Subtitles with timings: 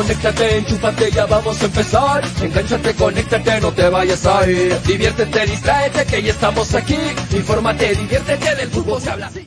[0.00, 2.22] Conéctate, enchúfate, ya vamos a empezar.
[2.40, 4.74] Engánchate, conéctate, no te vayas a ir.
[4.86, 6.96] Diviértete, distráete, que ya estamos aquí.
[7.32, 9.46] Infórmate, diviértete, del fútbol se habla así.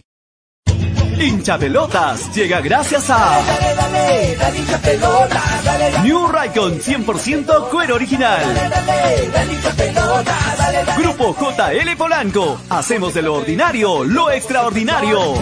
[1.20, 8.42] Hincha Pelotas llega gracias a Dale, dale, dale hincha pelotas, New Raycon 100% cuero original.
[8.54, 11.02] dale, dale hincha pelotas, dale, dale.
[11.04, 12.60] Grupo JL Polanco.
[12.70, 15.36] Hacemos de lo ordinario lo extraordinario.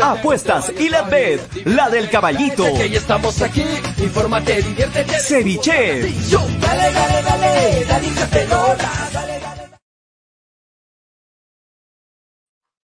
[0.00, 2.64] Apuestas y la bed, la del caballito.
[2.74, 3.64] Que ya estamos aquí.
[4.12, 5.18] Infórmate, diviértete.
[5.20, 6.02] Ceviche.
[6.60, 8.12] Dale, dale, dale, dale.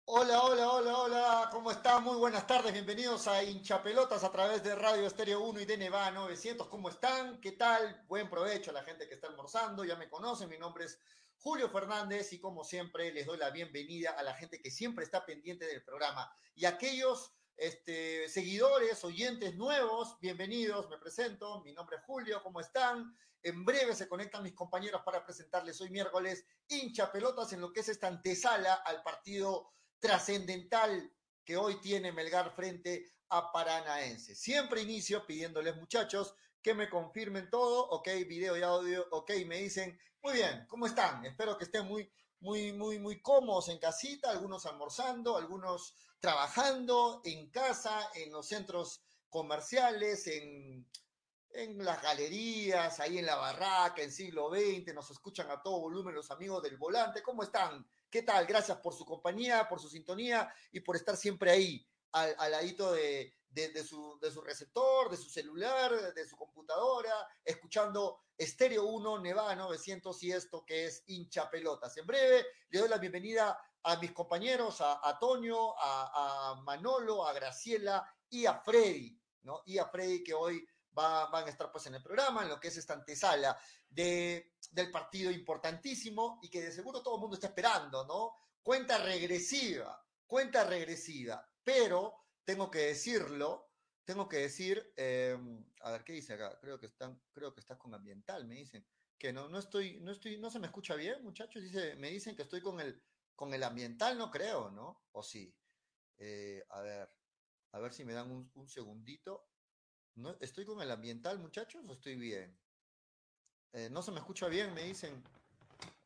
[0.03, 2.03] Hola, hola, hola, hola, ¿cómo están?
[2.03, 6.11] Muy buenas tardes, bienvenidos a Hinchapelotas a través de Radio Estéreo 1 y de Neva
[6.11, 6.67] 900.
[6.67, 7.39] ¿Cómo están?
[7.39, 8.03] ¿Qué tal?
[8.09, 10.99] Buen provecho a la gente que está almorzando, ya me conocen, mi nombre es
[11.37, 15.25] Julio Fernández y como siempre les doy la bienvenida a la gente que siempre está
[15.25, 22.03] pendiente del programa y aquellos este, seguidores, oyentes nuevos, bienvenidos, me presento, mi nombre es
[22.03, 23.15] Julio, ¿cómo están?
[23.41, 27.81] En breve se conectan mis compañeros para presentarles hoy miércoles hincha pelotas en lo que
[27.81, 31.13] es esta antesala al partido trascendental
[31.45, 34.35] que hoy tiene Melgar frente a Paranaense.
[34.35, 39.99] Siempre inicio pidiéndoles muchachos que me confirmen todo, ok, video y audio, ok, me dicen,
[40.21, 41.25] muy bien, ¿cómo están?
[41.25, 42.09] Espero que estén muy,
[42.39, 49.03] muy, muy, muy cómodos en casita, algunos almorzando, algunos trabajando en casa, en los centros
[49.27, 50.89] comerciales, en,
[51.49, 56.15] en las galerías, ahí en la barraca, en siglo XX, nos escuchan a todo volumen
[56.15, 57.21] los amigos del volante.
[57.21, 57.85] ¿Cómo están?
[58.09, 58.45] ¿Qué tal?
[58.45, 62.93] Gracias por su compañía, por su sintonía y por estar siempre ahí, al, al ladito
[62.93, 69.19] de, de, su, de su receptor, de su celular, de su computadora, escuchando Estéreo 1,
[69.19, 71.97] Nevada 900 y esto que es hincha pelotas.
[71.97, 77.33] En breve le doy la bienvenida a mis compañeros, a, a Toño, a, Manolo, a
[77.33, 79.61] Graciela y a Freddy, ¿no?
[79.65, 80.65] Y a Freddy que hoy
[80.97, 83.57] va- van a estar pues en el programa, en lo que es esta antesala
[83.89, 88.35] de, del partido importantísimo y que de seguro todo el mundo está esperando, ¿no?
[88.61, 92.15] Cuenta regresiva, cuenta regresiva, pero
[92.45, 93.71] tengo que decirlo,
[94.05, 95.37] tengo que decir, eh,
[95.81, 96.57] a ver, ¿qué dice acá?
[96.59, 98.85] Creo que están, creo que estás con ambiental, me dicen.
[99.17, 101.63] Que no, no estoy, no estoy, no se me escucha bien, muchachos.
[101.63, 103.01] Dice, me dicen que estoy con el,
[103.35, 105.03] con el ambiental, no creo, ¿no?
[105.11, 105.55] O sí.
[106.17, 107.09] Eh, a ver,
[107.71, 109.47] a ver si me dan un, un segundito.
[110.15, 112.57] ¿No, ¿Estoy con el ambiental, muchachos, o estoy bien?
[113.73, 115.23] Eh, no se me escucha bien, me dicen.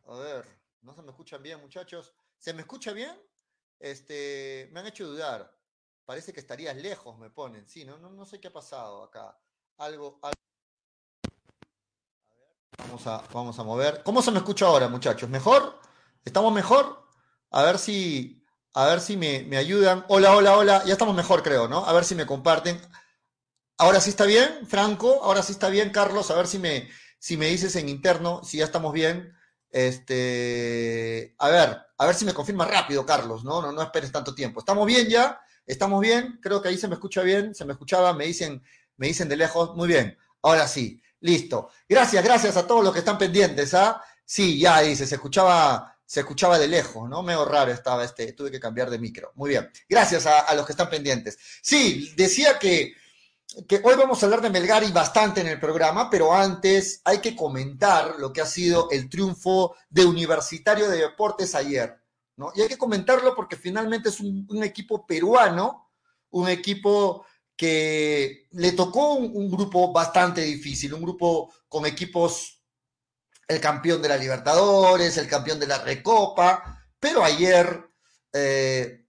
[0.05, 0.45] A ver,
[0.81, 2.13] no se me escuchan bien, muchachos.
[2.37, 3.19] ¿Se me escucha bien?
[3.79, 5.53] Este, me han hecho dudar.
[6.05, 7.67] Parece que estarías lejos, me ponen.
[7.67, 9.37] Sí, no, no, no sé qué ha pasado acá.
[9.77, 10.39] Algo, algo.
[12.29, 14.03] A ver, Vamos a, vamos a mover.
[14.03, 15.29] ¿Cómo se me escucha ahora, muchachos?
[15.29, 15.77] ¿Mejor?
[16.23, 17.06] ¿Estamos mejor?
[17.51, 20.05] A ver si, a ver si me, me ayudan.
[20.09, 20.83] Hola, hola, hola.
[20.85, 21.85] Ya estamos mejor, creo, ¿no?
[21.85, 22.79] A ver si me comparten.
[23.77, 25.23] Ahora sí está bien, Franco.
[25.23, 26.31] Ahora sí está bien, Carlos.
[26.31, 26.89] A ver si me,
[27.19, 29.33] si me dices en interno si ya estamos bien.
[29.69, 33.43] Este, a ver, a ver si me confirma rápido, Carlos.
[33.43, 34.59] No, no, no esperes tanto tiempo.
[34.59, 35.39] ¿Estamos bien ya?
[35.65, 36.39] ¿Estamos bien?
[36.41, 37.53] Creo que ahí se me escucha bien.
[37.55, 38.63] Se me escuchaba, me dicen,
[38.97, 39.75] me dicen de lejos.
[39.75, 40.17] Muy bien.
[40.41, 41.01] Ahora sí.
[41.19, 41.69] Listo.
[41.89, 44.01] Gracias, gracias a todos los que están pendientes, ¿ah?
[44.23, 47.21] Sí, ya dice, se escuchaba, se escuchaba de lejos, ¿no?
[47.21, 49.33] Medio raro estaba este, tuve que cambiar de micro.
[49.35, 49.69] Muy bien.
[49.89, 51.37] Gracias a, los que están pendientes.
[51.61, 52.95] Sí, decía que
[53.67, 57.19] que hoy vamos a hablar de Melgar y bastante en el programa, pero antes hay
[57.19, 61.97] que comentar lo que ha sido el triunfo de Universitario de Deportes ayer,
[62.35, 62.51] ¿no?
[62.55, 65.89] Y hay que comentarlo porque finalmente es un, equipo peruano,
[66.31, 67.25] un equipo
[67.55, 72.56] que le tocó un grupo bastante difícil, un grupo con equipos,
[73.47, 77.89] el campeón de la Libertadores, el campeón de la Recopa, pero ayer
[78.33, 79.05] eh,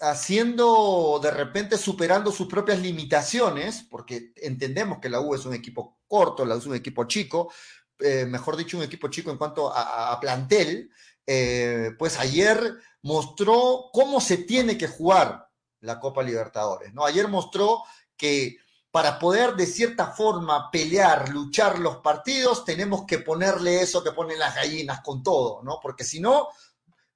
[0.00, 6.00] haciendo de repente superando sus propias limitaciones, porque entendemos que la U es un equipo
[6.06, 7.52] corto, la U es un equipo chico,
[7.98, 10.90] eh, mejor dicho, un equipo chico en cuanto a, plantel,
[11.26, 15.48] eh, pues ayer mostró cómo se tiene que jugar
[15.80, 17.04] la Copa Libertadores, ¿no?
[17.04, 17.82] Ayer mostró
[18.16, 18.56] que
[18.90, 24.38] para poder de cierta forma pelear, luchar los partidos, tenemos que ponerle eso que ponen
[24.38, 25.78] las gallinas con todo, ¿no?
[25.82, 26.48] Porque si no,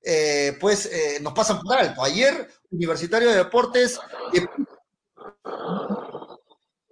[0.02, 2.02] eh, pues eh, nos pasan por alto.
[2.02, 3.98] Ayer, Universitario de Deportes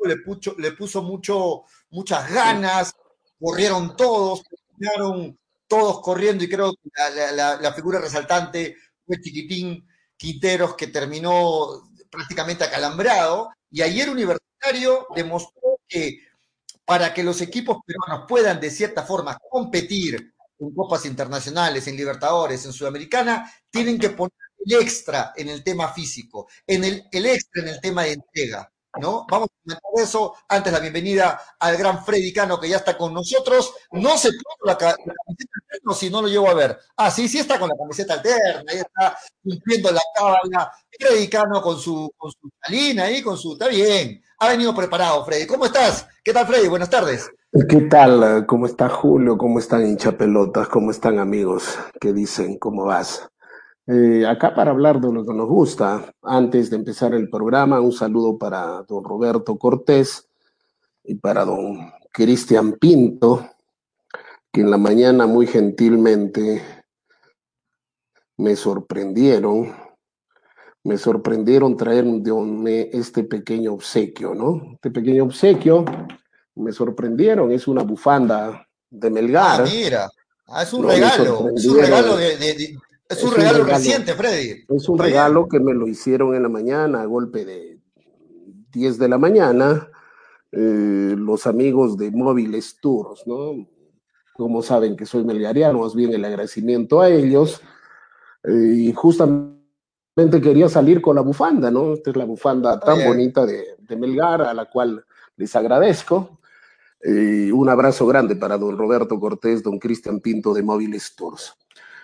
[0.03, 2.95] le, puso, mucho, muchas ganas,
[3.39, 4.43] corrieron todos,
[4.79, 5.39] terminaron
[5.69, 8.77] todos corriendo y creo que la, la, la figura resaltante
[9.07, 9.87] fue Chiquitín
[10.17, 14.40] Quinteros que terminó prácticamente acalambrado y ayer Universitario
[15.15, 16.19] demostró que
[16.85, 22.65] para que los equipos peruanos puedan de cierta forma competir en copas internacionales, en Libertadores,
[22.65, 24.33] en Sudamericana, tienen que poner
[24.67, 28.71] el extra en el tema físico, en el, el extra en el tema de entrega.
[28.99, 29.27] ¿no?
[29.31, 30.35] Vamos a comentar eso.
[30.49, 33.73] Antes la bienvenida al gran Freddy Cano que ya está con nosotros.
[33.93, 36.79] No se puso la, camiseta alterna si no lo llevo a ver.
[36.97, 40.73] Ah, sí, sí está con la camiseta alterna, ahí está cumpliendo la cábala.
[40.99, 43.53] Freddy Cano con su, con su salina ahí, con su.
[43.53, 44.23] Está bien.
[44.43, 45.47] Ha venido preparado, Freddy.
[45.47, 46.09] ¿Cómo estás?
[46.25, 46.67] ¿Qué tal, Freddy?
[46.67, 47.31] Buenas tardes.
[47.69, 48.47] ¿Qué tal?
[48.47, 49.37] ¿Cómo está Julio?
[49.37, 50.67] ¿Cómo están hinchapelotas?
[50.69, 51.79] ¿Cómo están amigos?
[52.01, 52.59] ¿Qué dicen?
[52.59, 53.29] ¿Cómo vas?
[53.87, 57.93] Eh, acá para hablar de lo que nos gusta, antes de empezar el programa, un
[57.93, 60.27] saludo para don Roberto Cortés
[61.05, 63.47] y para don Cristian Pinto,
[64.51, 66.63] que en la mañana muy gentilmente
[68.39, 69.75] me sorprendieron,
[70.85, 74.73] me sorprendieron traerme este pequeño obsequio, ¿no?
[74.75, 75.85] Este pequeño obsequio,
[76.55, 79.63] me sorprendieron, es una bufanda de Melgar.
[79.63, 80.11] Ah, mira,
[80.49, 82.77] ah, es un regalo, es un regalo de,
[83.09, 84.65] es un, regalo, reciente, Freddy.
[84.69, 87.81] Es un regalo que me lo hicieron en la mañana, a golpe de
[88.73, 89.89] 10 de la mañana,
[90.53, 93.69] eh, los amigos de Móviles Tours, ¿no?
[94.33, 97.61] Como saben que soy melgariano, más bien el agradecimiento a ellos.
[98.45, 99.60] Eh, y justamente
[100.15, 101.95] quería salir con la bufanda, ¿no?
[101.95, 105.05] Esta es la bufanda tan bonita de, de, Melgar, a la cual
[105.37, 106.41] les agradezco.
[107.03, 111.55] Eh, un abrazo grande para don Roberto Cortés, don Cristian Pinto de Móviles Tours.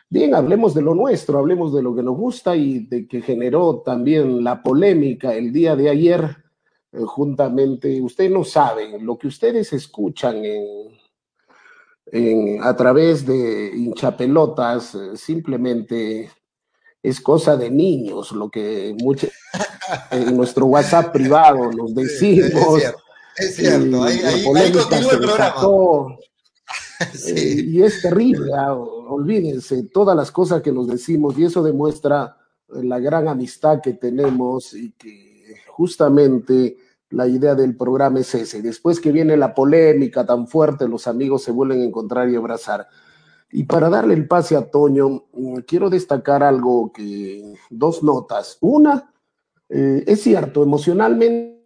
[0.09, 3.83] Bien, hablemos de lo nuestro, hablemos de lo que nos gusta y de que generó
[3.85, 6.37] también la polémica el día de ayer,
[6.93, 10.43] eh, juntamente, ustedes no saben, lo que ustedes escuchan
[12.13, 16.31] en, a través de hinchapelotas, eh, simplemente
[17.09, 19.29] es cosa de niños, lo que mucho,
[20.11, 22.83] en nuestro WhatsApp privado nos decimos.
[23.37, 25.55] es cierto, ahí, continúa el programa.
[27.27, 32.39] Eh, y es terrible, ah, olvídense, todas las cosas que nos decimos, y eso demuestra
[32.69, 36.79] la gran amistad que tenemos y que justamente
[37.11, 38.63] la idea del programa es ese.
[38.63, 42.89] Después que viene la polémica tan fuerte, los amigos se vuelven a encontrar y abrazar.
[43.51, 48.59] Y para darle el pase a Toño, mm, quiero destacar algo que, dos notas.
[48.61, 49.13] Una,
[49.69, 51.57] eh, es cierto, emocionalmente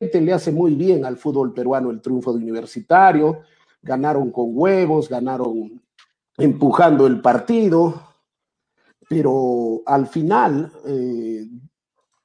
[0.00, 3.40] le hace muy bien al fútbol peruano el triunfo de universitario,
[3.82, 5.82] ganaron con huevos, ganaron
[6.36, 8.02] empujando el partido,
[9.08, 11.46] pero al final, eh,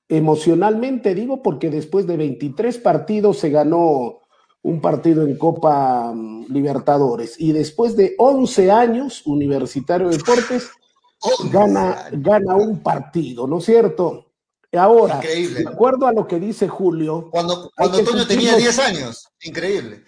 [0.08, 4.22] emocionalmente digo, porque después de 23 partidos se ganó
[4.62, 10.70] un partido en Copa mm, Libertadores y después de 11 años, Universitario Deportes
[11.52, 14.26] gana, gana un partido, ¿no es cierto?
[14.78, 17.30] Ahora, de acuerdo a lo que dice Julio.
[17.32, 20.04] Cuando, cuando Toño tenía 10 años, increíble.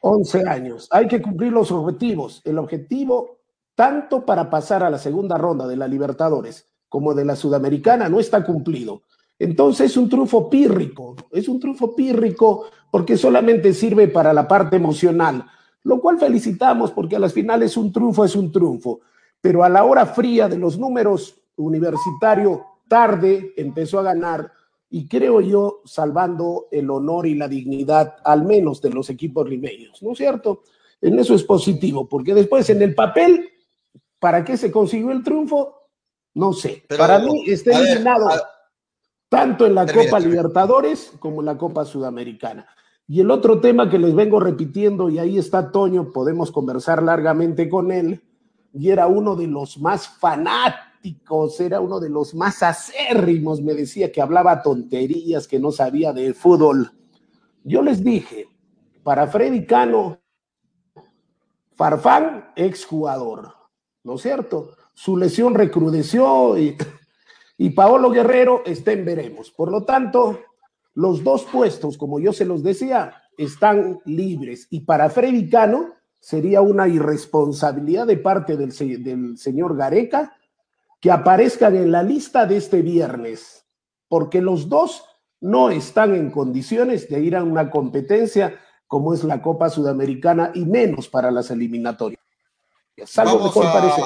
[0.00, 0.88] 11 años.
[0.90, 2.40] Hay que cumplir los objetivos.
[2.44, 3.38] El objetivo,
[3.76, 8.18] tanto para pasar a la segunda ronda de la Libertadores como de la Sudamericana, no
[8.18, 9.02] está cumplido.
[9.38, 14.76] Entonces es un triunfo pírrico, es un triunfo pírrico porque solamente sirve para la parte
[14.76, 15.44] emocional,
[15.82, 19.00] lo cual felicitamos porque a las finales un triunfo es un triunfo,
[19.40, 24.52] pero a la hora fría de los números, Universitario tarde empezó a ganar
[24.90, 30.02] y creo yo salvando el honor y la dignidad al menos de los equipos limeños,
[30.02, 30.62] ¿no es cierto?
[31.00, 33.48] En eso es positivo, porque después en el papel,
[34.18, 35.74] ¿para qué se consiguió el triunfo?
[36.34, 36.84] No sé.
[36.96, 38.28] Para mí está eliminado
[39.28, 42.66] tanto en la Copa Libertadores como en la Copa Sudamericana.
[43.08, 47.68] Y el otro tema que les vengo repitiendo, y ahí está Toño, podemos conversar largamente
[47.68, 48.22] con él,
[48.72, 50.96] y era uno de los más fanáticos
[51.60, 56.34] era uno de los más acérrimos, me decía que hablaba tonterías, que no sabía de
[56.34, 56.92] fútbol.
[57.64, 58.48] Yo les dije,
[59.02, 60.18] para Freddy Cano,
[61.74, 63.52] Farfán, exjugador,
[64.02, 64.70] ¿no es cierto?
[64.94, 66.76] Su lesión recrudeció y,
[67.58, 69.50] y Paolo Guerrero está en veremos.
[69.50, 70.40] Por lo tanto,
[70.94, 74.66] los dos puestos, como yo se los decía, están libres.
[74.70, 78.72] Y para Freddy Cano sería una irresponsabilidad de parte del,
[79.02, 80.36] del señor Gareca
[81.00, 83.66] que aparezcan en la lista de este viernes,
[84.08, 85.04] porque los dos
[85.40, 90.64] no están en condiciones de ir a una competencia como es la Copa Sudamericana y
[90.64, 92.20] menos para las eliminatorias.
[93.04, 94.02] Salvo mejor parece.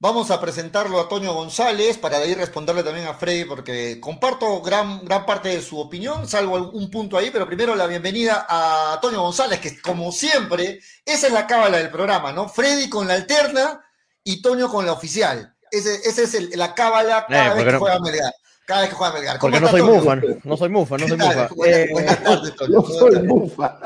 [0.00, 4.62] Vamos a presentarlo a Toño González para de ahí responderle también a Freddy porque comparto
[4.62, 9.00] gran, gran parte de su opinión, salvo un punto ahí, pero primero la bienvenida a
[9.02, 12.48] Toño González, que como siempre, esa es la cábala del programa, ¿no?
[12.48, 13.84] Freddy con la alterna
[14.22, 15.56] y Toño con la oficial.
[15.68, 18.32] Ese, ese es el, la cábala cada vez que juega Melgar.
[18.68, 19.38] Cada vez que juega Melgar.
[19.38, 21.48] Porque no soy mufa, no soy mufa, no soy mufa.
[21.56, 23.78] Buenas, tardes, No soy mufa.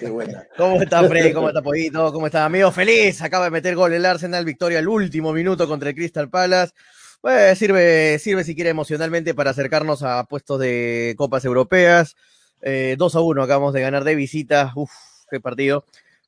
[0.00, 0.44] qué buena.
[0.56, 1.32] ¿Cómo está Freddy?
[1.32, 2.12] ¿Cómo está Pollito?
[2.12, 2.72] ¿Cómo está amigo?
[2.72, 3.22] Feliz.
[3.22, 4.44] Acaba de meter gol el Arsenal.
[4.44, 6.72] Victoria al último minuto contra el Crystal Palace.
[7.20, 12.16] Pues sirve, sirve si quiere emocionalmente para acercarnos a puestos de copas europeas.
[12.62, 14.72] Eh, 2 a 1 acabamos de ganar de visita.
[14.74, 14.90] Uf,
[15.30, 15.84] qué partido.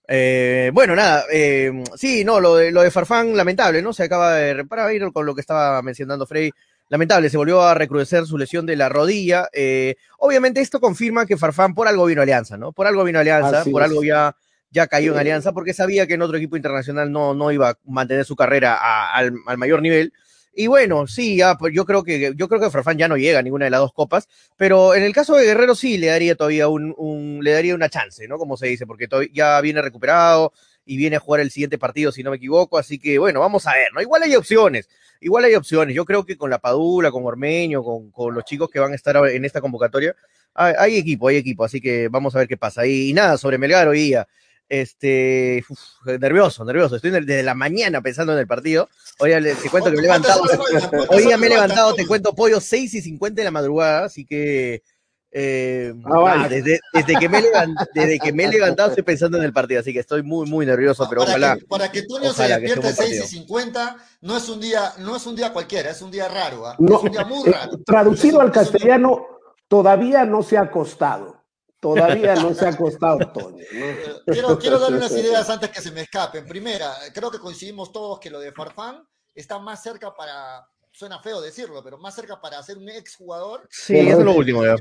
[0.07, 3.93] Eh, bueno, nada, eh, sí, no, lo de, lo de Farfán, lamentable, ¿no?
[3.93, 6.53] Se acaba de, para ir con lo que estaba mencionando Frey,
[6.93, 9.49] lamentable, se volvió a recrudecer su lesión de la rodilla.
[9.55, 12.73] Eh, obviamente esto confirma que Farfán por algo vino a Alianza, ¿no?
[12.73, 13.89] Por algo vino a Alianza, Así por es.
[13.89, 14.37] algo ya,
[14.71, 17.79] ya cayó en Alianza, porque sabía que en otro equipo internacional no, no iba a
[17.87, 20.13] mantener su carrera a- al, al mayor nivel.
[20.55, 23.39] Y bueno, sí, ya, pues yo creo que yo creo que Farfán ya no llega
[23.39, 26.35] a ninguna de las dos copas, pero en el caso de Guerrero sí le daría
[26.35, 28.37] todavía un, un- le daría una chance, ¿no?
[28.37, 30.53] Como se dice, porque ya viene recuperado
[30.85, 33.67] y viene a jugar el siguiente partido, si no me equivoco, así que bueno, vamos
[33.67, 34.03] a ver, ¿no?
[34.03, 34.91] Igual hay opciones,
[35.23, 35.95] igual hay opciones.
[35.95, 38.97] Yo creo que con la Padula, con Ormeño, con, con los chicos que van a
[38.97, 40.15] estar en esta convocatoria,
[40.55, 42.87] hay, hay equipo, hay equipo, así que vamos a ver qué pasa.
[42.87, 44.29] Y, y nada, sobre Melgar hoy día,
[44.69, 45.81] este, uf,
[46.19, 48.89] nervioso, nervioso, estoy desde la mañana pensando en el partido.
[49.19, 50.43] Hoy te cuento que me he levantado,
[51.11, 54.25] hoy día me he levantado, te cuento, pollo, 6 y 50 de la madrugada, así
[54.25, 54.83] que
[55.35, 56.49] eh, Ah, vale.
[56.61, 57.43] desde, desde, que me
[57.95, 60.67] desde que me he levantado estoy pensando en el partido, así que estoy muy, muy
[60.67, 61.57] nervioso, pero para ojalá.
[61.57, 65.17] Que, para que Toño se despierte buen 6 y 50, no es un día, no
[65.17, 66.77] es un día cualquiera, es un día raro, ¿ah?
[66.79, 67.79] No, es un día muy eh, raro.
[67.87, 69.27] traducido un- al día- castellano,
[69.69, 71.41] todavía no se ha acostado.
[71.81, 73.57] Todavía no se ha acostado, Toño.
[73.73, 73.87] ¿no?
[73.87, 76.47] Eh, Quiero, quiero darle unas ideas antes que se me escapen.
[76.47, 79.03] Primera, creo que coincidimos todos que lo de Farfán
[79.35, 83.97] está más cerca para, suena feo decirlo, pero más cerca para ser un exjugador Sí,
[83.99, 84.77] eso es lo último, ya.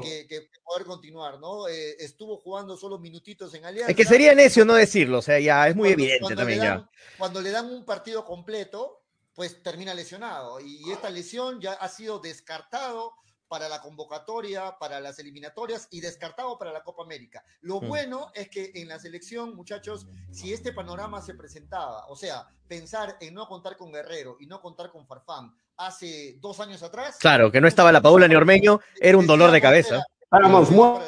[0.00, 1.68] Que, que- que poder continuar, ¿no?
[1.68, 3.90] Eh, estuvo jugando solo minutitos en Alianza.
[3.90, 6.58] Es que sería necio no decirlo, o sea, ya es muy Cuando- evidente cuando también
[6.60, 6.70] le ya.
[6.74, 9.02] dan- Cuando le dan un partido completo,
[9.34, 10.60] pues termina lesionado.
[10.60, 13.14] Y esta lesión ya ha sido descartado
[13.48, 17.42] para la convocatoria, para las eliminatorias y descartado para la Copa América.
[17.62, 17.88] Lo Mm.
[17.88, 23.16] bueno es que en la selección, muchachos, si este panorama se presentaba, o sea, pensar
[23.20, 25.52] en no contar con Guerrero y no contar con Farfán
[25.86, 27.16] hace dos años atrás.
[27.18, 30.04] Claro, que no estaba la Paula ni Ormeño, era un dolor de cabeza.
[30.20, 31.06] Estábamos muertos,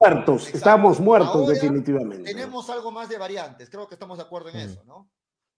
[0.00, 0.56] Exacto.
[0.56, 2.32] estábamos muertos Ahora definitivamente.
[2.32, 4.70] Tenemos algo más de variantes, creo que estamos de acuerdo en Mm.
[4.70, 5.08] eso, ¿no?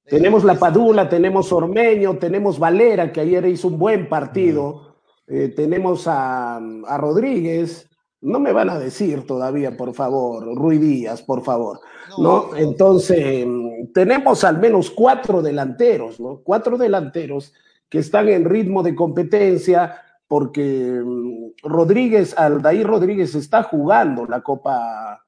[0.04, 4.96] Tenemos la Padula, tenemos Ormeño, tenemos Valera, que ayer hizo un buen partido,
[5.26, 7.88] eh, tenemos a, a Rodríguez,
[8.22, 11.80] no me van a decir todavía, por favor, Rui Díaz, por favor,
[12.16, 12.56] ¿no?
[12.56, 16.40] Entonces, mm, tenemos al menos cuatro delanteros, ¿no?
[16.42, 17.52] Cuatro delanteros
[17.88, 25.24] que están en ritmo de competencia, porque mm, Rodríguez, Aldair Rodríguez está jugando la Copa,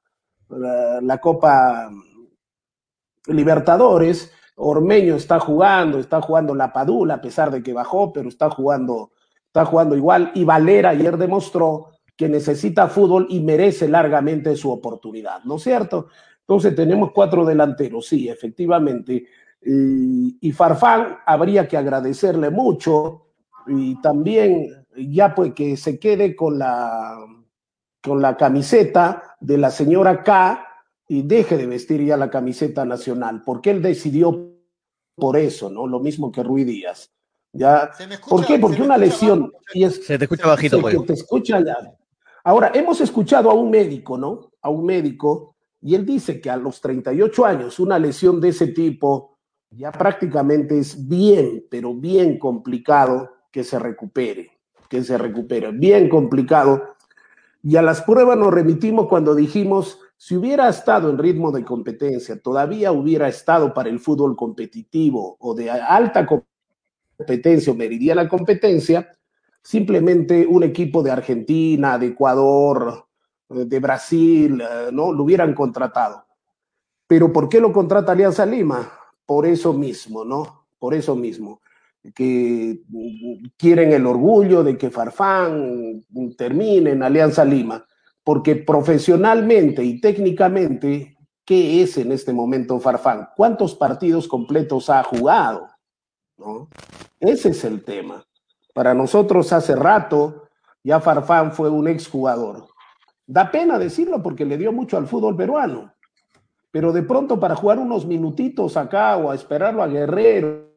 [0.49, 1.89] la, la Copa
[3.27, 8.49] Libertadores, Ormeño está jugando, está jugando la Padula, a pesar de que bajó, pero está
[8.49, 9.11] jugando,
[9.47, 10.31] está jugando igual.
[10.35, 16.07] Y Valera ayer demostró que necesita fútbol y merece largamente su oportunidad, ¿no es cierto?
[16.41, 19.25] Entonces tenemos cuatro delanteros, sí, efectivamente.
[19.63, 23.27] Y, y Farfán habría que agradecerle mucho
[23.67, 27.15] y también ya pues que se quede con la,
[28.03, 30.65] con la camiseta de la señora K
[31.07, 34.49] y deje de vestir ya la camiseta nacional, porque él decidió
[35.15, 35.85] por eso, ¿no?
[35.85, 37.11] Lo mismo que Rui Díaz.
[37.53, 37.91] ¿Ya?
[37.93, 38.57] Se me escucha- ¿Por qué?
[38.59, 39.75] Porque una lesión, bajo, muchachos.
[39.75, 41.75] y es Se te escucha bajito, que te escucha ya.
[42.45, 44.53] Ahora, hemos escuchado a un médico, ¿no?
[44.61, 48.67] A un médico, y él dice que a los 38 años una lesión de ese
[48.67, 49.30] tipo
[49.71, 54.51] ya prácticamente es bien, pero bien complicado que se recupere,
[54.89, 56.95] que se recupere, bien complicado.
[57.63, 62.39] Y a las pruebas nos remitimos cuando dijimos, si hubiera estado en ritmo de competencia,
[62.39, 66.27] todavía hubiera estado para el fútbol competitivo o de alta
[67.17, 69.09] competencia o meridiana competencia,
[69.63, 73.07] simplemente un equipo de Argentina, de Ecuador,
[73.47, 75.11] de Brasil, eh, ¿no?
[75.11, 76.25] Lo hubieran contratado.
[77.07, 79.00] Pero ¿por qué lo contrata Alianza Lima?
[79.31, 80.65] Por eso mismo, ¿no?
[80.77, 81.61] Por eso mismo.
[82.13, 82.81] Que
[83.55, 86.03] quieren el orgullo de que Farfán
[86.37, 87.85] termine en Alianza Lima.
[88.25, 93.29] Porque profesionalmente y técnicamente, ¿qué es en este momento Farfán?
[93.37, 95.65] ¿Cuántos partidos completos ha jugado?
[96.35, 96.67] ¿No?
[97.17, 98.25] Ese es el tema.
[98.73, 100.49] Para nosotros hace rato
[100.83, 102.67] ya Farfán fue un exjugador.
[103.25, 105.93] Da pena decirlo porque le dio mucho al fútbol peruano.
[106.71, 110.71] Pero de pronto para jugar unos minutitos acá o a esperarlo a Guerrero,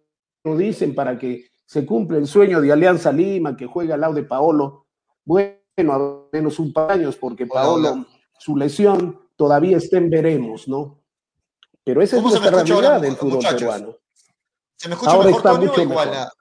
[0.45, 4.15] lo dicen para que se cumpla el sueño de Alianza Lima, que juega al lado
[4.15, 4.87] de Paolo.
[5.25, 5.57] Bueno,
[5.93, 8.05] a menos un par de años porque Paolo,
[8.39, 11.01] su lesión todavía está en veremos, ¿no?
[11.85, 13.61] Pero esa es ¿Cómo se me nuestra ahora, realidad del fútbol muchachos?
[13.61, 13.97] peruano.
[14.77, 16.09] ¿Se me escucha Ahora mejor, está Toño, mucho o igual?
[16.11, 16.27] mejor.
[16.27, 16.33] a-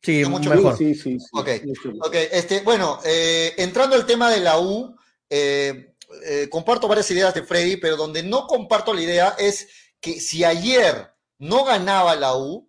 [0.00, 0.76] Sí, mucho mejor.
[0.76, 1.26] Sí, sí, sí.
[1.32, 2.08] Ok, mucho mejor.
[2.08, 4.94] Ok, este, bueno, eh, entrando al tema de la U,
[5.28, 5.87] eh,
[6.24, 9.68] eh, comparto varias ideas de Freddy, pero donde no comparto la idea es
[10.00, 12.68] que si ayer no ganaba la U,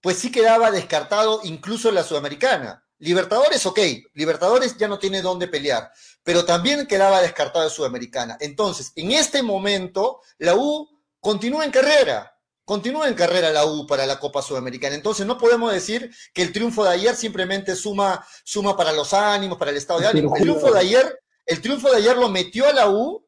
[0.00, 2.84] pues sí quedaba descartado incluso la Sudamericana.
[2.98, 3.78] Libertadores, ok,
[4.14, 5.90] Libertadores ya no tiene dónde pelear,
[6.22, 8.36] pero también quedaba descartado Sudamericana.
[8.40, 14.06] Entonces, en este momento, la U continúa en carrera, continúa en carrera la U para
[14.06, 14.94] la Copa Sudamericana.
[14.94, 19.58] Entonces, no podemos decir que el triunfo de ayer simplemente suma, suma para los ánimos,
[19.58, 20.36] para el estado de ánimo.
[20.36, 23.24] El triunfo de ayer, el triunfo de ayer lo metió a la U,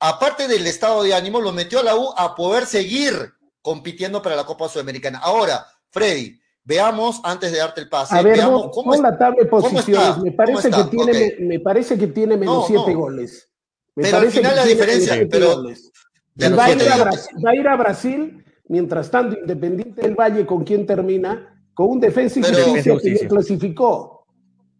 [0.00, 3.14] aparte del estado de ánimo, lo metió a la U a poder seguir
[3.62, 5.18] compitiendo para la Copa Sudamericana.
[5.18, 6.38] Ahora, Freddy,
[6.68, 9.70] Veamos, antes de darte el pase, A ver, veamos no, cómo la tabla de ¿Cómo
[9.70, 10.18] posiciones.
[10.18, 12.98] Me parece, ¿Cómo que tiene, me parece que tiene menos No, siete no.
[12.98, 13.48] goles.
[13.94, 16.72] Me Pero al parece final que la tiene diferencia, menos siete pero- no va, a
[16.72, 16.96] ir a.
[17.04, 21.56] Brasil, va a ir a Brasil, mientras tanto, Independiente del Valle, ¿con quién termina?
[21.72, 24.15] Con un defensa y Pero- justicia que ya clasificó.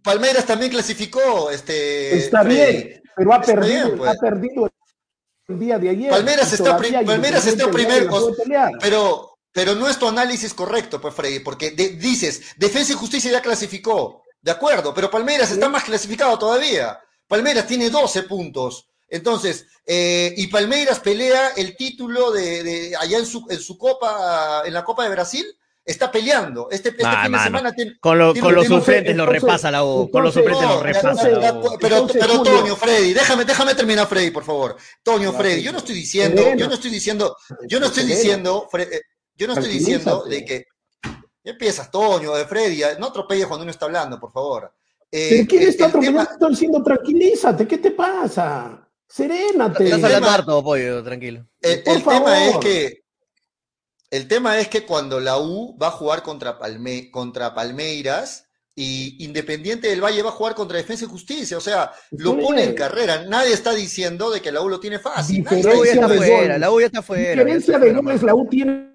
[0.07, 2.17] Palmeiras también clasificó, este.
[2.17, 2.57] Está Freddy.
[2.57, 4.11] bien, pero ha perdido, bien, pues.
[4.11, 4.71] ha perdido
[5.49, 6.11] el día de ayer.
[6.11, 8.73] Palmeiras está pri- Palmeiras está Independiente del primer- Valle la puede pelear.
[8.81, 13.31] Pero, pero no es tu análisis correcto, pues, Freddy, porque de- dices, Defensa y Justicia
[13.33, 16.99] ya clasificó, de acuerdo, pero Palmeiras está más clasificado todavía.
[17.27, 18.89] Palmeiras tiene 12 puntos.
[19.09, 24.63] Entonces, eh, y Palmeiras pelea el título de, de- allá en su, en su Copa,
[24.65, 25.45] en la Copa de Brasil,
[25.87, 26.69] está peleando.
[26.71, 29.85] Este, este fin de semana tiene, Con, lo- tiene- con los suplentes lo repasa la
[29.85, 30.11] U.
[30.11, 31.79] Con los suplentes lo repasa entonces, la U.
[31.81, 32.43] pero, Entonces, pero.
[32.43, 34.77] Toño, Freddy, déjame, déjame terminar, Freddy, por favor.
[35.03, 37.37] Toño, Freddy, yo no estoy diciendo, yo no estoy diciendo,
[37.69, 39.01] yo no estoy diciendo, eh,
[39.37, 40.65] yo no estoy diciendo de que
[41.45, 44.75] ya empiezas, Toño, de Freddy, no atropelles cuando uno está hablando, por favor.
[45.13, 46.33] Eh, ¿Pero quién está el tema- atropellando?
[46.33, 48.83] Estoy diciendo, tranquilízate, ¿qué te pasa?
[49.09, 49.85] Serénate.
[49.85, 51.47] Estás el hablando tema- harto, pollo, tranquilo.
[51.61, 53.05] El, Por el tema es que
[54.11, 59.25] el tema es que cuando la U va a jugar contra, Palme- contra Palmeiras y
[59.25, 62.65] Independiente del Valle va a jugar contra Defensa y Justicia, o sea, lo Está pone
[62.65, 63.25] en carrera.
[63.25, 65.43] Nadie está diciendo de que la U lo tiene fácil.
[65.45, 67.31] Nadie La U ya está está de fuera, la U ya está fuera.
[67.31, 68.93] Diferencia está de goles, la U tiene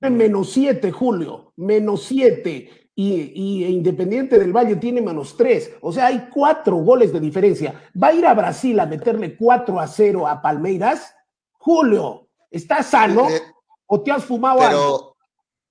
[0.00, 2.90] menos 7, Julio, menos 7.
[2.94, 5.72] Y, y Independiente del Valle tiene menos 3.
[5.82, 7.80] O sea, hay cuatro goles de diferencia.
[8.02, 11.14] ¿Va a ir a Brasil a meterle 4 a 0 a Palmeiras?
[11.52, 13.40] Julio, ¿estás sano Eh,
[13.88, 15.16] o te has fumado algo?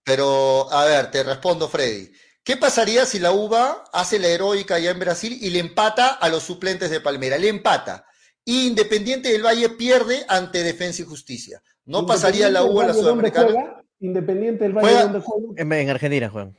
[0.03, 2.11] Pero, pero, a ver, te respondo, Freddy.
[2.43, 6.29] ¿Qué pasaría si la UBA hace la heroica allá en Brasil y le empata a
[6.29, 7.37] los suplentes de Palmera?
[7.37, 8.05] Le empata.
[8.45, 11.61] Y Independiente del Valle pierde ante Defensa y Justicia.
[11.85, 13.47] ¿No pasaría la U a la Independiente del Valle, ¿dónde Sudamericana?
[13.71, 13.83] juega?
[13.99, 15.61] Independiente del Valle, Juega- ¿dónde juega?
[15.61, 16.57] En, en Argentina, Juan.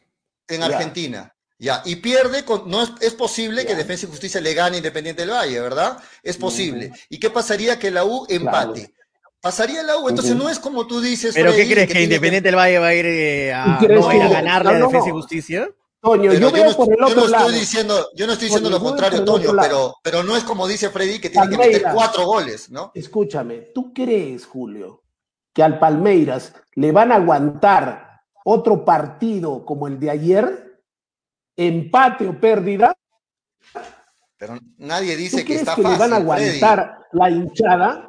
[0.49, 0.67] En Ya.
[0.67, 1.35] Argentina.
[1.61, 3.79] Ya, y pierde, con, no es, es posible que Ya.
[3.79, 5.99] Defensa y Justicia le gane a Independiente del Valle, ¿verdad?
[6.23, 6.93] Es posible.
[7.09, 8.93] ¿Y qué pasaría que la U empate?
[9.41, 11.35] Pasaría la U, entonces no es como tú dices.
[11.35, 11.91] ¿Pero qué crees?
[11.93, 14.71] ¿Que Independiente del Valle va a ir eh, a, ¿Y crees no ir a ganarle
[14.71, 15.13] a Defensa y.
[15.13, 15.69] Justicia?
[16.01, 17.47] Toño, Pero yo no, por el yo no otro lado.
[17.47, 20.69] estoy diciendo, yo no estoy diciendo lo contrario, el Toño, pero, pero no es como
[20.69, 22.93] dice Freddy que tiene que meter cuatro goles, ¿no?
[22.95, 25.03] Escúchame, ¿tú crees, Julio,
[25.53, 30.83] que al Palmeiras le van a aguantar otro partido como el de ayer?
[31.57, 32.95] ¿Empate o pérdida?
[34.37, 36.49] Pero nadie ¿Tú dice que crees está que le fácil, van a Freddy.
[36.61, 38.08] aguantar la hinchada?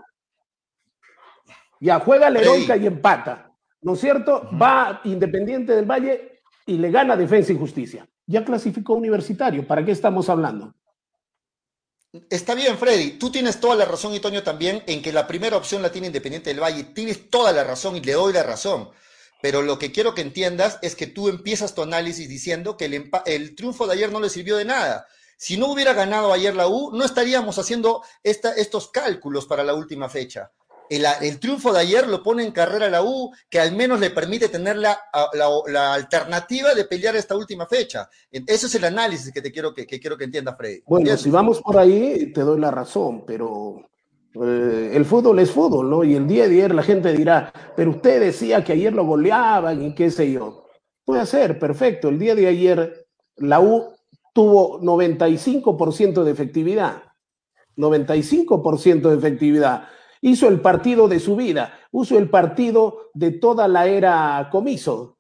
[1.80, 3.52] Ya juega heroica y empata.
[3.82, 4.50] ¿No es cierto?
[4.62, 8.08] Va Independiente del Valle y le gana Defensa y Justicia.
[8.28, 9.66] Ya clasificó Universitario.
[9.66, 10.74] ¿Para qué estamos hablando?
[12.30, 15.58] Está bien, Freddy, tú tienes toda la razón y Toño también en que la primera
[15.58, 16.84] opción la tiene Independiente del Valle.
[16.86, 18.90] Tienes toda la razón y le doy la razón.
[19.42, 22.86] Pero lo que quiero que entiendas es que tú empiezas tu análisis diciendo que
[23.26, 25.06] el, triunfo de ayer no le sirvió de nada.
[25.38, 29.74] Si no hubiera ganado ayer la U, no estaríamos haciendo esta- estos cálculos para la
[29.74, 30.52] última fecha.
[30.90, 34.10] El, el triunfo de ayer lo pone en carrera la U, que al menos le
[34.10, 38.10] permite tener la, a- la- la alternativa de pelear esta última fecha.
[38.32, 40.82] Ese es el análisis que te quiero que, que quiero que entiendas, Freddy.
[40.86, 41.22] Bueno, ¿Entiendes?
[41.22, 43.82] si vamos por ahí, te doy la razón, pero
[44.44, 46.04] eh, el fútbol es fútbol, ¿no?
[46.04, 49.82] Y el día de ayer la gente dirá, pero usted decía que ayer lo goleaban
[49.84, 50.66] y qué sé yo.
[51.06, 52.10] Puede ser, perfecto.
[52.10, 53.94] El día de ayer la U
[54.34, 57.04] tuvo 95% de efectividad.
[57.78, 59.88] 95% de efectividad.
[60.22, 65.18] Hizo el partido de su vida, hizo el partido de toda la era comiso.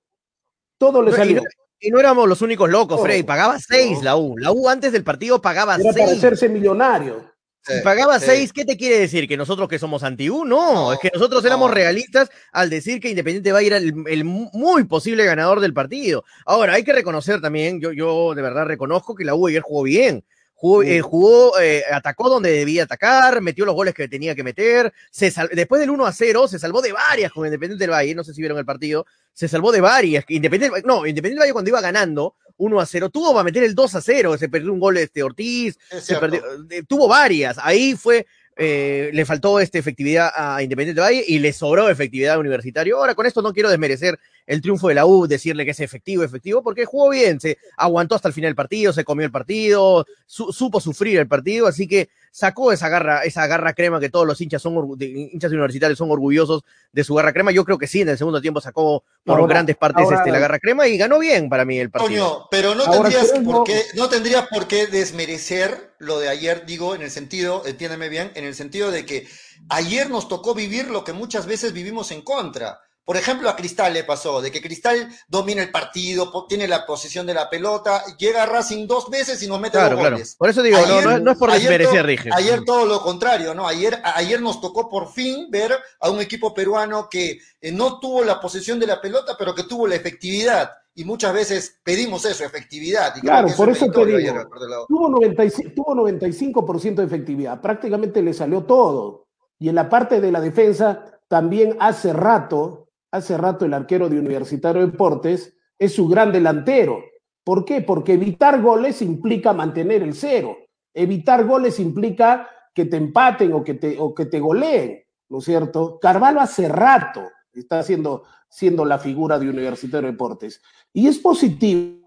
[0.77, 1.37] Todo le salió.
[1.41, 1.47] no,
[1.79, 3.23] y no éramos los únicos locos, No, Freddy.
[3.23, 4.03] Pagaba seis no.
[4.03, 4.37] la U.
[4.37, 6.17] La U antes del partido pagaba Era para seis.
[6.17, 7.29] hacerse millonario.
[7.65, 8.25] Sí, Si pagaba sí.
[8.27, 9.27] seis, ¿qué te quiere decir?
[9.27, 10.45] ¿Que nosotros que somos anti-U?
[10.45, 11.47] No, No, es que nosotros no.
[11.47, 15.73] éramos realistas al decir que Independiente va a ir el, el muy posible ganador del
[15.73, 16.23] partido.
[16.45, 19.83] Ahora, hay que reconocer también, yo, yo de verdad reconozco que la U ayer jugó
[19.83, 20.23] bien.
[20.61, 24.91] Jugó, eh, jugó, eh, atacó donde debía atacar, metió los goles que tenía que meter.
[25.09, 28.13] Se sal- después del 1 a 0, se salvó de varias con Independiente del Valle.
[28.13, 29.05] No sé si vieron el partido.
[29.33, 30.25] Se salvó de varias.
[30.27, 33.73] Independiente, no, Independiente del Valle cuando iba ganando 1 a 0, tuvo para meter el
[33.73, 34.37] 2 a 0.
[34.37, 37.57] Se perdió un gol este Ortiz, se perdió, eh, tuvo varias.
[37.59, 38.27] Ahí fue
[38.61, 42.97] eh, le faltó este, efectividad a Independiente Valle y le sobró efectividad a Universitario.
[42.97, 46.25] Ahora, con esto no quiero desmerecer el triunfo de la U, decirle que es efectivo,
[46.25, 50.05] efectivo, porque jugó bien, se aguantó hasta el final del partido, se comió el partido,
[50.25, 54.39] supo sufrir el partido, así que sacó esa garra, esa garra crema que todos los
[54.41, 57.51] hinchas son hinchas universitarios son orgullosos de su garra crema.
[57.51, 60.59] Yo creo que sí, en el segundo tiempo sacó por grandes partes este, la garra
[60.59, 62.47] crema y ganó bien para mí el partido.
[62.51, 67.01] pero no tendrías, por qué, no tendrías por qué desmerecer lo de ayer, digo, en
[67.01, 69.27] el sentido, entiéndeme bien, en el sentido de que
[69.69, 72.79] ayer nos tocó vivir lo que muchas veces vivimos en contra.
[73.05, 77.25] Por ejemplo, a Cristal le pasó, de que Cristal domina el partido, tiene la posición
[77.25, 80.35] de la pelota, llega a Racing dos veces y nos mete dos goles.
[80.37, 82.29] Por eso digo, no, es por desmerecer, dije.
[82.31, 83.67] Ayer todo lo contrario, ¿no?
[83.67, 88.23] Ayer, ayer nos tocó por fin ver a un equipo peruano que eh, no tuvo
[88.23, 90.71] la posesión de la pelota, pero que tuvo la efectividad.
[90.93, 93.15] Y muchas veces pedimos eso, efectividad.
[93.15, 94.47] Y claro, por eso te digo,
[94.87, 99.27] tuvo, 95, tuvo 95% de efectividad, prácticamente le salió todo.
[99.57, 104.19] Y en la parte de la defensa, también hace rato hace rato el arquero de
[104.19, 107.03] Universitario Deportes, es su gran delantero.
[107.43, 107.81] ¿Por qué?
[107.81, 110.57] Porque evitar goles implica mantener el cero.
[110.93, 115.45] Evitar goles implica que te empaten o que te, o que te goleen, ¿no es
[115.45, 115.99] cierto?
[115.99, 117.21] Carvalho hace rato
[117.53, 120.61] está siendo, siendo la figura de Universitario Deportes.
[120.93, 121.99] Y es positivo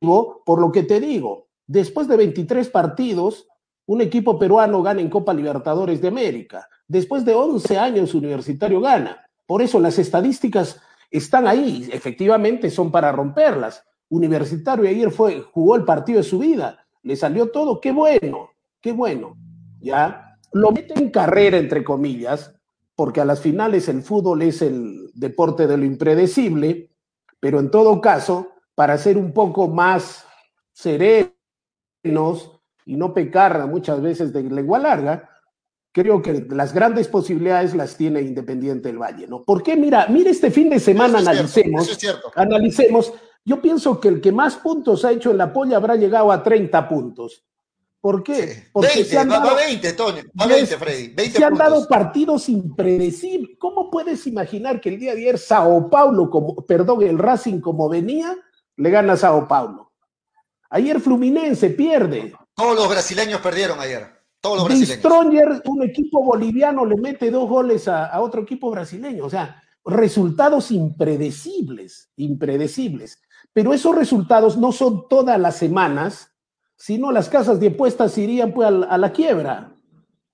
[0.00, 1.48] por lo que te digo.
[1.66, 3.46] Después de 23 partidos,
[3.86, 6.68] un equipo peruano gana en Copa Libertadores de América.
[6.86, 9.27] Después de 11 años, Universitario gana.
[9.48, 10.78] Por eso las estadísticas
[11.10, 13.82] están ahí, efectivamente son para romperlas.
[14.10, 18.50] Universitario ayer fue, jugó el partido de su vida, le salió todo, qué bueno,
[18.82, 19.38] qué bueno.
[19.80, 22.54] Ya lo mete en carrera, entre comillas,
[22.94, 26.90] porque a las finales el fútbol es el deporte de lo impredecible,
[27.40, 30.26] pero en todo caso, para ser un poco más
[30.72, 31.32] serenos
[32.84, 35.27] y no pecar muchas veces de lengua larga,
[36.02, 39.42] creo que las grandes posibilidades las tiene Independiente del Valle, ¿no?
[39.44, 41.98] Porque mira, mira este fin de semana analicemos,
[42.34, 43.12] analicemos,
[43.44, 46.42] yo pienso que el que más puntos ha hecho en la polla habrá llegado a
[46.42, 47.44] 30 puntos.
[48.00, 48.68] ¿Por qué?
[48.72, 51.08] Porque 20, se han dado, va 20, Tony, va 20, Freddy.
[51.08, 53.56] 20 se han dado partidos impredecibles.
[53.58, 57.88] ¿Cómo puedes imaginar que el día de ayer Sao Paulo, como, perdón, el Racing como
[57.88, 58.36] venía,
[58.76, 59.92] le gana a Sao Paulo?
[60.70, 62.34] Ayer Fluminense pierde.
[62.54, 64.17] Todos los brasileños perdieron ayer.
[64.40, 69.24] Todos Stronger, un equipo boliviano, le mete dos goles a, otro equipo brasileño.
[69.24, 73.20] O sea, resultados impredecibles, impredecibles.
[73.52, 76.32] Pero esos resultados no son todas las semanas,
[76.76, 79.74] sino las casas de apuestas irían pues, a, la quiebra,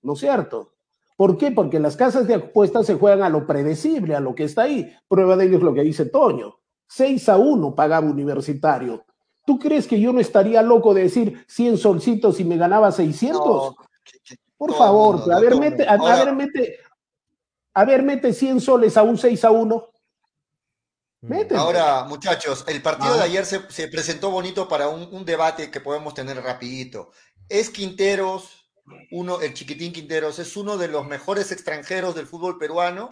[0.03, 0.73] ¿no es cierto?
[1.17, 1.49] ¿Por qué?
[1.51, 4.93] Porque las casas de apuestas se juegan a lo predecible, a lo que está ahí.
[5.07, 6.59] Prueba de ello es lo que dice Toño.
[6.87, 9.03] 6 a 1 pagaba Universitario.
[9.45, 13.75] ¿Tú crees que yo no estaría loco de decir 100 solcitos y me ganaba 600?
[14.57, 16.79] Por favor, a, ver, mete, a, ver, mete,
[17.73, 19.89] a ver, mete 100 soles a un 6 a 1.
[21.21, 21.55] Mete.
[21.55, 26.41] Ahora, muchachos, el partido de ayer se, presentó bonito para un, debate que podemos tener
[26.41, 27.11] rapidito.
[27.49, 28.69] ¿Es Quinteros,
[29.11, 33.09] uno, el chiquitín Quinteros, es uno de los mejores extranjeros del fútbol peruano?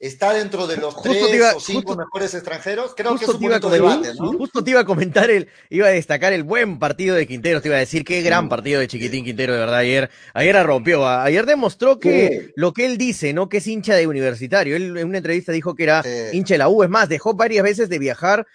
[0.00, 1.22] Está dentro de los tres
[1.54, 2.94] o cinco mejores extranjeros.
[2.96, 4.32] Creo que es un bonito debate, ¿no?
[4.32, 7.68] Justo te iba a comentar, el, iba a destacar el buen partido de Quintero, te
[7.68, 10.10] iba a decir qué gran partido de Chiquitín Quintero, de verdad, ayer.
[10.32, 13.50] Ayer la rompió, ayer demostró que lo que él dice, ¿no?
[13.50, 14.74] Que es hincha de universitario.
[14.74, 17.62] Él en una entrevista dijo que era hincha de la U, es más, dejó varias
[17.62, 18.46] veces de viajar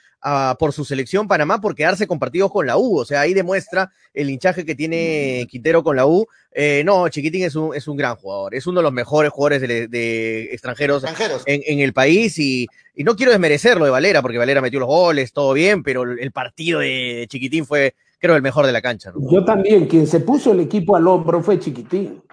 [0.57, 2.97] por su selección Panamá por quedarse con partidos con la U.
[2.97, 6.25] O sea, ahí demuestra el hinchaje que tiene Quintero con la U.
[6.51, 9.61] Eh, no, Chiquitín es un, es un gran jugador, es uno de los mejores jugadores
[9.61, 11.03] de, extranjeros,
[11.45, 15.53] En, el país y, no quiero desmerecerlo de Valera, porque Valera metió los goles, todo
[15.53, 19.11] bien, pero el partido de Chiquitín fue, creo, el mejor de la cancha.
[19.29, 22.23] Yo también, quien se puso el equipo al hombro fue Chiquitín.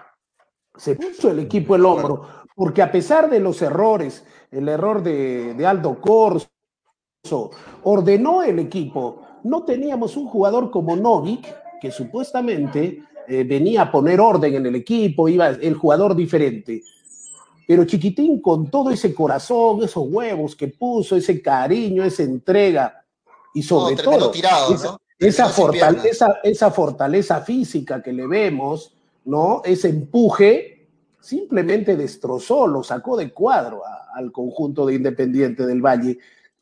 [0.75, 5.53] Se puso el equipo al hombro, porque a pesar de los errores, el error de,
[5.53, 6.47] de Aldo Corso,
[7.83, 9.21] ordenó el equipo.
[9.43, 11.47] No teníamos un jugador como Novik,
[11.79, 16.81] que supuestamente eh, venía a poner orden en el equipo, iba el jugador diferente.
[17.65, 23.05] Pero Chiquitín, con todo ese corazón, esos huevos que puso, ese cariño, esa entrega,
[23.53, 24.31] y sobre todo
[25.19, 28.93] esa, fortaleza, esa fortaleza física que le vemos,
[29.25, 29.61] ¿no?
[29.63, 30.87] Ese empuje,
[31.21, 33.81] simplemente destrozó, lo sacó de cuadro
[34.13, 36.17] al conjunto de Independiente del Valle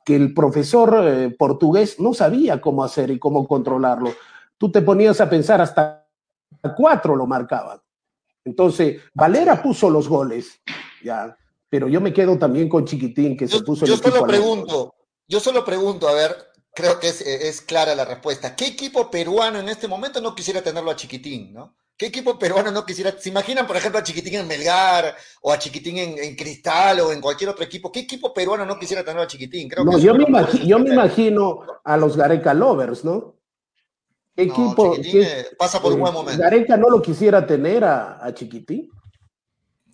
[0.06, 4.14] que el profesor eh, portugués no sabía cómo hacer y cómo controlarlo.
[4.58, 6.08] Tú te ponías a pensar hasta
[6.76, 7.80] cuatro lo marcaban.
[8.44, 10.60] Entonces, Valera puso los goles,
[11.04, 11.38] ya,
[11.70, 14.96] pero yo me quedo también con Chiquitín, que se puso el Yo solo pregunto,
[15.28, 16.36] yo solo pregunto, a ver,
[16.74, 18.56] creo que es, es, clara la respuesta.
[18.56, 21.76] ¿Qué equipo peruano en este momento no quisiera tenerlo a Chiquitín, no?
[22.02, 23.16] ¿Qué equipo peruano no quisiera?
[23.16, 27.22] ¿Se imaginan, por ejemplo, a Chiquitín en Melgar o a Chiquitín en, Cristal o en
[27.22, 27.92] cualquier otro equipo?
[27.92, 29.70] ¿Qué equipo peruano no quisiera tener a Chiquitín?
[29.70, 33.36] Creo no, yo, me imagino, yo me imagino a los Gareca Lovers, ¿no?
[34.36, 34.96] ¿Qué equipo?
[34.98, 36.42] Eh, pasa por un buen momento.
[36.42, 38.90] Gareca no lo quisiera tener a, Chiquitín.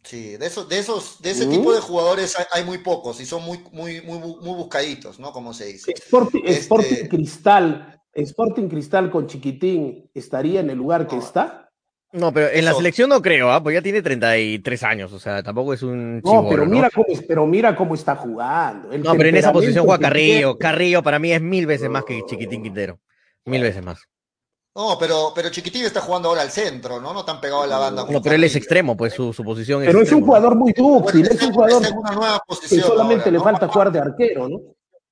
[0.01, 1.49] Sí, de esos, de esos, de ese mm.
[1.49, 5.33] tipo de jugadores hay, muy pocos y son muy, muy, muy, muy buscaditos, ¿no?
[5.33, 5.91] Como se dice.
[5.91, 11.66] Sporting, este Cristal, Sporting Cristal con Chiquitín estaría en el lugar que está.
[12.13, 13.61] No, pero en la selección no creo, ¿ah?
[13.61, 17.45] pues ya tiene 33 años, o sea, tampoco es un No, pero mira, Cómo, pero
[17.45, 18.97] mira cómo está jugando.
[18.97, 20.57] no, pero en esa posición juega Carrillo.
[20.57, 22.99] Carrillo para mí es mil veces más que Chiquitín Quintero.
[23.45, 23.99] Mil veces más.
[24.73, 27.11] No, pero, pero Chiquitín está jugando ahora al centro, ¿no?
[27.11, 28.05] No tan pegado a la banda.
[28.07, 31.25] No, pero él es extremo, pues su, posición es Pero es un jugador muy dúctil,
[31.25, 31.81] es un jugador
[32.69, 34.61] que solamente le falta jugar de arquero, ¿no?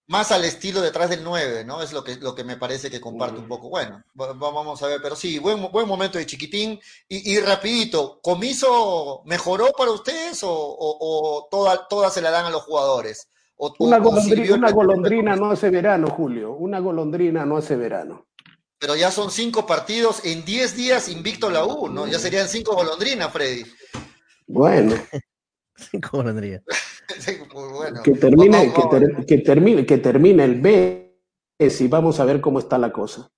[0.07, 1.81] Más al estilo detrás del 9, ¿no?
[1.81, 3.69] Es lo que, lo que me parece que comparte un poco.
[3.69, 6.79] Bueno, vamos a ver, pero sí, buen, buen momento de chiquitín.
[7.07, 13.29] Y, rapidito, ¿Comiso mejoró para ustedes o, toda, todas se la dan a los jugadores?
[13.79, 16.51] una golondrina, una golondrina no hace verano, Julio.
[16.53, 18.27] Una golondrina no hace verano.
[18.77, 22.05] Pero ya son cinco partidos en diez días invicto la U, ¿no?
[22.05, 23.63] Ya serían cinco golondrinas, Freddy.
[24.45, 24.93] Bueno.
[25.91, 26.61] cinco golondrinas.
[28.03, 28.73] que, termine,
[29.27, 31.05] que, termine, que termine el B
[31.59, 33.29] y vamos a ver cómo está la cosa.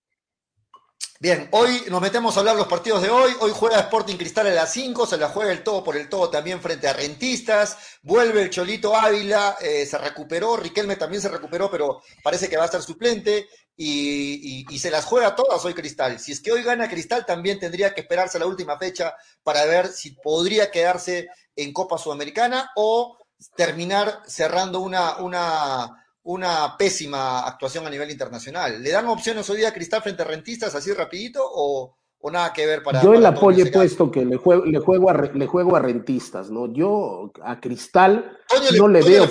[1.19, 3.31] Bien, hoy nos metemos a hablar los partidos de hoy.
[3.39, 6.29] Hoy juega Sporting Cristal a las 5, se la juega el todo por el todo
[6.29, 7.75] también frente a Rentistas.
[8.03, 10.57] Vuelve el Cholito Ávila, eh, se recuperó.
[10.57, 13.47] Riquelme también se recuperó, pero parece que va a estar suplente.
[13.75, 16.19] Y, y, se las juega todas hoy Cristal.
[16.19, 19.87] Si es que hoy gana Cristal, también tendría que esperarse la última fecha para ver
[19.87, 23.17] si podría quedarse en Copa Sudamericana o
[23.55, 28.81] terminar cerrando una, una, una pésima actuación a nivel internacional.
[28.81, 32.51] ¿Le dan opciones hoy día a Cristal frente a Rentistas así rapidito o, o nada
[32.53, 33.01] que ver para...
[33.01, 36.49] Yo el apoyo he puesto que le juego, le, juego a, le juego a Rentistas,
[36.49, 36.71] ¿no?
[36.73, 38.37] Yo a Cristal
[38.77, 39.27] no le, veo...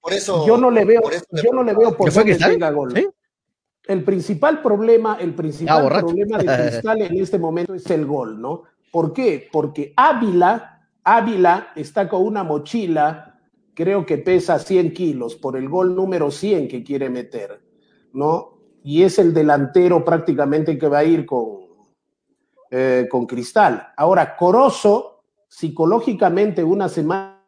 [0.00, 1.02] por, eso, yo no le veo,
[1.42, 2.94] yo no le veo por qué tenga gol.
[3.86, 8.40] El principal problema, el principal ah, problema de Cristal en este momento es el gol,
[8.40, 8.62] ¿no?
[8.92, 9.48] ¿Por qué?
[9.50, 10.79] Porque Ávila
[11.16, 13.40] Ávila está con una mochila,
[13.74, 17.60] creo que pesa 100 kilos por el gol número 100 que quiere meter,
[18.12, 18.58] ¿no?
[18.84, 21.62] Y es el delantero prácticamente que va a ir con,
[22.70, 23.88] eh, con Cristal.
[23.96, 27.40] Ahora, Corozo, psicológicamente una semana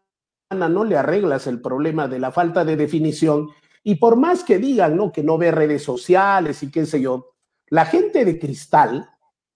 [0.51, 3.49] no le arreglas el problema de la falta de definición
[3.85, 5.13] y por más que digan, ¿no?
[5.13, 7.35] Que no ve redes sociales y qué sé yo,
[7.69, 9.09] la gente de Cristal,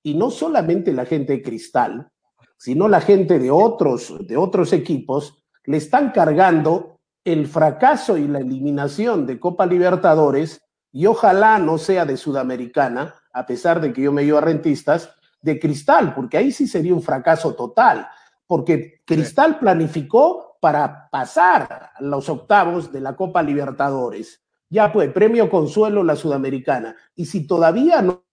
[0.03, 2.13] y no solamente la gente de Cristal,
[2.57, 8.39] sino la gente de otros, de otros equipos, le están cargando el fracaso y la
[8.39, 10.61] eliminación de Copa Libertadores,
[10.93, 15.11] y ojalá no sea de Sudamericana, a pesar de que yo me dio a rentistas,
[15.43, 18.09] de Cristal, porque ahí sí sería un fracaso total,
[18.47, 24.43] porque Cristal planificó para pasar los octavos de la Copa Libertadores.
[24.69, 26.97] Ya fue premio consuelo la Sudamericana.
[27.15, 28.25] Y si todavía no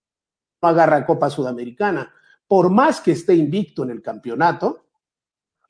[0.62, 2.12] agarra Copa Sudamericana,
[2.54, 4.86] por más que esté invicto en el campeonato,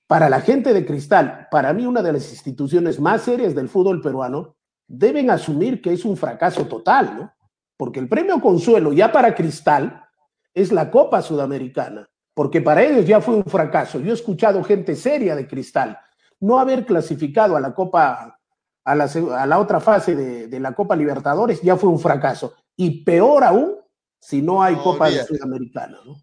[0.06, 4.02] para la gente de Cristal, para mí una de las instituciones más serias del fútbol
[4.02, 7.34] peruano, deben asumir que es un fracaso total, ¿no?
[7.78, 10.10] Porque el premio consuelo ya para Cristal
[10.54, 14.02] es la Copa Sudamericana, porque para ellos ya fue un fracaso.
[14.02, 15.98] Yo he escuchado gente seria de Cristal
[16.41, 18.41] no haber clasificado a la Copa,
[18.84, 22.56] a la, a la otra fase de, de, la Copa Libertadores ya fue un fracaso.
[22.76, 23.76] Y peor aún
[24.19, 26.17] si no hay Copa Sudamericana, ¿no?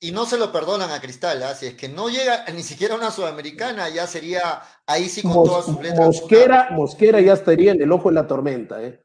[0.00, 1.54] Y no se lo perdonan a Cristal, ¿ah?
[1.54, 5.44] si es que no llega ni siquiera a una sudamericana, ya sería ahí sí con
[5.44, 6.06] todas sus letras.
[6.06, 9.04] Mosquera, Mosquera ya estaría en el ojo de la tormenta, ¿eh?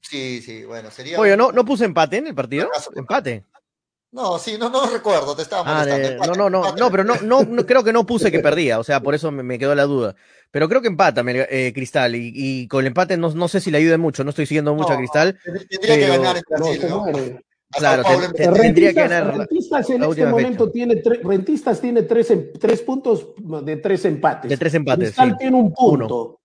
[0.00, 1.18] Sí, sí, bueno, sería.
[1.18, 2.68] Oye, ¿no, no puse empate en el partido?
[2.94, 3.44] Empate.
[4.12, 6.34] No, sí, no, no recuerdo, te estaba ah, molestando.
[6.34, 9.00] no, no, no, no, pero no, no, creo que no puse que perdía, o sea,
[9.00, 10.14] por eso me, quedó la duda.
[10.52, 13.78] Pero creo que empata eh, Cristal y, con el empate no, no sé si le
[13.78, 15.38] ayude mucho, no estoy siguiendo mucho a Cristal.
[15.68, 17.04] Tendría que ganar en Brasil, ¿no?
[17.70, 18.02] Claro,
[18.34, 19.36] tendría que ganar.
[19.36, 24.50] Rentistas en este momento tiene Rentistas tiene tres, em, tres, puntos de tres empates.
[24.50, 25.08] De tres empates.
[25.08, 26.40] Cristal tiene un punto.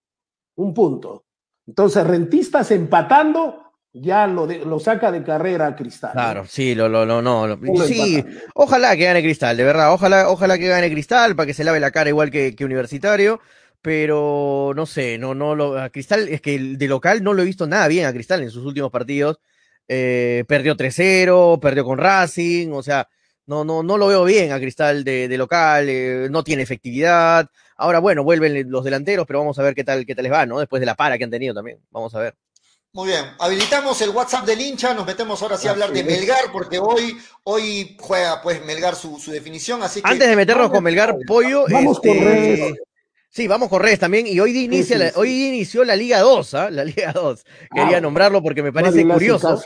[0.55, 1.25] Un punto.
[1.67, 3.61] Entonces, Rentistas empatando
[3.93, 6.11] ya lo, lo saca de carrera a Cristal.
[6.13, 7.59] Claro, sí, lo, lo, no, no.
[7.85, 8.23] Sí,
[8.55, 9.93] ojalá que gane Cristal, de verdad.
[9.93, 13.39] Ojalá, ojalá que gane Cristal para que se lave la cara igual que, que Universitario.
[13.81, 17.45] Pero no sé, no, no lo, a Cristal, es que de local no lo he
[17.45, 19.39] visto nada bien a Cristal en sus últimos partidos
[19.87, 23.07] eh, perdió 3-0, perdió con Racing, o sea,
[23.45, 27.49] no, no, no lo veo bien a Cristal de, local, eh, no tiene efectividad.
[27.77, 30.45] Ahora, bueno, vuelven los delanteros, pero vamos a ver qué tal, qué tal les va,
[30.45, 30.59] ¿no?
[30.59, 32.35] Después de la para que han tenido también, vamos a ver.
[32.93, 36.51] Muy bien, habilitamos el WhatsApp del hincha, nos metemos ahora sí a hablar de Melgar,
[36.51, 40.09] porque hoy, hoy juega pues Melgar su, su definición, así que...
[40.09, 41.65] Antes de meternos con Melgar, Pollo...
[41.69, 42.75] Vamos con redes.
[43.33, 44.27] Sí, vamos con redes también.
[44.27, 45.15] Y hoy, inicia sí, la- sí.
[45.17, 46.69] hoy inició la Liga 2, ¿ah?
[46.69, 47.43] La Liga 2.
[47.73, 49.61] Quería Ah, nombrarlo porque me parece curioso.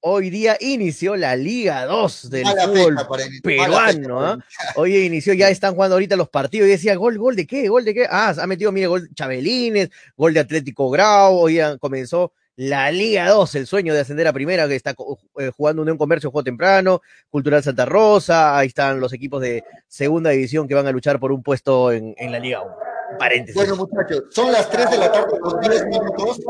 [0.00, 4.20] Hoy día inició la Liga 2 del Mala fútbol fecha peruano.
[4.24, 4.32] ¿ah?
[4.34, 4.42] el-
[4.80, 6.66] Hoy inició, ya están jugando ahorita los partidos.
[6.66, 7.68] Y decía, ¿gol, gol de qué?
[7.68, 8.06] ¿Gol de qué?
[8.10, 11.36] Ah, ha metido, mire, gol Chabelines, gol de Atlético Grau.
[11.38, 14.96] Hoy ya comenzó la Liga 2, el sueño de ascender a primera, que está
[15.38, 18.58] eh, jugando Unión Comercio, juego temprano, Cultural Santa Rosa.
[18.58, 22.14] Ahí están los equipos de segunda división que van a luchar por un puesto en,
[22.18, 22.74] en la Liga 1.
[23.18, 23.54] Paréntesis.
[23.54, 26.40] Bueno, muchachos, son las 3 de la tarde con 10 minutos.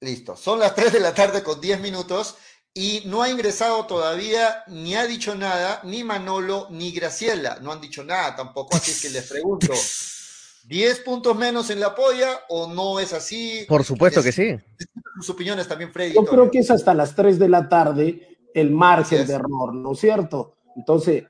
[0.00, 2.36] Listo, son las 3 de la tarde con 10 minutos
[2.74, 7.58] y no ha ingresado todavía, ni ha dicho nada, ni Manolo ni Graciela.
[7.60, 9.72] No han dicho nada tampoco, así es que les pregunto.
[10.68, 13.64] ¿10 puntos menos en la polla o no es así?
[13.68, 14.56] Por supuesto que sí.
[15.16, 16.14] Sus opiniones también, Freddy.
[16.14, 19.92] Yo creo que es hasta las 3 de la tarde el margen de error, ¿no
[19.92, 20.56] es cierto?
[20.76, 21.24] Entonces,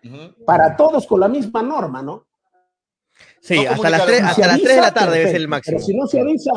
[0.47, 2.27] para todos con la misma norma, ¿no?
[3.43, 4.31] Sí, No hasta las comunicaron 3, nada.
[4.31, 5.77] hasta las 3 de la tarde debe ser el perfecto, máximo.
[5.77, 6.53] Pero si no se avisa,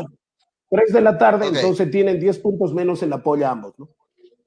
[0.69, 1.55] 3 de la tarde, Ok.
[1.55, 3.89] entonces tienen 10 puntos menos en la polla ambos, ¿no?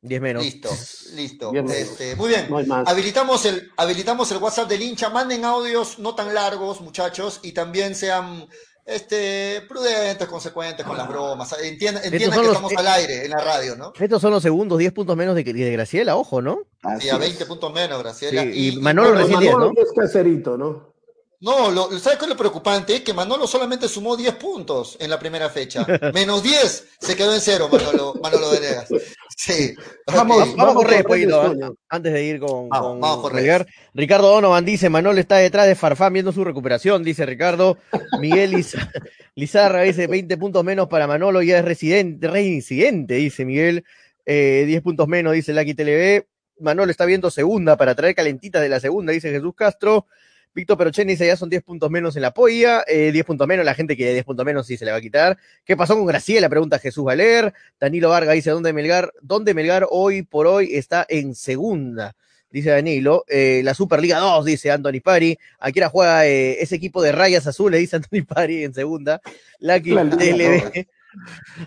[0.02, 0.44] 10 menos.
[0.44, 0.68] Listo,
[1.16, 1.50] listo.
[1.50, 2.46] Bien, Este, muy bien.
[2.48, 2.86] No hay más.
[2.86, 5.10] Habilitamos el, habilitamos el WhatsApp del hincha.
[5.10, 8.46] Manden audios no tan largos, muchachos, y también sean
[8.86, 11.52] este, prudentes, consecuentes con las bromas.
[11.60, 13.92] Entiendan, entiendan que los- estamos eh, al aire en la radio, ¿no?
[13.98, 16.60] Estos son los segundos 10 puntos menos de, de Graciela, ojo, ¿no?
[16.84, 17.18] Así Y a es.
[17.18, 18.42] 20 puntos menos, Graciela.
[18.44, 19.82] Sí, y Manolo bueno, recién diez, Manolo ¿no?
[19.82, 20.94] es caserito, ¿no?
[21.40, 23.02] No, lo, ¿sabes qué es lo preocupante?
[23.04, 25.86] Que Manolo solamente sumó 10 puntos en la primera fecha.
[26.14, 28.88] Menos 10, se quedó en cero Manolo, Manolo Venegas.
[29.36, 29.72] Sí.
[30.06, 30.38] Vamos.
[30.40, 31.74] Vamos, vamos a correr, poquito, Toño.
[31.88, 33.66] antes de ir con, Vamos, con vamos Melgar.
[33.94, 37.78] Ricardo Donovan dice, Manolo está detrás de Farfán viendo su recuperación, dice Ricardo.
[38.20, 38.74] Miguel Liz-
[39.36, 43.84] Lizarra dice 20 puntos menos para Manolo, ya es residente, reincidente, dice Miguel.
[44.26, 46.24] Eh, 10 puntos menos, dice Lucky TLB.
[46.60, 50.06] Manolo está viendo segunda para traer calentitas de la segunda, dice Jesús Castro.
[50.54, 53.64] Víctor Perochen dice, ya son 10 puntos menos en la polla, eh, 10 puntos menos,
[53.64, 55.38] la gente que 10 puntos menos sí se le va a quitar.
[55.64, 56.48] ¿Qué pasó con Graciela?
[56.48, 57.52] Pregunta Jesús Valer.
[57.80, 59.12] Danilo Vargas dice, ¿dónde Melgar?
[59.22, 62.16] ¿Dónde Melgar hoy por hoy está en segunda?
[62.50, 63.24] Dice Danilo.
[63.28, 65.38] Eh, la Superliga 2, dice Anthony Pari.
[65.58, 69.20] Aquí ahora juega eh, ese equipo de rayas azules, dice Anthony Pari en segunda.
[69.58, 69.80] La.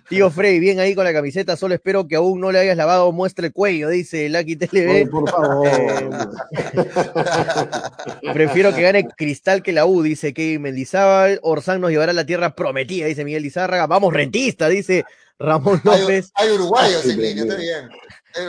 [0.08, 3.12] Tío Frey, bien ahí con la camiseta, solo espero que aún no le hayas lavado,
[3.12, 5.10] muestre el cuello, dice Lucky Oye, TLB.
[5.10, 5.70] por favor.
[8.34, 11.40] Prefiero que gane Cristal que la U, dice Kevin Mendizábal.
[11.44, 13.88] Orsán nos llevará a la tierra prometida, dice Miguel Lizárraga.
[13.88, 15.04] Vamos, rentista, dice
[15.40, 16.32] Ramón Hay, López.
[16.36, 17.90] hay uruguayos Ay, en línea, está bien.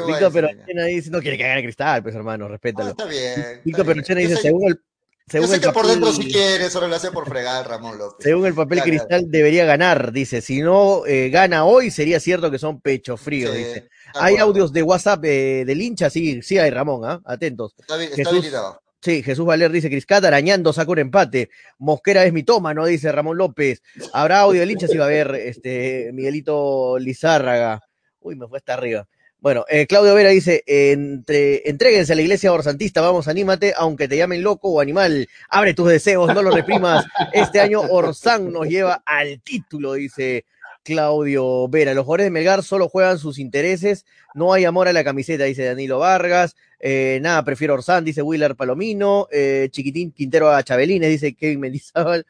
[0.07, 0.32] Víctor.
[0.32, 2.90] Perochena dice, no quiere que gane Cristal, pues hermano, Ah, respétalo.
[2.90, 3.61] está bien.
[3.64, 3.86] Víctor.
[3.86, 4.80] Perochena dice, según el,
[5.27, 8.25] Yo según sé por papel, dentro si quiere, solo lo hace por fregar Ramón López.
[8.25, 8.83] según el papel.
[8.83, 10.41] Cristal debería ganar, dice.
[10.41, 13.89] Si no eh, gana hoy, sería cierto que son pecho frío, Sí, dice.
[14.14, 14.45] Hay acuerdo.
[14.51, 17.20] audios de WhatsApp eh, del hincha, sí, sí hay Ramón, ¿ah?
[17.25, 17.75] Atentos.
[17.79, 18.83] Está, habilitado.
[19.01, 21.51] Sí, Jesús Valer dice, Criscat arañando, saca un empate.
[21.79, 23.83] Mosquera es mitómano, dice Ramón López.
[24.12, 27.81] Habrá audio del hincha, sí va a haber, este, Miguelito Lizárraga.
[28.20, 29.09] Uy, me fue hasta arriba.
[29.43, 34.16] Bueno, eh, Claudio Vera dice, entre, entréguense a la iglesia orsantista, vamos, anímate, aunque te
[34.16, 37.05] llamen loco o animal, abre tus deseos, no los reprimas.
[37.32, 40.45] Este año Orsán nos lleva al título, dice
[40.84, 41.93] Claudio Vera.
[41.93, 45.64] Los jugadores de Melgar solo juegan sus intereses, no hay amor a la camiseta, dice
[45.64, 46.55] Danilo Vargas.
[46.78, 49.26] Eh, nada, prefiero Orsán, dice Willer Palomino.
[49.32, 52.24] Eh, Chiquitín Quintero a Chabelines, dice Kevin Mendizábal.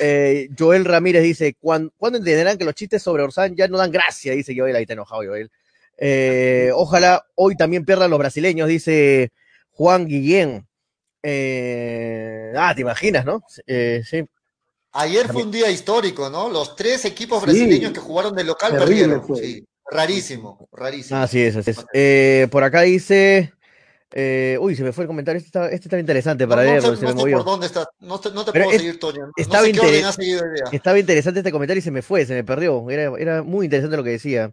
[0.00, 3.90] Eh, Joel Ramírez dice, ¿cuándo, ¿cuándo entenderán que los chistes sobre Orsán ya no dan
[3.90, 4.32] gracia?
[4.32, 5.50] Dice Joel, ahí está enojado Joel.
[5.98, 9.30] Eh, ojalá hoy también pierdan los brasileños, dice
[9.70, 10.66] Juan Guillén.
[11.22, 13.42] Eh, ah, te imaginas, ¿no?
[13.66, 14.24] Eh, sí.
[14.92, 16.48] Ayer fue un día histórico, ¿no?
[16.48, 17.46] Los tres equipos Sí.
[17.46, 18.88] brasileños que jugaron de local Terrible
[19.18, 19.26] perdieron.
[19.26, 19.36] fue.
[19.38, 19.64] Sí.
[19.90, 21.20] Rarísimo, rarísimo.
[21.20, 22.48] Así es, así es.
[22.48, 23.52] Por acá dice.
[24.16, 25.38] eh, uy, se me fue el comentario.
[25.38, 27.36] Este está, este está interesante para no, no leerlo, sé, se no me sé movió.
[27.38, 27.88] por dónde está.
[27.98, 29.32] No te, no te Pero puedo es- seguir, Toño.
[29.36, 30.64] Estaba sé qué orden ha seguido el día.
[30.70, 32.88] Estaba interesante este comentario y se me fue, se me perdió.
[32.90, 34.52] Era, era muy interesante lo que decía.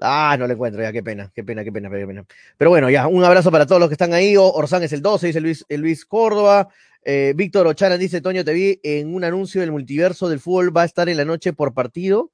[0.00, 2.24] Ah, no lo encuentro, ya, qué pena, qué pena, qué pena, qué pena.
[2.56, 4.36] Pero bueno, ya, un abrazo para todos los que están ahí.
[4.36, 6.68] O- Orsán es el 12, dice Luis, eh, Luis Córdoba.
[7.04, 10.82] Eh, Víctor Ocharan dice, Toño, te vi en un anuncio del multiverso del fútbol, va
[10.82, 12.30] a estar en la noche por partido.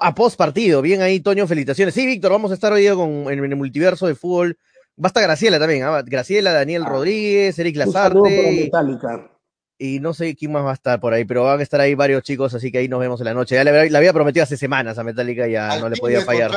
[0.00, 1.94] A post partido, bien ahí, Toño, felicitaciones.
[1.94, 4.58] Sí, Víctor, vamos a estar hoy con, en, en el multiverso del fútbol.
[4.98, 6.02] Va a estar Graciela también, ¿ah?
[6.04, 6.88] Graciela, Daniel Ah.
[6.90, 8.52] Rodríguez, Eric Un para Lazarte.
[8.52, 9.30] y- Metallica.
[9.78, 11.94] Y no sé quién más va a estar por ahí, pero van a estar ahí
[11.94, 13.54] varios chicos, así que ahí nos vemos en la noche.
[13.56, 16.22] Ya le, había- le había prometido hace semanas a Metallica, ya Al no le podía
[16.22, 16.50] fallar.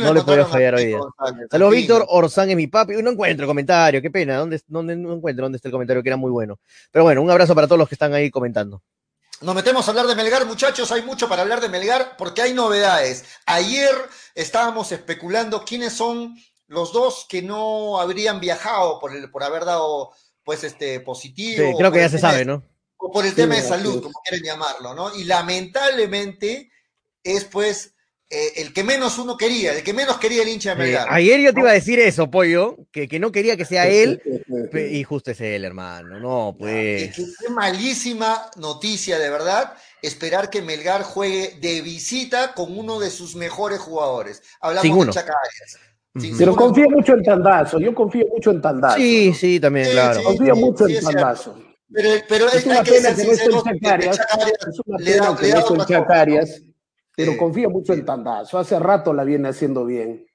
[0.00, 0.98] No le podía fallar hoy día.
[1.50, 1.72] Saludos.
[1.72, 2.06] Víctor.
[2.08, 2.94] Orsán es mi papi.
[3.02, 4.38] No encuentro el comentario, qué pena.
[4.38, 6.58] ¿Dónde, dónde no encuentro dónde está el comentario que era muy bueno?
[6.90, 8.82] Pero bueno, un abrazo para todos los que están ahí comentando.
[9.42, 10.90] nos metemos a hablar de Melgar, muchachos.
[10.92, 13.24] Hay mucho para hablar de Melgar porque hay novedades.
[13.44, 13.90] Ayer
[14.34, 16.36] estábamos especulando quiénes son
[16.68, 20.10] los dos que no habrían viajado por, el, por haber dado
[20.46, 21.70] pues este positivo.
[21.70, 22.62] Sí, creo que ya se sabe, de- ¿no?
[22.98, 24.00] O por el Sí, tema de salud, es.
[24.02, 25.14] como quieren llamarlo, ¿no?
[25.14, 26.70] Y lamentablemente
[27.22, 27.92] es pues
[28.30, 31.08] eh, el que menos uno quería, el que menos quería el hincha de Eh, Melgar.
[31.10, 34.20] ayer yo te iba a decir eso, Pollo, que, que no quería que sea él,
[34.72, 36.18] y justo es él, hermano.
[36.20, 37.14] No, pues.
[37.14, 43.10] que Qué malísima noticia, de verdad, esperar que Melgar juegue de visita con uno de
[43.10, 44.42] sus mejores jugadores.
[44.60, 45.12] Hablamos Sin de uno.
[45.12, 45.78] Chaca Arias.
[46.18, 48.96] Sin Pero confío mucho en Tandazo, yo confío mucho en Tandazo.
[48.96, 50.18] Sí, sí, también, Sí, claro.
[50.20, 50.24] sí.
[50.24, 51.04] Confío mucho sí, en.
[51.04, 51.58] Tandazo.
[51.92, 54.58] Pero, pero Es una hay que pena ser que no esté que Chacarias, Chaca Arias
[54.68, 56.62] es una le da, pena que no esté cosa, Chacarias,
[57.16, 57.38] pero Sí.
[57.38, 58.58] confío mucho en Tandazo.
[58.58, 60.26] Hace rato la viene haciendo bien.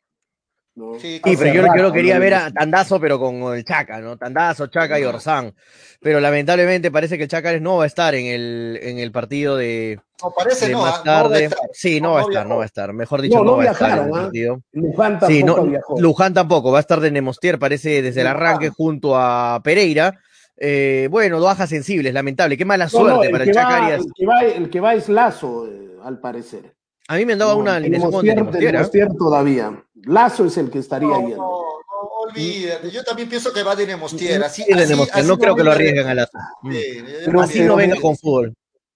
[0.81, 0.99] ¿No?
[0.99, 4.17] Sí, pero yo, yo lo quería ver a Tandazo, pero con el Chaca, ¿no?
[4.17, 5.53] Tandazo, Chaca y Orsán.
[6.01, 9.55] Pero lamentablemente parece que el Chaca no va a estar en el, en el partido
[9.55, 11.43] de, No, parece de no, más ah, no tarde.
[11.45, 11.59] estar.
[11.73, 12.91] sí, no, va a estar, no va a estar.
[12.93, 14.21] Mejor dicho, No, va a estar en el ¿ah?
[14.23, 14.61] partido.
[14.71, 15.99] Luján tampoco Sí, no, viajó.
[16.01, 20.19] Luján tampoco, va a estar de Nemostier, parece desde el arranque junto a Pereira.
[20.57, 22.57] Eh, bueno, bajas sensibles, lamentable.
[22.57, 24.01] Qué mala suerte el, para el va, Chacarias.
[24.01, 26.75] el, que va, el que va es Lazo, eh, al parecer.
[27.07, 28.33] A mí me No, una alineación con ¿ah?
[28.33, 29.71] Nemostier todavía.
[30.05, 31.37] Lazo es el que estaría No, yendo.
[31.37, 32.89] no, no, olvídate.
[32.91, 34.43] Yo también pienso que va de Nemostier.
[34.43, 36.37] Así, Sí, de así- Nemostier, así no creo que lo arriesguen a Lazo.
[36.63, 36.71] Mm.
[36.71, 36.79] Sí,
[37.25, 38.53] Pero- Así no venga con fútbol.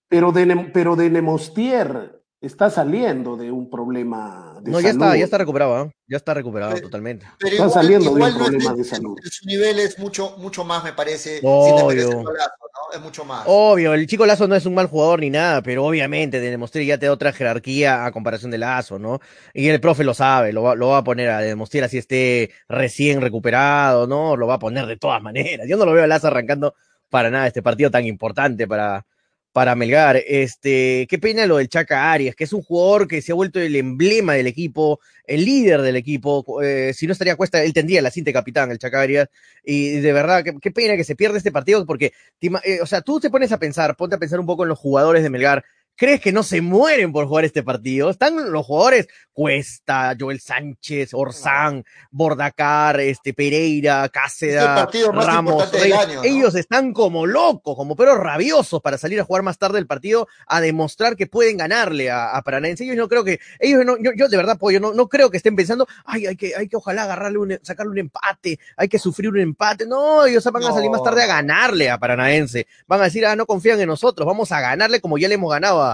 [0.07, 5.03] Pero de, pero de Nemostier está saliendo de un problema de No, ya salud.
[5.03, 5.91] está, ya está recuperado, ¿ah?
[6.07, 7.25] Ya está recuperado Pero- totalmente.
[7.39, 9.17] Pero Está igual, saliendo de un igual no es de salud.
[9.23, 12.07] Su nivel es mucho, mucho más, me parece, Obvio.
[12.09, 12.93] Lazo, ¿no?
[12.97, 13.43] Es mucho más.
[13.47, 16.85] Obvio, el chico Lazo no es un mal jugador ni nada, pero obviamente de Demostier
[16.85, 19.19] ya te da otra jerarquía a comparación de Lazo, ¿no?
[19.53, 22.51] Y el profe lo sabe, lo va, lo va a poner a Demostier así esté
[22.67, 24.35] recién recuperado, ¿no?
[24.35, 25.67] Lo va a poner de todas maneras.
[25.67, 26.73] Yo no lo veo a Lazo arrancando
[27.09, 29.05] para nada este partido tan importante para,
[29.55, 30.21] para Melgar.
[30.27, 33.61] Este, qué pena lo del Chaca Arias, que es un jugador que se ha vuelto
[33.61, 36.61] el emblema del equipo, el líder del equipo.
[36.61, 39.29] Eh, si no estaría Cuesta, él tendría la cinta de capitán, el Chaca Arias.
[39.63, 43.21] Y de verdad, qué, pena que se pierda este partido, porque eh, o sea, tú
[43.21, 45.63] te pones a pensar, ponte a pensar un poco en los jugadores de Melgar.
[45.97, 48.09] ¿Crees que no se mueren por jugar este partido?
[48.09, 55.25] Están los jugadores Cuesta, Joel Sánchez, Orsán, Bordacar, este, Pereira, Es el Cáceda, partido más
[55.25, 56.23] Ramos, año, ¿no?
[56.23, 60.27] Ellos están como locos, como perros rabiosos para salir a jugar más tarde el partido,
[60.47, 62.85] a demostrar que pueden ganarle a, a Paranaense.
[62.85, 65.37] Ellos no creo que, ellos no, yo, yo de verdad, pollo, no, no creo que
[65.37, 68.99] estén pensando, ay, hay que, hay que ojalá agarrarle un, sacarle un empate, hay que
[68.99, 69.85] sufrir un empate.
[69.85, 72.67] No, ellos van a salir más tarde a ganarle a Paranaense.
[72.87, 75.51] Van a decir, ah, no confían en nosotros, vamos a ganarle como ya le hemos
[75.51, 75.84] ganado a,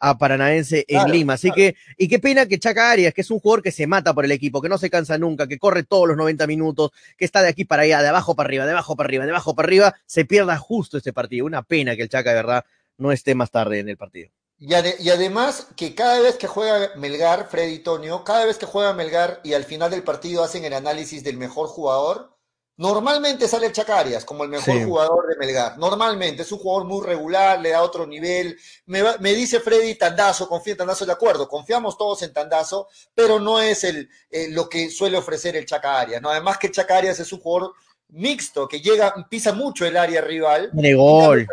[0.00, 1.34] a Paranaense en Claro, Lima.
[1.34, 1.56] Así claro.
[1.56, 4.24] que, y qué pena que Chaca Arias, que es un jugador que se mata por
[4.24, 7.42] el equipo, que no se cansa nunca, que corre todos los 90 minutos, que está
[7.42, 9.66] de aquí para allá, de abajo para arriba, de abajo para arriba, de abajo para
[9.66, 11.46] arriba, se pierda justo este partido.
[11.46, 12.64] Una pena que el Chaca de verdad
[12.98, 14.30] no esté más tarde en el partido.
[14.58, 18.66] Y, ade- y además que cada vez que juega Melgar, Freddy Tonio, cada vez que
[18.66, 22.36] juega Melgar y al final del partido hacen el análisis del mejor jugador,
[22.80, 24.84] normalmente sale el Chacarias como el mejor Sí.
[24.84, 25.76] jugador de Melgar.
[25.78, 28.58] Normalmente es un jugador muy regular, le da otro nivel.
[28.86, 32.88] Me, va- me dice Freddy Tandazo, confía en Tandazo, de acuerdo, confiamos todos en Tandazo,
[33.14, 36.22] pero no es el, eh, lo que suele ofrecer el Chacarias.
[36.22, 36.30] ¿no?
[36.30, 37.74] Además que el Chacarias es un jugador
[38.08, 40.70] mixto, que llega, pisa mucho el área rival.
[40.72, 41.46] De gol.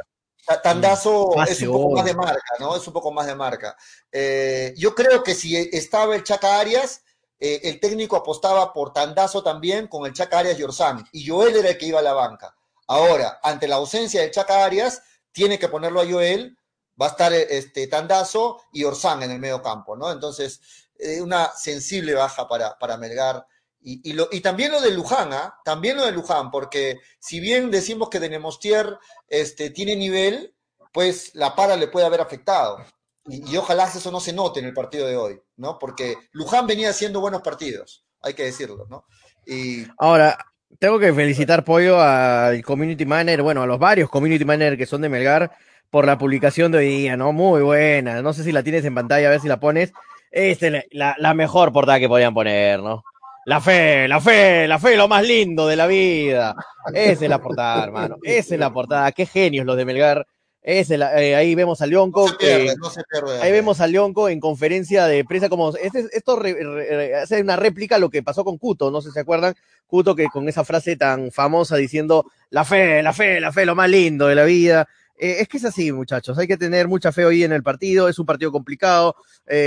[0.64, 2.74] Tandazo Pase es un poco más de marca, ¿no?
[2.78, 3.76] Es un poco más de marca.
[4.12, 7.02] Eh, yo creo que si estaba el Chaca Arias,
[7.40, 11.08] eh, el técnico apostaba por Tandazo también con el Chaca Arias y Orsán.
[11.12, 12.56] Y Joel era el que iba a la banca.
[12.88, 16.58] Ahora, ante la ausencia del Chaca Arias, tiene que ponerlo a Joel.
[17.00, 20.12] Va a estar este, Tandazo y Orsán en el medio campo, ¿no?
[20.12, 20.62] Entonces,
[20.98, 23.46] eh, una sensible baja para, para Melgar.
[23.82, 25.60] Y, y, lo, y también lo de Luján, ¿ah?
[25.64, 30.56] También lo de Luján, porque si bien decimos que de Nemostier este, tiene nivel,
[30.92, 32.84] pues la para le puede haber afectado.
[33.28, 35.78] Y, y ojalá eso no se note en el partido de hoy, ¿no?
[35.80, 39.06] Porque Luján venía haciendo buenos partidos, hay que decirlo, ¿no?
[39.46, 40.38] Y Ahora,
[40.80, 45.02] tengo que felicitar, Pollo, al community manager, bueno, a los varios community managers que son
[45.02, 45.52] de Melgar
[45.90, 47.32] por la publicación de hoy día, ¿no?
[47.32, 48.22] Muy buena.
[48.22, 49.94] No sé si la tienes en pantalla, a ver si la pones.
[50.30, 53.04] Esta es la mejor portada que podían poner, ¿no?
[53.48, 56.54] La fe, la fe, la fe, lo más lindo de la vida.
[56.94, 58.18] Esa es la portada, hermano.
[58.22, 59.10] Esa es la portada.
[59.14, 60.28] Qué genios los de Melgar.
[60.70, 62.26] Es la- eh, ahí vemos a Leonco.
[62.26, 63.41] no se pierde, eh, no se pierde.
[63.41, 67.55] Ahí vemos a Leonco en conferencia de prensa como este, esto re- re- hace una
[67.55, 69.55] réplica a lo que pasó con Cuto, no sé si se acuerdan,
[69.86, 73.76] Cuto que con esa frase tan famosa diciendo la fe, la fe, la fe, lo
[73.76, 74.89] más lindo de la vida.
[75.18, 76.38] Eh, es que es así, muchachos.
[76.38, 78.09] Hay que tener mucha fe hoy en el partido.
[78.09, 79.15] Es un partido complicado.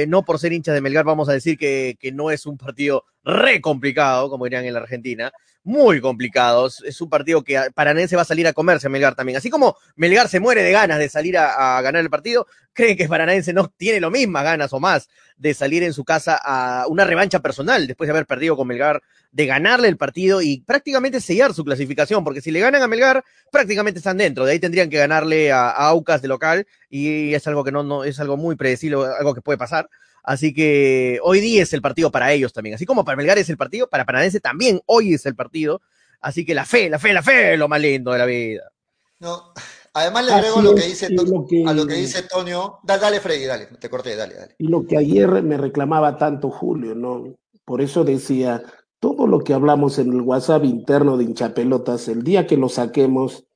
[0.06, 3.06] No por ser hinchas de Melgar vamos a decir que, que, no es un partido
[3.24, 5.32] re complicado, como dirían en la Argentina.
[5.62, 6.68] Muy complicado.
[6.84, 9.36] Es un partido que Paranense va a salir a comerse a Melgar también.
[9.36, 13.06] Así como Melgar se muere de ganas de salir a, ganar el partido, creen que
[13.08, 17.04] Paranense no tiene lo mismas ganas o más de salir en su casa a una
[17.04, 19.02] revancha personal después de haber perdido con Melgar,
[19.32, 23.22] de ganarle el partido y prácticamente sellar su clasificación, porque si le ganan a Melgar,
[23.52, 24.46] prácticamente están dentro.
[24.46, 27.82] De ahí tendrían que ganarle a, a Aucas de local y es algo que no,
[27.82, 29.90] no, es algo muy predecible, algo que puede pasar.
[30.22, 32.74] Así que hoy día es el partido para ellos también.
[32.74, 35.80] Así como para Melgar es el partido, para Paranense también hoy es el partido.
[36.20, 38.70] Así que la fe, la fe, la fe, lo más lindo de la vida.
[39.18, 39.52] No,
[39.92, 42.78] Además le agrego lo que, dice, lo que, a lo que dice Tonio.
[42.84, 44.54] Dale, dale, Freddy, dale, te corté, dale, dale.
[44.58, 47.34] Y lo que ayer me reclamaba tanto Julio, ¿no?
[47.64, 48.62] Por eso decía,
[49.00, 53.46] todo lo que hablamos en el WhatsApp interno de hinchapelotas, el día que lo saquemos,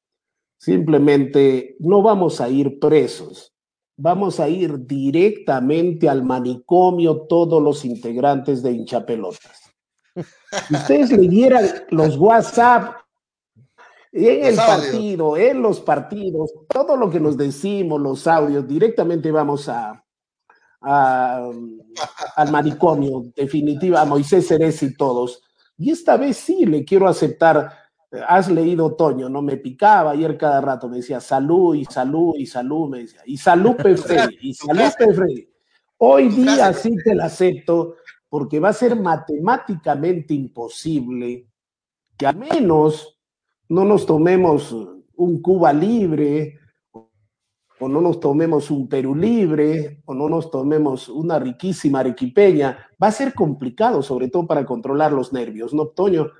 [0.58, 3.53] simplemente no vamos a ir presos.
[3.96, 9.62] Vamos a ir directamente al manicomio todos los integrantes de hinchapelotas.
[10.68, 12.96] Si ustedes leyeran los WhatsApp
[14.12, 19.68] en el partido, en los partidos, todo lo que nos decimos, los audios, directamente vamos
[19.68, 20.04] a,
[20.80, 21.50] a
[22.36, 25.42] al manicomio, definitiva, a Moisés Ceres y todos.
[25.76, 27.83] Y esta vez sí le quiero aceptar.
[28.28, 32.46] Has leído Toño, no me picaba ayer cada rato, me decía salud y salud y
[32.46, 35.48] salud, me decía, y salud Freddy, y salud Freddy.
[35.98, 37.96] Hoy día sí te la acepto,
[38.28, 41.46] porque va a ser matemáticamente imposible
[42.16, 43.18] que a menos
[43.68, 44.74] no nos tomemos
[45.16, 46.58] un Cuba libre,
[47.80, 53.08] o no nos tomemos un Perú libre, o no nos tomemos una riquísima arequipeña, va
[53.08, 56.30] a ser complicado, sobre todo para controlar los nervios, ¿no, Toño?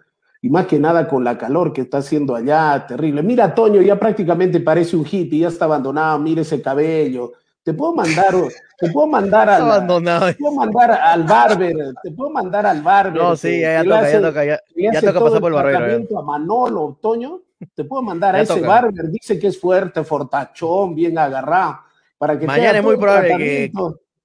[0.44, 3.22] Y más que nada con la calor que está haciendo allá, terrible.
[3.22, 7.32] Mira, Toño, ya prácticamente parece un hippie, ya está abandonado, mire ese cabello.
[7.62, 8.34] Te puedo mandar,
[8.78, 10.26] te puedo mandar al, abandonado.
[10.26, 13.22] te puedo mandar al barber, te puedo mandar al barber.
[13.22, 16.18] No, sí, ya, ya toca, ya toca, ya, ya toca pasar por el barbero.
[16.18, 17.40] A Manolo, Toño,
[17.74, 21.78] te puedo mandar a ese barber, dice que es fuerte, fortachón, bien agarrado,
[22.18, 23.72] para que mañana es muy probable que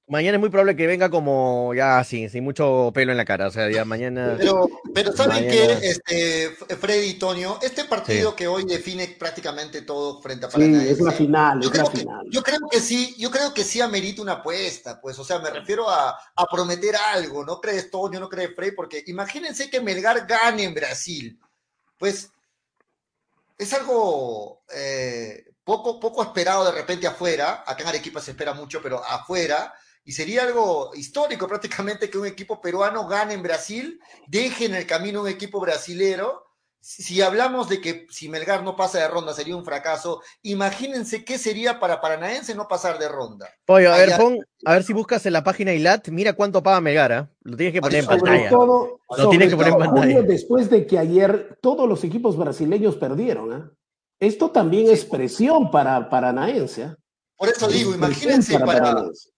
[0.09, 3.47] mañana es muy probable que venga como ya así, sin mucho pelo en la cara,
[3.47, 4.35] o sea, ya mañana.
[4.37, 8.35] Pero, pero saben que este Freddy y Tonio, este partido sí.
[8.35, 10.51] que hoy define prácticamente todo frente a.
[10.51, 12.25] Sí, es la final, es la que, final.
[12.29, 15.49] Yo creo que sí, yo creo que sí amerita una apuesta, pues, o sea, me
[15.49, 18.71] refiero a, a prometer algo, ¿no crees Tonio, no crees Freddy?
[18.71, 21.39] Porque imagínense que Melgar gane en Brasil,
[21.97, 22.31] pues
[23.59, 27.63] es algo eh, poco, poco esperado de repente afuera.
[27.67, 29.73] Acá en Arequipa se espera mucho, pero afuera.
[30.09, 34.87] Y sería algo histórico prácticamente que un equipo peruano gane en Brasil, deje en el
[34.87, 36.47] camino un equipo brasilero.
[36.81, 41.37] Si hablamos de que si Melgar no pasa de ronda sería un fracaso, imagínense qué
[41.37, 43.47] sería para Paranaense no pasar de ronda.
[43.65, 46.81] Pollo, a ver, pon, a ver si buscas en la página ILAT, mira cuánto paga
[46.81, 47.27] Melgar, ¿eh?
[47.43, 48.49] lo tienes que poner en pantalla.
[48.49, 50.01] Todo, lo tienes que poner en pantalla.
[50.01, 53.63] Julio, después de que ayer todos los equipos brasileños perdieron, ¿eh?
[54.19, 56.81] Esto también es presión para Paranaense.
[56.81, 56.95] ¿eh?
[57.37, 59.29] Por eso digo, imagínense para, para, Paranaense.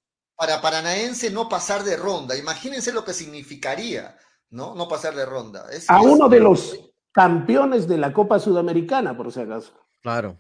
[0.42, 4.18] Para Paranaense no pasar de ronda, imagínense lo que significaría,
[4.50, 4.74] ¿no?
[4.74, 5.68] No pasar de ronda.
[5.72, 6.80] Es, a es, uno de los
[7.12, 9.72] campeones de la Copa Sudamericana, por si acaso.
[10.02, 10.36] Claro.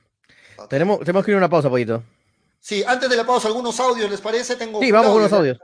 [0.69, 2.01] Tenemos, tenemos que ir a una pausa, Pollito.
[2.59, 4.55] Sí, antes de la pausa, algunos audios, ¿les parece?
[4.55, 5.59] Tengo sí, vamos con los audios.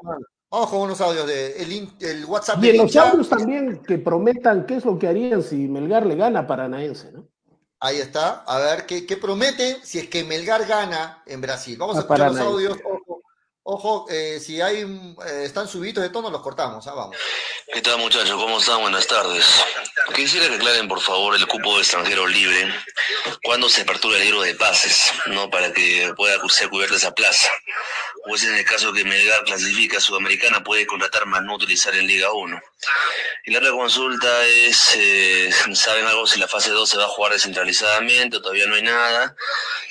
[0.51, 2.63] Vamos con unos audios de el, el WhatsApp.
[2.63, 6.15] Y en los audios también que prometan qué es lo que harían si Melgar le
[6.15, 7.27] gana a Paranaense, ¿no?
[7.79, 8.43] Ahí está.
[8.43, 11.75] A ver qué, qué prometen si es que Melgar gana en Brasil.
[11.79, 12.77] Vamos a, a escuchar los audios.
[13.69, 16.87] Ojo, eh, si hay eh, están subidos de tono, los cortamos.
[16.87, 17.17] Ah, vamos.
[17.73, 18.31] ¿Qué tal, muchachos?
[18.31, 18.79] ¿Cómo están?
[18.79, 19.45] Buenas tardes.
[20.15, 22.73] Quisiera que aclaren, por favor, el cupo de extranjero libre.
[23.43, 25.11] ¿Cuándo se apertura el libro de pases?
[25.25, 25.49] ¿No?
[25.49, 27.49] Para que pueda ser cubierta esa plaza.
[28.29, 31.93] O es en el caso que Melgar clasifica a Sudamericana, puede contratar más no utilizar
[31.93, 32.61] en Liga 1.
[33.45, 37.09] Y la otra consulta es, eh, ¿saben algo si la fase 2 se va a
[37.09, 39.35] jugar descentralizadamente o todavía no hay nada?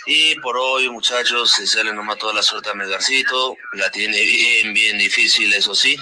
[0.06, 4.74] Y por hoy, muchachos, se sale nomás toda la suerte a Melgarcito, la tiene bien,
[4.74, 5.96] bien difícil, eso sí,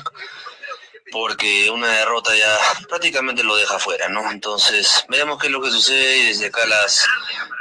[1.13, 2.59] porque una derrota ya
[2.89, 4.31] prácticamente lo deja fuera, ¿no?
[4.31, 7.07] Entonces, veamos qué es lo que sucede y desde acá las,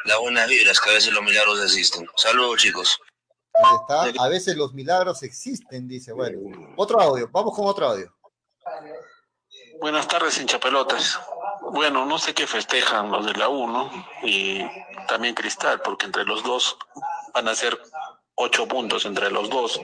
[0.05, 2.07] las buenas vibras, que a veces los milagros existen.
[2.15, 2.99] Saludos, chicos.
[3.53, 4.23] Ahí está.
[4.23, 6.11] A veces los milagros existen, dice.
[6.13, 6.39] Bueno,
[6.75, 7.29] otro audio.
[7.31, 8.11] Vamos con otro audio.
[9.79, 11.19] Buenas tardes, hinchapelotas.
[11.71, 14.61] Bueno, no sé qué festejan los de la 1 y
[15.07, 16.77] también Cristal, porque entre los dos
[17.33, 17.79] van a ser
[18.35, 19.79] ocho puntos entre los dos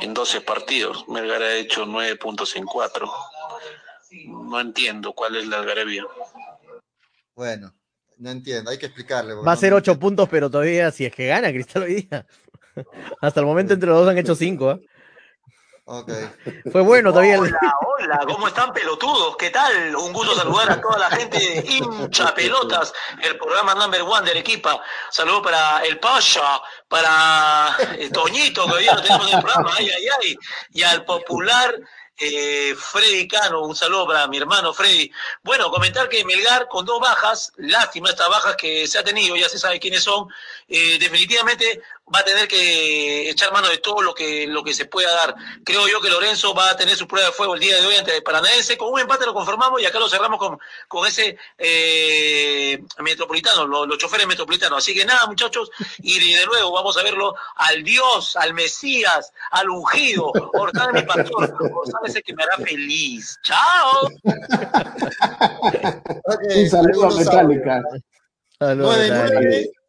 [0.00, 1.08] en 12 partidos.
[1.08, 3.10] Melgar ha hecho nueve puntos en cuatro.
[4.28, 6.04] No entiendo cuál es la algarabía.
[7.34, 7.74] Bueno,
[8.18, 9.34] No entiendo, hay que explicarle.
[9.34, 12.26] Va a ser ocho puntos, pero todavía si es que gana Cristal hoy día.
[13.20, 14.70] Hasta el momento entre los dos han hecho cinco.
[14.72, 14.80] ¿eh?
[15.86, 16.30] Okay.
[16.72, 17.38] Fue bueno todavía.
[17.38, 17.60] Hola,
[17.98, 19.36] hola, ¿cómo están pelotudos?
[19.36, 19.94] ¿Qué tal?
[19.94, 24.30] Un gusto saludar a toda la gente de hincha pelotas, el programa number one de
[24.30, 24.82] Arequipa.
[25.10, 29.72] Saludos para el Pasha, para el Toñito, que hoy día lo tenemos en el programa,
[29.76, 30.36] ay, ay, ay,
[30.72, 31.78] y al popular
[32.16, 35.10] eh, Freddy Cano, un saludo para mi hermano Freddy.
[35.42, 39.48] Bueno, comentar que Melgar con dos bajas, lástima estas bajas que se ha tenido, ya
[39.48, 40.28] se sabe quiénes son,
[40.68, 41.82] eh, definitivamente
[42.12, 45.34] va a tener que echar mano de todo lo que, lo que se pueda dar.
[45.64, 47.96] Creo yo que Lorenzo va a tener su prueba de fuego el día de hoy
[47.96, 48.76] ante el Paranaense.
[48.76, 53.98] Con un empate lo conformamos y acá lo cerramos con, con ese eh, metropolitano, los,
[53.98, 54.78] choferes metropolitanos.
[54.78, 59.70] Así que nada, muchachos, y de nuevo vamos a verlo al Dios, al Mesías, al
[59.70, 60.30] ungido.
[60.52, 63.38] Ortán mi pastor, Ortán que me hará feliz.
[63.42, 64.10] ¡Chao!
[66.56, 67.82] un saludo a Metallica.
[68.58, 68.96] Saludos,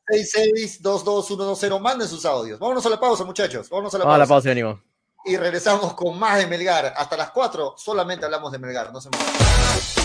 [0.08, 1.80] 66222120.
[1.80, 2.60] Manden sus audios.
[2.60, 3.70] Vámonos a la pausa, muchachos.
[3.70, 4.30] Vámonos a la Vamos a pausa.
[4.30, 4.82] la pausa, ánimo.
[5.26, 6.94] Y regresamos con más de Melgar.
[6.96, 8.94] Hasta las 4 solamente hablamos de Melgar.
[8.94, 10.05] No se muevan.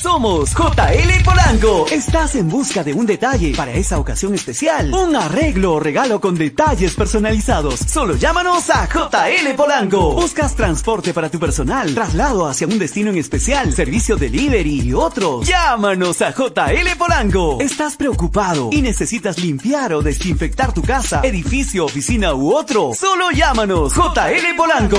[0.00, 1.84] Somos JL Polanco.
[1.90, 4.94] Estás en busca de un detalle para esa ocasión especial.
[4.94, 7.80] Un arreglo o regalo con detalles personalizados.
[7.80, 10.14] Solo llámanos a JL Polanco.
[10.14, 15.46] Buscas transporte para tu personal, traslado hacia un destino en especial, servicio delivery y otros.
[15.46, 17.58] Llámanos a JL Polanco.
[17.60, 22.92] ¿Estás preocupado y necesitas limpiar o desinfectar tu casa, edificio, oficina u otro?
[22.94, 24.98] Solo llámanos JL Polanco.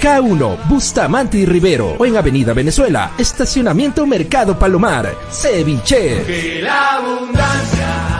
[0.00, 5.14] K1, Bustamante y Rivero o en Avenida Venezuela, Estacionamiento Mercado Palomar.
[5.30, 6.24] Ceviche.
[6.24, 8.14] Que la abundancia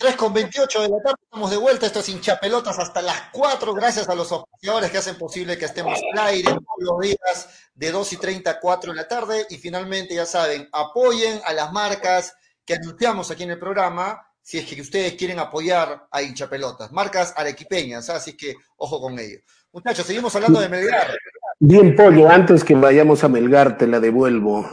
[0.00, 1.84] 3 con 28 de la tarde, estamos de vuelta.
[1.84, 6.00] Esto es hinchapelotas hasta las 4, gracias a los auspiciadores que hacen posible que estemos
[6.12, 9.46] al aire todos los días de 2 y 30 a 4 de la tarde.
[9.50, 12.34] Y finalmente, ya saben, apoyen a las marcas
[12.64, 16.92] que anunciamos aquí en el programa si es que ustedes quieren apoyar a hinchapelotas.
[16.92, 18.16] Marcas arequipeñas, ¿ah?
[18.16, 19.38] así que ojo con ello.
[19.72, 21.16] Muchachos, seguimos hablando de Melgar.
[21.58, 24.68] Bien, Pollo, antes que vayamos a Melgar, te la devuelvo.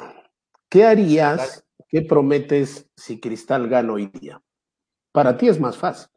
[0.69, 4.41] ¿Qué harías, qué prometes si Cristal gana hoy día?
[5.11, 6.09] Para ti es más fácil.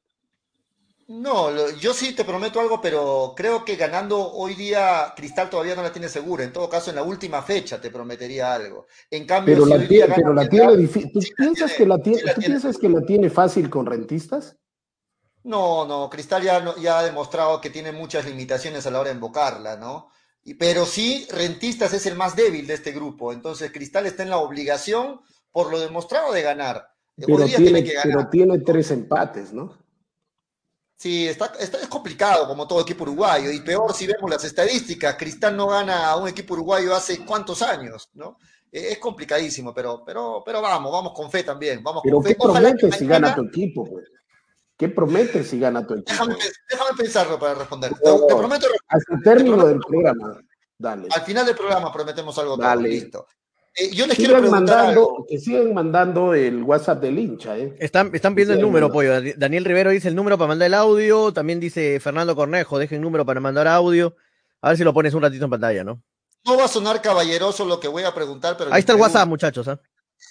[1.11, 5.75] No, lo- yo sí te prometo algo, pero creo que ganando hoy día Cristal todavía
[5.75, 6.45] no la tiene segura.
[6.45, 8.87] En todo caso, en la última fecha te prometería algo.
[9.11, 11.11] En cambio, Pero si la, tiene, pero la tiene difícil.
[11.13, 14.57] ¿Tú piensas que la tiene, tú piensas que la tiene fácil con rentistas?
[15.43, 19.77] No, no, Cristal ya, ha demostrado que tiene muchas limitaciones a la hora de invocarla,
[19.77, 20.11] ¿no?
[20.45, 24.31] Y, pero sí, Rentistas es el más débil de este grupo, entonces Cristal está en
[24.31, 26.89] la obligación, por lo demostrado, de ganar.
[27.17, 28.17] Pero tiene que ganar.
[28.17, 29.80] pero tiene tres empates, ¿no?
[31.01, 35.17] Sí, está, está- es complicado como todo equipo uruguayo, y peor si vemos las estadísticas,
[35.17, 38.37] Cristal no gana a un equipo uruguayo hace cuántos años, ¿no?
[38.71, 42.35] Eh, Es complicadísimo, pero, pero, pero vamos, vamos con fe también, vamos Pero con ¿qué
[42.35, 42.39] fe.
[42.39, 44.05] Promete si mañana- gana tu equipo, pues?
[44.77, 46.11] ¿Qué promete si gana tu equipo?
[46.13, 46.37] Déjame,
[46.69, 47.93] déjame pensarlo para responder.
[47.95, 50.39] Te, te prometo, Hasta el término del programa.
[50.77, 51.09] Dale.
[51.11, 52.57] al final del programa prometemos algo.
[52.57, 52.89] todo, Dale.
[52.91, 53.27] listo.
[53.77, 55.27] Eh, yo les quiero mandando, algo.
[55.29, 57.77] que sigan mandando el WhatsApp del hincha, ¿eh?
[57.79, 59.13] Están, están pidiendo el número, pollo.
[59.37, 61.33] Daniel Rivero dice el número para mandar el audio.
[61.33, 64.17] También dice Fernando Cornejo, dejen el número para mandar audio.
[64.61, 66.03] A ver si lo pones un ratito en pantalla, ¿no?
[66.45, 69.15] No va a sonar caballeroso lo que voy a preguntar, pero Ahí está el pregunto-
[69.15, 69.69] WhatsApp, muchachos.
[69.69, 69.81] ¿ah?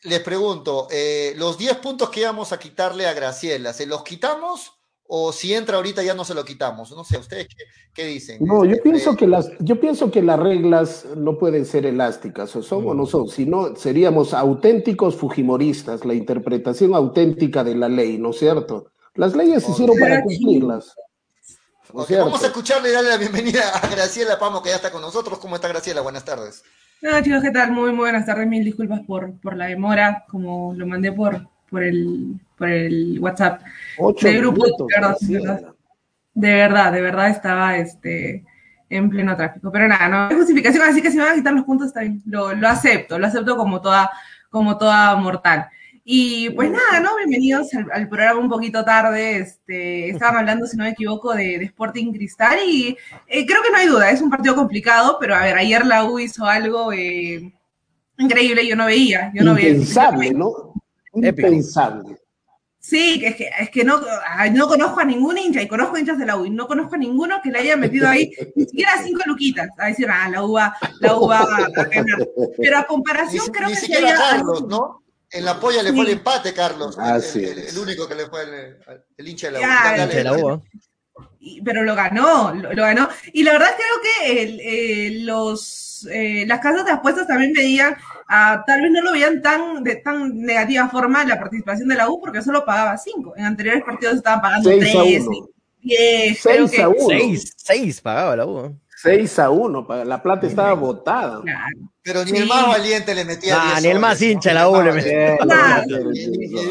[0.03, 4.78] Les pregunto, eh, los 10 puntos que íbamos a quitarle a Graciela, ¿se los quitamos
[5.11, 6.91] o si entra ahorita ya no se lo quitamos?
[6.91, 8.37] No sé, ¿ustedes qué, qué dicen?
[8.45, 12.55] No, yo Este, pienso que las, yo pienso que las reglas no pueden ser elásticas,
[12.55, 18.19] o son o no son, sino seríamos auténticos fujimoristas, la interpretación auténtica de la ley,
[18.19, 18.91] ¿no es cierto?
[19.15, 20.95] Las leyes se hicieron para cumplirlas.
[21.91, 25.39] vamos a escucharle y darle la bienvenida a Graciela Pamo, que ya está con nosotros.
[25.39, 26.01] ¿Cómo está Graciela?
[26.01, 26.63] Buenas tardes.
[27.01, 27.71] No, chicos, ¿qué tal?
[27.71, 28.47] Muy, muy buenas tardes.
[28.47, 33.61] Mil disculpas por, por la demora, como lo mandé por, por, el, por el WhatsApp
[33.97, 34.63] Ocho de grupo.
[34.63, 35.73] minutos, de, verdad, de, verdad,
[36.35, 38.45] de verdad, de verdad estaba este,
[38.89, 39.71] en pleno tráfico.
[39.71, 42.01] Pero nada, no hay justificación, así que si me van a quitar los puntos, está
[42.01, 42.21] bien.
[42.25, 44.11] Lo, lo acepto, lo acepto como toda,
[44.51, 45.67] como toda mortal.
[46.11, 47.15] Y pues nada, ¿no?
[47.17, 49.37] Bienvenidos al, al programa un poquito tarde.
[49.37, 52.97] Este, estaban hablando, si no me equivoco, de, de Sporting Cristal y
[53.27, 56.05] eh, creo que no hay duda, es un partido complicado, pero a ver, ayer la
[56.05, 57.53] U hizo algo eh,
[58.17, 59.69] increíble, yo no veía, yo no veía.
[59.69, 60.73] Impensable, ¿no?
[61.13, 62.17] Impensable.
[62.89, 64.01] Sí, es que, es que no,
[64.51, 66.97] no conozco a ningún hincha, y conozco hinchas de la U, y no conozco a
[66.97, 70.53] ninguno que le haya metido ahí ni siquiera cinco luquitas, a decir, ah, la U
[70.53, 72.27] va, la U va a ganar.
[72.57, 75.03] Pero a comparación creo ni que siquiera había Carlos, ¿no?
[75.31, 76.97] En la polla le fue el empate, Carlos.
[76.97, 77.73] El- Así el, el- es.
[77.73, 78.77] el único que le fue el,
[79.17, 79.61] el hincha de la U.
[79.61, 80.43] Ya, Dale, el dale, Hincha de la dale.
[80.43, 80.63] U,
[81.39, 83.07] y- pero lo ganó, lo, lo ganó.
[83.33, 84.01] Y la verdad creo
[84.33, 87.95] que el, eh, los, eh, las casas de apuestas también veían,
[88.29, 92.09] ah, tal vez no lo veían tan de tan negativa forma la participación de la
[92.09, 93.33] U, porque solo pagaba cinco.
[93.35, 95.47] En anteriores partidos estaban pagando 6 a tres, 1.
[95.81, 97.07] diez, creo 6 que- a 1.
[97.09, 98.79] Seis, seis pagaba la U.
[98.99, 99.09] ¿ah?
[99.09, 99.87] 6 a 1.
[100.05, 101.41] La plata estaba botada.
[101.41, 101.77] Claro.
[102.01, 102.37] Pero ni Sí.
[102.37, 105.37] el más valiente le metía Nah, 10 ni el más hincha la U le metía.
[105.45, 106.13] Ni El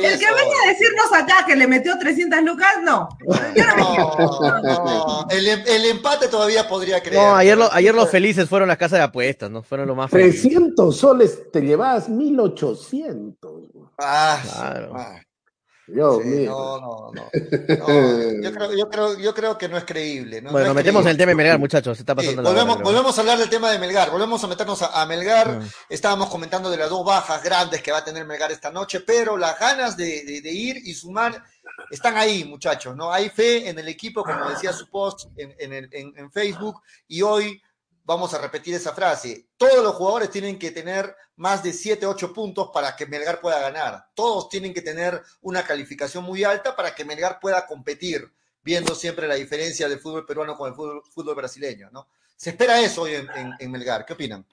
[0.00, 3.08] 10 que venga a decirnos acá que le metió 300 lucas, no.
[3.26, 7.16] No No, no, el, em- el empate todavía podría creer.
[7.22, 9.62] No, ayer, lo- ayer los felices fueron las casas de apuestas, ¿no?
[9.62, 10.42] Fueron los más felices.
[10.42, 13.62] 300 soles te llevabas 1800.
[13.98, 14.92] Ah, Claro.
[14.96, 15.20] ah,
[15.88, 16.50] Dios sí, mío.
[16.50, 17.30] no, no, no.
[17.78, 20.42] No, yo, creo, yo, creo, yo creo que no es creíble.
[20.42, 20.50] ¿no?
[20.52, 21.96] Bueno, No es metemos en el tema de Melgar, muchachos.
[21.96, 24.42] Se está Sí, pasando la volvemos, hora, volvemos a hablar del tema de Melgar, volvemos
[24.44, 25.60] a meternos a, a Melgar.
[25.62, 25.66] Ah.
[25.88, 29.36] Estábamos comentando de las dos bajas grandes que va a tener Melgar esta noche, pero
[29.36, 31.42] las ganas de, de- de ir y sumar
[31.90, 33.12] están ahí, muchachos, ¿no?
[33.12, 36.80] Hay fe en el equipo, como decía su post en, en el- en- en Facebook,
[37.06, 37.62] y hoy
[38.08, 39.48] vamos a repetir esa frase.
[39.58, 43.60] Todos los jugadores tienen que tener más de 7, 8 puntos para que Melgar pueda
[43.60, 44.06] ganar.
[44.14, 48.32] Todos tienen que tener una calificación muy alta para que Melgar pueda competir,
[48.64, 52.08] viendo siempre la diferencia del fútbol peruano con el fútbol, brasileño, ¿no?
[52.34, 53.12] Se espera eso hoy
[53.58, 54.06] en, Melgar.
[54.06, 54.46] ¿Qué opinan?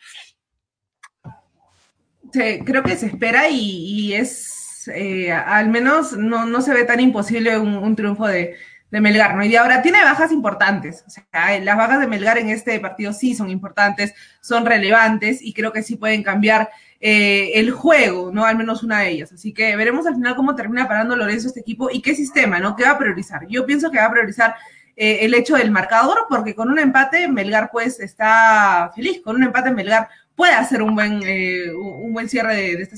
[2.34, 7.96] Creo que se espera y, es, eh, al menos no, se ve tan imposible un
[7.96, 8.58] triunfo de,
[8.92, 9.44] de Melgar, ¿no?
[9.44, 13.36] Y ahora tiene bajas importantes, o sea, las bajas de Melgar en este partido sí
[13.36, 16.70] son importantes, son relevantes y creo que sí pueden cambiar
[17.00, 18.46] eh, el juego, ¿no?
[18.46, 19.32] Al menos una de ellas.
[19.32, 22.76] Así que veremos al final cómo termina parando Lorenzo este equipo y qué sistema, ¿no?
[22.76, 23.46] ¿Qué va a priorizar?
[23.48, 24.56] Yo pienso que va a priorizar
[24.96, 29.44] eh, el hecho del marcador, porque con un empate Melgar pues está feliz, con un
[29.44, 32.96] empate Melgar puede hacer un buen, eh, un buen cierre de, de esta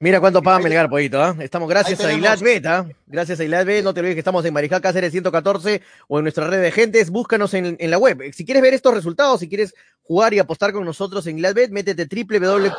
[0.00, 1.34] Mira cuánto paga Melgar, pollito, ¿ah?
[1.40, 2.12] Estamos gracias a.
[2.12, 2.86] Ilat Bet, ¿ah?
[3.08, 3.82] Gracias a Ilat Bet.
[3.82, 7.10] No te olvides que estamos en Marijal Cáceres 114 o en nuestra red de gentes.
[7.10, 8.32] Búscanos en, en la web.
[8.32, 11.72] Si quieres ver estos resultados, si quieres jugar y apostar con nosotros en Ilat Bet,
[11.72, 12.78] métete www.ilat.bet.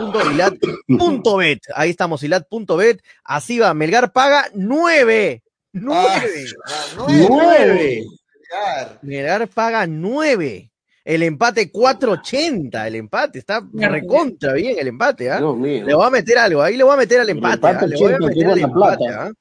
[1.76, 3.02] Ahí estamos, ilat.bet.
[3.26, 3.74] Así va.
[3.74, 5.44] Melgar paga 9.
[5.74, 6.46] 9.
[6.66, 7.28] Ah, nueve.
[7.30, 8.06] ¡Nueve!
[8.40, 9.00] Melgar.
[9.02, 10.72] Melgar paga 9.
[11.06, 12.88] El empate 4.80.
[12.88, 15.40] El empate está recontra bien el empate, ¿ah?
[15.40, 16.62] Le voy a meter algo.
[16.62, 17.56] Ahí le voy a meter al empate.
[17.56, 17.88] empate ¿ah?
[17.88, 19.24] Le voy a 80, meter al empate, plata.
[19.24, 19.32] ¿ah?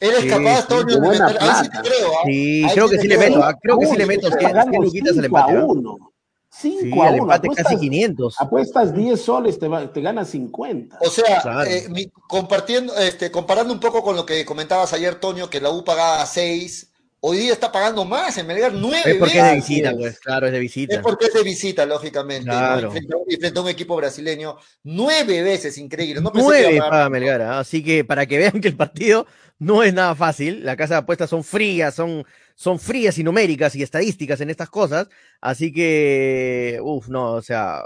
[0.00, 1.22] Eres Sí, capaz, sí, Toño, de meter.
[1.22, 1.82] Ahí sí te plata.
[1.82, 2.08] creo.
[2.12, 2.22] ¿ah?
[2.26, 3.54] Sí, Ahí creo que sí le meto, ¿ah?
[3.60, 5.52] creo que sí le meto nosotros 100, pagamos 100 luquitas al a empate.
[5.56, 5.64] ¿ah?
[5.64, 6.12] uno.
[6.50, 7.22] 5 Sí, a al 1.
[7.22, 8.34] empate apuestas, casi 500.
[8.40, 10.98] Apuestas 10 soles, te, va- te ganas 50.
[11.00, 11.70] O sea, Claro.
[11.70, 15.70] eh, mi- compartiendo, este, comparando un poco con lo que comentabas ayer, Toño, que la
[15.70, 16.87] U pagaba 6,
[17.20, 19.68] hoy día está pagando más en Melgar, 9 Es porque es de veces.
[19.68, 20.96] visita, pues, claro, es de visita.
[20.96, 22.62] Es porque es de visita, lógicamente, ¿no?
[22.62, 22.88] Claro.
[22.88, 26.20] y, frente a, y frente a un equipo brasileño, nueve veces, increíble.
[26.20, 27.58] No pensé que Nueve paga Melgar, ¿ah?
[27.60, 29.26] así que para que vean que el partido
[29.58, 33.74] no es nada fácil, la casa de apuestas son frías, son, son frías y numéricas
[33.74, 35.08] y estadísticas en estas cosas,
[35.40, 37.82] así que, uff, no, o sea,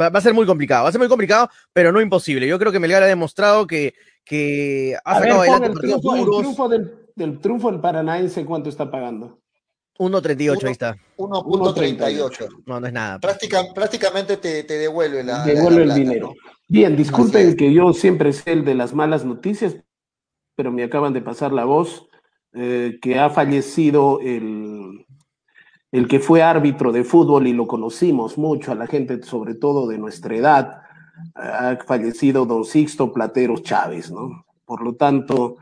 [0.00, 2.46] va, va a ser muy complicado, va a ser muy complicado, pero no imposible.
[2.48, 5.72] Yo creo que Melgar ha demostrado que, que ha A ver, sacado pon adelante el
[5.74, 6.38] partidos triunfo, el duros.
[6.40, 9.38] triunfo del, del triunfo del Paranaense, ¿cuánto está pagando?
[9.98, 10.96] 1.38, ahí está.
[11.18, 12.48] 1.38.
[12.66, 13.18] No, no es nada.
[13.20, 16.26] Práctica- prácticamente te, te devuelve la, Devuelve la el plata, dinero.
[16.28, 16.34] ¿no?
[16.68, 19.76] Bien, disculpen que yo siempre sé el de las malas noticias,
[20.56, 22.06] pero me acaban de pasar la voz
[22.54, 25.06] eh, que ha fallecido el,
[25.92, 29.86] el que fue árbitro de fútbol y lo conocimos mucho a la gente, sobre todo
[29.86, 30.78] de nuestra edad.
[31.34, 34.46] Ha fallecido don Sixto Plateros Chávez, ¿no?
[34.64, 35.56] Por lo tanto,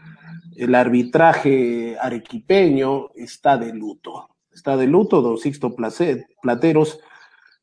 [0.64, 4.28] el arbitraje arequipeño está de luto.
[4.52, 7.00] Está de luto, don Sixto Plateros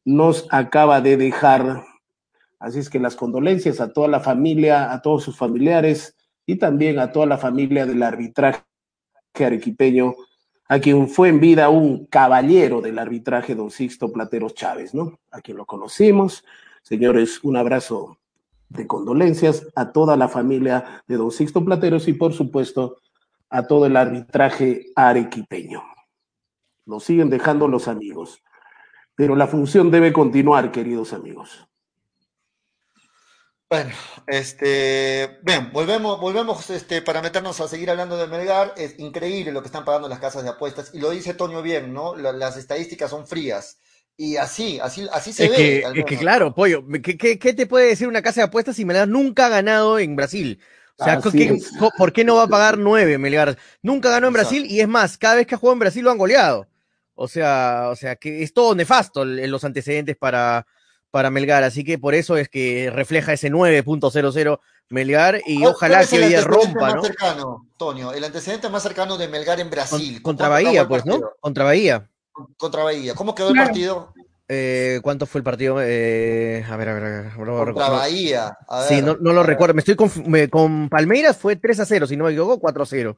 [0.05, 1.83] nos acaba de dejar
[2.59, 6.97] Así es que las condolencias a toda la familia, a todos sus familiares y también
[6.99, 8.63] a toda la familia del arbitraje
[9.35, 10.15] arequipeño,
[10.67, 15.19] a quien fue en vida un caballero del arbitraje, don Sixto Plateros Chávez, ¿no?
[15.31, 16.43] A quien lo conocimos.
[16.81, 18.16] Señores, un abrazo
[18.69, 23.01] de condolencias a toda la familia de don Sixto Plateros y, por supuesto,
[23.49, 25.83] a todo el arbitraje arequipeño.
[26.85, 28.43] Nos siguen dejando los amigos,
[29.15, 31.67] pero la función debe continuar, queridos amigos.
[33.69, 33.91] Bueno,
[34.27, 38.73] este, bien, volvemos, volvemos este, para meternos a seguir hablando de Melgar.
[38.77, 40.93] Es increíble lo que están pagando las casas de apuestas.
[40.93, 42.15] Y lo dice Toño bien, ¿no?
[42.15, 43.79] La- las estadísticas son frías.
[44.17, 45.55] Y así, así, así se Es ve.
[45.93, 48.75] que, es que claro, pollo, ¿qué, qué, qué te puede decir una casa de apuestas
[48.75, 50.59] si Melgar nunca ha ganado en Brasil?
[50.97, 51.59] O sea, ¿qué-
[51.95, 53.55] ¿por qué no va a pagar nueve Melgar?
[53.83, 56.09] Nunca ganó en Brasil y es más, cada vez que ha jugado en Brasil lo
[56.09, 56.67] han goleado.
[57.13, 60.65] O sea, o sea, que es todo nefasto en los antecedentes para,
[61.11, 64.59] para Melgar, así que por eso es que refleja ese 9.00
[64.89, 67.03] Melgar y ¿Cuál- ojalá que hoy día rompa, ¿no?
[67.03, 70.21] cercano, Toño, el antecedente más cercano de Melgar en Brasil.
[70.23, 71.21] Contra ¿Cuánto Bahía, pues, ¿no?
[71.39, 72.09] Contra Bahía.
[72.57, 73.13] Contra Bahía.
[73.15, 73.67] ¿Cómo quedó el Claro.
[73.69, 74.13] partido?
[74.49, 75.77] Eh, ¿Cuánto fue el partido?
[75.81, 77.25] Eh, a ver, a ver, a ver.
[77.37, 77.91] no lo Contra recuerdo.
[77.97, 78.57] Bahía.
[78.69, 79.73] A Sí, ver, no, no lo recuerdo.
[79.73, 82.83] Me estoy conf- me- con Palmeiras fue 3 a 0, si no me equivoco, 4
[82.83, 83.17] a 0.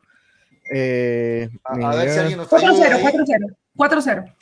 [0.73, 3.03] Eh, a, a ver si alguien nos 4-0, ayuda ahí.
[3.03, 3.55] 4-0.
[3.75, 4.35] 4-0.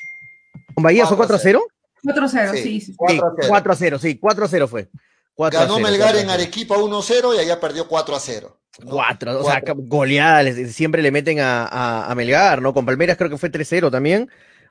[0.75, 1.61] ¿Con Bahía fue 4 a 0?
[2.03, 2.85] 4-0, Sí, sí, sí.
[2.91, 3.47] Sí, 4 a 0.
[3.49, 4.89] 4 a 0, sí, 4 a 0 fue.
[5.35, 6.33] 4 a Ganó 0, Melgar 4 a en 0.
[6.41, 8.57] Arequipa 1-0 y allá perdió 4 a 0.
[8.83, 8.91] ¿no?
[8.91, 9.75] 4, o sea, Cuatro.
[9.79, 12.73] goleada, les- siempre le meten a, a, a Melgar, ¿no?
[12.73, 14.29] Con Palmeiras creo que fue 3-0 también.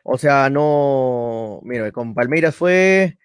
[0.09, 1.61] O sea, no.
[1.65, 3.19] Mira, con Palmeiras fue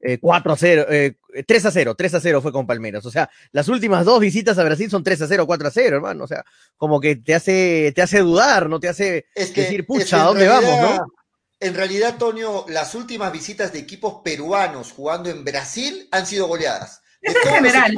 [0.00, 1.14] eh, 4 a 0, eh,
[1.46, 3.06] 3 a 0, 3 a 0 fue con Palmeiras.
[3.06, 5.96] O sea, las últimas dos visitas a Brasil son 3 a 0, 4 a 0,
[5.96, 6.24] hermano.
[6.24, 6.44] O sea,
[6.76, 8.78] como que te hace, te hace dudar, ¿no?
[8.80, 11.06] Te hace Es que, decir, es pucha, que ¿a dónde realidad- vamos, no?
[11.58, 17.00] En realidad, Toño, las últimas visitas de equipos peruanos jugando en Brasil han sido goleadas.
[17.26, 17.92] De Es en general,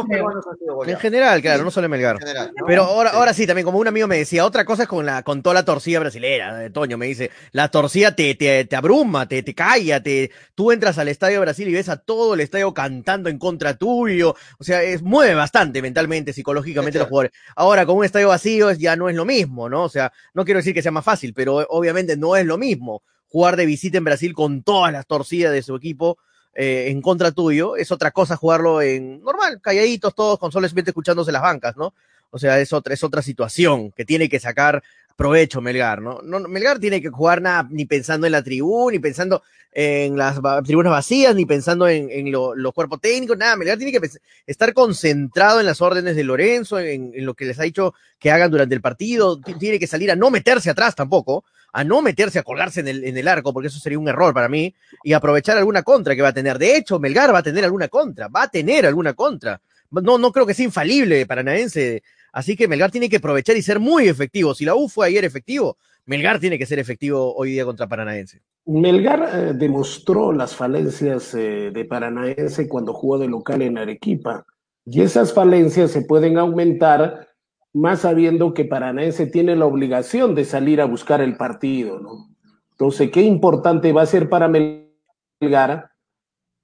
[0.87, 2.15] En general, claro, Sí, no solo en Melgar.
[2.17, 2.67] en general, ¿no?
[2.67, 3.17] Pero ahora, Sí.
[3.17, 5.55] ahora sí, también como un amigo me decía, otra cosa es con la, con toda
[5.55, 9.55] la torcida brasilera, de Toño, me dice, la torcida te, te, te abruma, te, te
[9.55, 13.29] calla, te, tú entras al estadio de Brasil y ves a todo el estadio cantando
[13.29, 17.33] en contra tuyo, o sea, es, mueve bastante mentalmente, psicológicamente los jugadores.
[17.57, 19.85] Ahora, con un estadio vacío es- ya no es lo mismo, ¿no?
[19.85, 23.03] O sea, no quiero decir que sea más fácil, pero obviamente no es lo mismo
[23.31, 26.17] jugar de visita en Brasil con todas las torcidas de su equipo
[26.61, 31.31] eh, en contra tuyo, es otra cosa jugarlo en normal, calladitos todos, con solamente escuchándose
[31.31, 31.95] las bancas, ¿no?
[32.31, 34.83] O sea, es otra, es otra situación que tiene que sacar
[35.19, 36.21] provecho Melgar, ¿no?
[36.49, 39.43] Melgar tiene que jugar nada, ni pensando en la tribuna, ni pensando
[39.73, 43.57] en las tribunas vacías, ni pensando en, lo- los cuerpos técnicos, nada.
[43.57, 44.01] Melgar tiene que
[44.47, 48.51] estar concentrado en las órdenes de Lorenzo, en, lo que les ha dicho que hagan
[48.51, 49.41] durante el partido.
[49.41, 52.89] Ti- Tiene que salir a no meterse atrás tampoco, a no meterse a colgarse en
[52.89, 56.15] el, en el arco, porque eso sería un error para mí, y aprovechar alguna contra
[56.15, 56.59] que va a tener.
[56.59, 59.61] De hecho, Melgar va a tener alguna contra, va a tener alguna contra.
[59.91, 62.03] No, no creo que sea infalible paranaense.
[62.33, 64.55] Así que Melgar tiene que aprovechar y ser muy efectivo.
[64.55, 65.77] Si la U fue ayer efectivo,
[66.07, 68.41] Melgar tiene que ser efectivo hoy día contra Paranaense.
[68.67, 74.45] Melgar eh, demostró las falencias eh, de Paranaense cuando jugó de local en Arequipa.
[74.85, 77.29] Y esas falencias se pueden aumentar
[77.73, 82.29] más sabiendo que Paranaense tiene la obligación de salir a buscar el partido, ¿no?
[82.73, 85.91] Entonces, qué importante va a ser para Melgar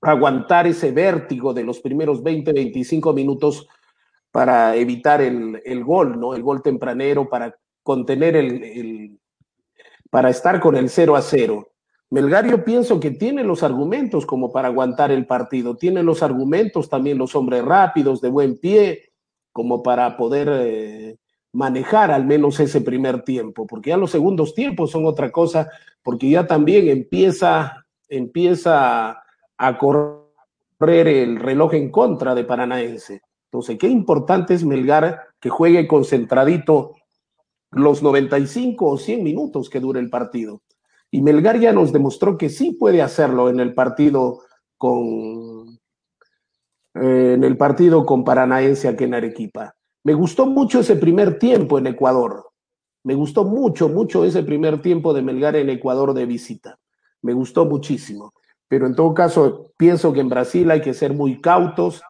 [0.01, 3.67] aguantar ese vértigo de los primeros 20, 25 minutos
[4.35, 6.35] para evitar el, el gol, ¿no?
[6.35, 7.55] El gol tempranero, para
[7.85, 9.21] contener el, el
[10.11, 11.69] para estar con el 0 a 0.
[12.11, 16.89] Melgar yo pienso que tiene los argumentos como para aguantar el partido, tiene los argumentos
[16.89, 19.13] también los hombres rápidos, de buen pie,
[19.53, 21.17] como para poder eh,
[21.53, 25.71] manejar al menos ese primer tiempo, porque ya los segundos tiempos son otra cosa,
[26.03, 29.23] porque ya también empieza, empieza
[29.57, 33.23] a correr el reloj en contra de Paranaense.
[33.55, 36.97] Entonces, qué importante es Melgar que juegue concentradito
[37.71, 40.63] los 95 o 100 minutos que dure el partido.
[41.09, 44.41] Y Melgar ya nos demostró que sí puede hacerlo en el partido
[44.77, 45.79] con
[46.95, 49.77] eh, en el partido con Paranaense aquí en Arequipa.
[50.03, 52.51] Me gustó mucho ese primer tiempo en Ecuador.
[53.05, 56.77] Me gustó mucho, mucho ese primer tiempo de Melgar en Ecuador de visita.
[57.23, 58.35] Me gustó muchísimo.
[58.67, 62.03] Pero en todo caso, pienso que en Brasil hay que ser muy cautos,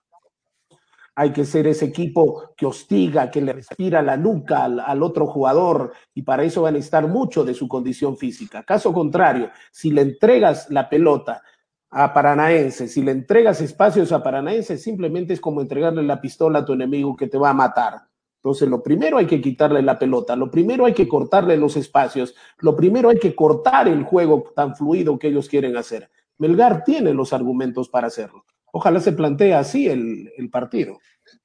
[1.16, 5.92] hay que ser ese equipo que hostiga, que le respira la nuca al, otro jugador
[6.12, 8.64] y para eso van a estar mucho de su condición física.
[8.64, 11.42] Caso contrario, si le entregas la pelota
[11.90, 16.64] a Paranaense, si le entregas espacios a Paranaense, simplemente es como entregarle la pistola a
[16.64, 18.08] tu enemigo que te va a matar.
[18.42, 22.34] Entonces, lo primero hay que quitarle la pelota, lo primero hay que cortarle los espacios,
[22.58, 26.10] lo primero hay que cortar el juego tan fluido que ellos quieren hacer.
[26.36, 28.44] Melgar tiene los argumentos para hacerlo.
[28.76, 30.98] Ojalá se plantee así el, el partido.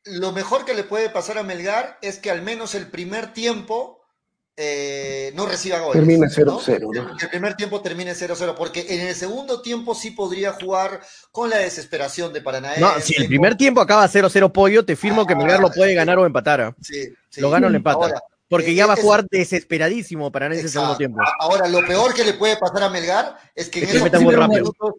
[0.05, 4.01] Lo mejor que le puede pasar a Melgar es que al menos el primer tiempo
[4.57, 5.93] eh, no reciba goles.
[5.93, 6.79] Termine 0-0.
[6.91, 7.17] ¿no?
[7.21, 11.01] El primer tiempo termine 0-0, porque en el segundo tiempo sí podría jugar
[11.31, 12.81] con la desesperación de Paranaense.
[12.81, 16.17] No, si el primer tiempo acaba 0-0 pollo, te firmo que Melgar lo puede ganar
[16.17, 16.61] o empatar.
[16.61, 16.75] ¿ah?
[16.81, 17.41] Sí, sí.
[17.41, 18.05] Lo gana o lo empata.
[18.05, 21.19] Ahora, porque eh, ya va a es- jugar desesperadísimo Paranaense en el segundo tiempo.
[21.39, 24.09] Ahora, lo peor que le puede pasar a Melgar es que en Es que esos
[24.09, 24.93] primeros minutos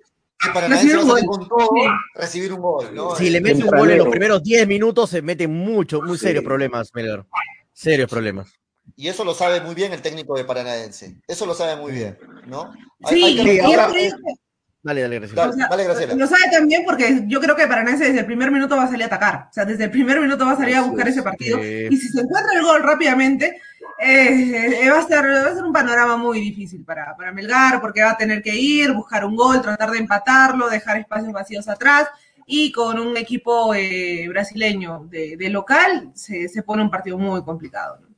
[0.55, 1.49] Paranaense Recibir un gol.
[1.49, 1.89] todo, Sí.
[2.15, 3.15] recibir un gol, ¿no?
[3.17, 6.17] Si le Eh, mete un gol en los primeros 10 minutos, se mete mucho, muy
[6.19, 6.27] Sí.
[6.27, 7.25] serios problemas, Melgar.
[7.73, 8.51] Serios problemas.
[8.97, 11.17] Y eso lo sabe muy bien el técnico de Paranaense.
[11.29, 12.73] Eso lo sabe muy bien, ¿no?
[13.05, 14.41] Hay- Sí, hay que y recordar- es por eso que-
[14.83, 15.37] Dale, dale, gracias.
[15.37, 16.15] Dale, O sea, dale, Graciela.
[16.15, 19.03] Lo sabe también porque yo creo que Paranaense desde el primer minuto va a salir
[19.03, 19.49] a atacar.
[19.51, 21.15] O sea, desde el primer minuto va a salir a buscar es.
[21.15, 21.59] ese partido.
[21.63, 23.61] Y si se encuentra el gol rápidamente,
[24.01, 28.03] eh, va, a ser, va a ser un panorama muy difícil para, para Melgar, porque
[28.03, 32.09] va a tener que ir, buscar un gol, tratar de empatarlo, dejar espacios vacíos atrás.
[32.47, 37.43] Y con un equipo eh, brasileño de, de local, se, se pone un partido muy
[37.45, 38.10] complicado.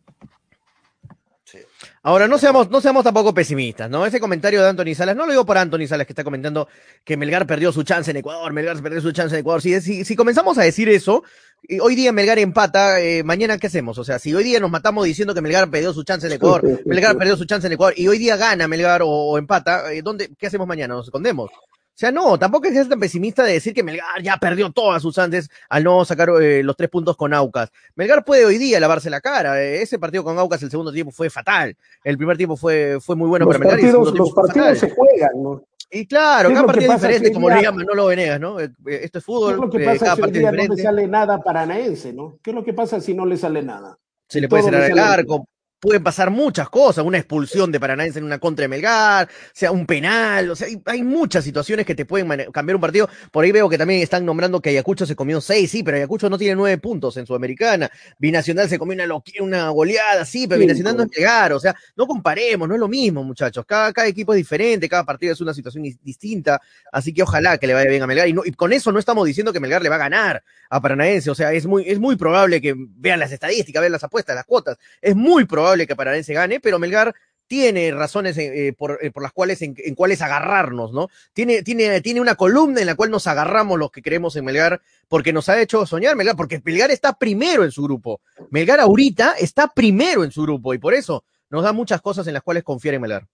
[2.05, 4.05] Ahora, no seamos, no seamos tampoco pesimistas, ¿no?
[4.05, 6.67] Ese comentario de Anthony Salas, no lo digo por Anthony Salas que está comentando
[7.05, 9.63] que Melgar perdió su chance en Ecuador, Melgar perdió su chance en Ecuador.
[9.63, 11.23] Si, si, si comenzamos a decir eso,
[11.63, 13.99] y hoy día Melgar empata, eh, mañana ¿qué hacemos?
[13.99, 16.81] O sea, si hoy día nos matamos diciendo que Melgar perdió su chance en Ecuador,
[16.87, 20.03] Melgar perdió su chance en Ecuador, y hoy día gana Melgar o, o empata, eh,
[20.03, 20.95] ¿dónde, ¿qué hacemos mañana?
[20.95, 21.51] ¿Nos escondemos?
[21.95, 25.03] O sea, no, tampoco es que tan pesimista de decir que Melgar ya perdió todas
[25.03, 27.71] sus chances al no sacar eh, los tres puntos con Aucas.
[27.95, 29.63] Melgar puede hoy día lavarse la cara.
[29.63, 31.77] eh, ese partido con Aucas el segundo tiempo fue fatal.
[32.03, 34.35] El primer tiempo fue, fue muy bueno los para Melgar y el partidos, segundo los
[34.35, 35.63] partidos se juegan, ¿no?
[35.95, 38.41] Y claro, ¿Qué es cada lo partido es diferente, como ya- le llaman Manolo Venegas,
[38.41, 38.59] ¿no?
[38.59, 40.83] Eh, Esto es ¿Qué es fútbol, lo que pasa cada si partido día no le
[40.83, 42.39] sale nada paranaense, ¿no?
[42.43, 43.99] ¿Qué es lo que pasa si no le sale nada?
[44.27, 45.47] Se le Y puede cerrar le el arco,
[45.83, 49.73] pueden pasar muchas cosas, una expulsión de Paranaense en una contra de Melgar, o sea,
[49.73, 53.09] un penal, o sea, hay, muchas situaciones que te pueden cambiar un partido.
[53.33, 56.31] Por ahí veo que también están nombrando que Ayacucho se comió seis, sí, pero Ayacucho
[56.31, 57.91] no tiene nueve puntos en Sudamericana.
[58.17, 60.61] Binacional se comió una, una goleada, sí, pero.
[60.61, 63.65] Binacional no es Melgar, o sea, no comparemos, no es lo mismo, muchachos.
[63.67, 66.61] Cada, cada equipo es diferente, cada partido es una situación dis- distinta,
[66.93, 68.29] así que ojalá que le vaya bien a Melgar.
[68.29, 70.81] Y, no- y con eso no estamos diciendo que Melgar le va a ganar a
[70.81, 74.37] Paranaense, o sea, es muy, es muy probable que vean las estadísticas, vean las apuestas,
[74.37, 77.15] las cuotas, es muy probable que Paranaense gane, pero Melgar
[77.53, 81.09] tiene razones eh, eh, por, eh, por las cuales en, cuales agarrarnos, ¿no?
[81.35, 84.81] Tiene, tiene, tiene una columna en la cual nos agarramos los que creemos en Melgar,
[85.07, 88.23] porque nos ha hecho soñar Melgar, porque Melgar está primero en su grupo.
[88.49, 92.33] Melgar ahorita está primero en su grupo y por eso nos da muchas cosas en
[92.33, 93.27] las cuales confiar en Melgar.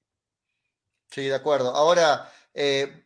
[1.13, 1.75] Sí, de acuerdo.
[1.77, 2.29] Ahora,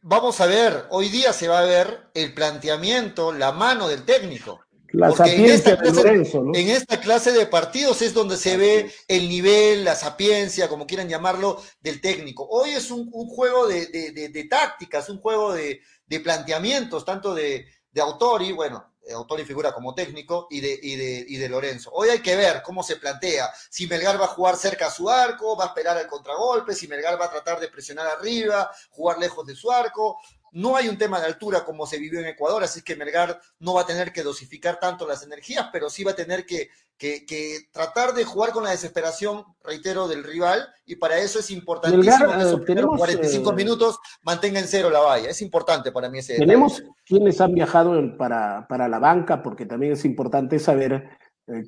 [0.00, 4.64] vamos a ver, hoy día se va a ver el planteamiento, la mano del técnico.
[4.92, 6.54] La Porque en sapiencia esta de clase- Lorenzo, ¿no?
[6.54, 11.08] En esta clase de partidos es donde se ve el nivel, la sapiencia, como quieran
[11.08, 12.46] llamarlo, del técnico.
[12.50, 17.04] Hoy es un, un juego de, de- de- de tácticas, un juego de, de planteamientos,
[17.04, 21.48] tanto de, de Autori, bueno, Autori figura como técnico, y de, y, de, y de
[21.48, 21.90] Lorenzo.
[21.92, 25.08] Hoy hay que ver cómo se plantea, si Melgar va a jugar cerca a su
[25.10, 29.18] arco, va a esperar el contragolpe, si Melgar va a tratar de presionar arriba, jugar
[29.18, 30.18] lejos de su arco.
[30.52, 33.74] No hay un tema de altura como se vivió en Ecuador, así que Melgar no
[33.74, 37.24] va a tener que dosificar tanto las energías, pero sí va a tener que, que-
[37.26, 42.02] que tratar de jugar con la desesperación, reitero, del rival, y para eso es importantísimo
[42.18, 45.30] Melgar, que esos eh, primeros tenemos, 45 eh, minutos mantenga en cero la valla.
[45.30, 46.46] Es importante para mí ese detalle.
[46.46, 51.08] Tenemos quienes han viajado para, para la banca, porque también es importante saber eh,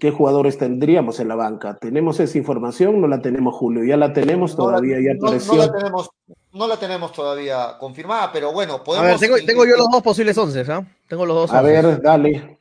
[0.01, 1.77] qué jugadores tendríamos en la banca.
[1.77, 3.01] ¿Tenemos esa información?
[3.01, 3.85] No la tenemos, Julio.
[3.85, 6.11] Ya la tenemos, No la- todavía no- la tenemos,
[6.53, 9.09] no la tenemos todavía confirmada, pero bueno, A podemos.
[9.09, 10.87] ver, tengo, tengo yo los dos posibles once, ¿ah?
[11.09, 11.73] Tengo los dos A once.
[11.73, 12.59] ver, dale.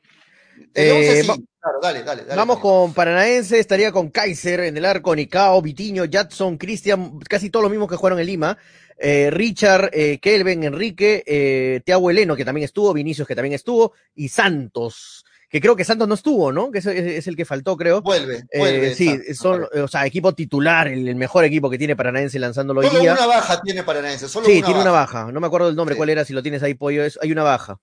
[0.74, 2.36] Eh, sí, va- claro, dale, dale, dale.
[2.36, 7.62] Vamos con Paranaense, estaría con Kaiser en el arco, Nicao, Vitiño, Jadson, Cristian, casi todos
[7.62, 8.58] los mismos que jugaron en Lima.
[8.96, 13.92] eh, Richard, eh, Kelvin, Enrique, eh, Tiago Heleno, que también estuvo, Vinicius, que también estuvo,
[14.14, 15.23] y Santos,
[15.54, 16.72] que creo que Santos no estuvo, ¿no?
[16.72, 18.02] Que es, es- es el que faltó, creo.
[18.02, 18.92] Vuelve, Eh, vuelve.
[18.96, 22.80] sí, Santos, son, o sea, equipo titular, el, el mejor equipo que tiene Paranaense lanzándolo
[22.80, 23.12] hoy Solo día.
[23.12, 24.90] una baja tiene Paranaense, solo Sí, una tiene baja.
[24.90, 25.32] una baja.
[25.32, 25.96] No me acuerdo el nombre, Sí.
[25.96, 27.04] cuál era, si lo tienes ahí, Pollo.
[27.04, 27.78] Es, hay una baja.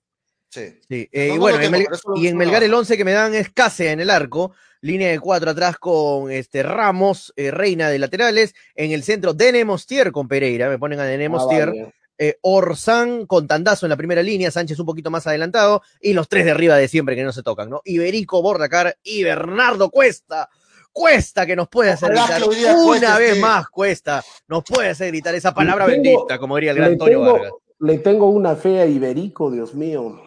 [0.50, 0.66] Sí.
[0.86, 1.08] Sí.
[1.12, 2.80] eh, No, y no bueno, tengo, solo y en Melgar el baja.
[2.80, 4.52] 11 que me dan es Cáceres en el arco.
[4.82, 8.54] Línea de cuatro atrás con este Ramos, eh, Reina de laterales.
[8.74, 10.68] En el centro, Denemostier con Pereira.
[10.68, 11.68] Me ponen a Denemostier.
[11.70, 11.94] Ah, vale.
[12.24, 16.28] Eh, Orsán con Tandazo en la primera línea, Sánchez un poquito más adelantado, y los
[16.28, 17.80] tres de arriba de siempre que no se tocan, ¿no?
[17.84, 20.48] Iberico, Bordacar y Bernardo Cuesta.
[20.92, 25.34] Cuesta que nos puede hacer gritar una Cuesta vez más, Cuesta, nos puede hacer gritar
[25.34, 27.52] esa palabra tengo- bendita, como diría el gran Antonio tengo, Vargas.
[27.80, 30.20] le tengo una fe a Iberico, Dios mío.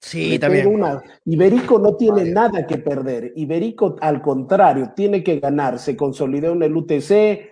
[0.00, 0.66] Sí, Le también.
[0.68, 3.32] una- Iberico no tiene nada que perder.
[3.36, 5.78] Iberico, al contrario, tiene que ganar.
[5.80, 7.50] Se consolidó en el UTC,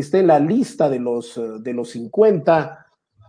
[0.00, 2.86] está en la lista de los, eh, de los 50.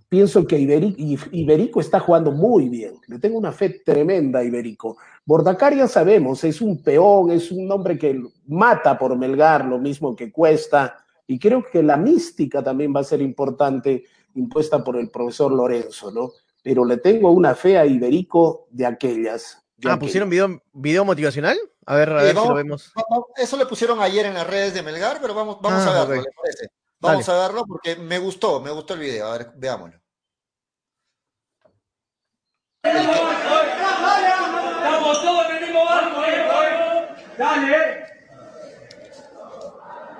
[0.10, 2.96] Pienso que Iberico, Iberico está jugando muy bien.
[3.08, 4.98] Le tengo una fe tremenda a Iberico.
[5.26, 10.16] Bordacar ya sabemos, es un peón, es un hombre que mata por Melgar, lo mismo
[10.16, 10.98] que cuesta.
[11.26, 14.06] Y creo que la mística también va a ser importante,
[14.36, 16.32] impuesta por el profesor Lorenzo, ¿no?
[16.64, 19.67] Pero le tengo una fe a Iberico de aquellas.
[19.86, 19.98] Ah.
[20.00, 21.58] ¿pusieron video, video motivacional?
[21.86, 22.92] A ver, a ver si lo vemos.
[23.36, 26.22] Eso le pusieron ayer en las redes de Melgar, pero vamos, vamos Ah, a verlo,
[26.22, 26.26] ok.
[26.26, 26.68] ¿le parece?
[27.00, 29.28] Vamos a verlo porque me gustó, me gustó el video.
[29.28, 30.00] A ver, veámoslo.
[33.88, 37.16] Estamos todos en el mismo barco, eh.
[37.38, 37.78] Dale.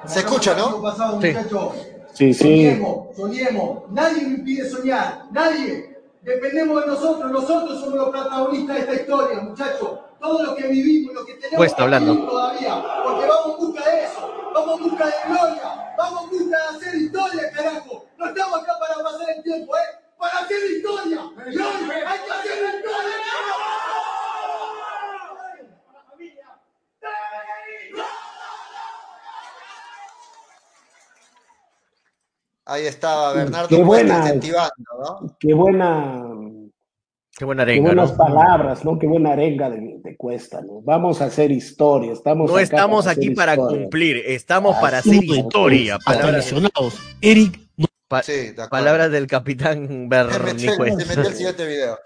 [0.06, 0.82] Se escucha, ¿no?
[1.22, 1.34] Sí.
[2.14, 2.44] Sí, sí.
[2.44, 3.92] Soñemos, soñemos.
[3.92, 5.26] Nadie me impide soñar.
[5.32, 5.97] Nadie.
[6.28, 7.32] Dependemos de nosotros.
[7.32, 10.00] Nosotros somos los protagonistas de esta historia, muchachos.
[10.20, 12.12] Todo lo que vivimos, lo que tenemos hablando.
[12.12, 12.84] vivir todavía.
[13.02, 14.52] Porque vamos en busca de eso.
[14.54, 15.94] Vamos en busca de gloria.
[15.98, 18.06] Vamos en busca de hacer historia, carajo.
[18.18, 20.04] No estamos acá para pasar el tiempo, ¿eh?
[20.18, 21.22] Para hacer historia.
[21.50, 23.18] Y hoy hay que hacer historia.
[32.70, 34.26] Ahí estaba Bernardo Qué Cuesta buena.
[34.26, 35.38] incentivando, ¿no?
[35.40, 36.24] Qué buena,
[37.38, 38.18] Qué buena qué arenga, buenas ¿no?
[38.18, 39.00] palabras, ¿no?
[39.00, 40.82] Qué buena arenga de, de Cuesta, ¿no?
[40.82, 42.12] Vamos a hacer historia.
[42.12, 43.78] Estamos No acá estamos para aquí para historia.
[43.84, 45.98] cumplir, estamos para hacer historia.
[46.00, 46.54] Palabras,
[47.22, 47.67] Eric,
[48.08, 51.06] pa- Sí, de palabras del capitán Se Bernie se Cuesta.
[51.06, 52.00] metió el siguiente video.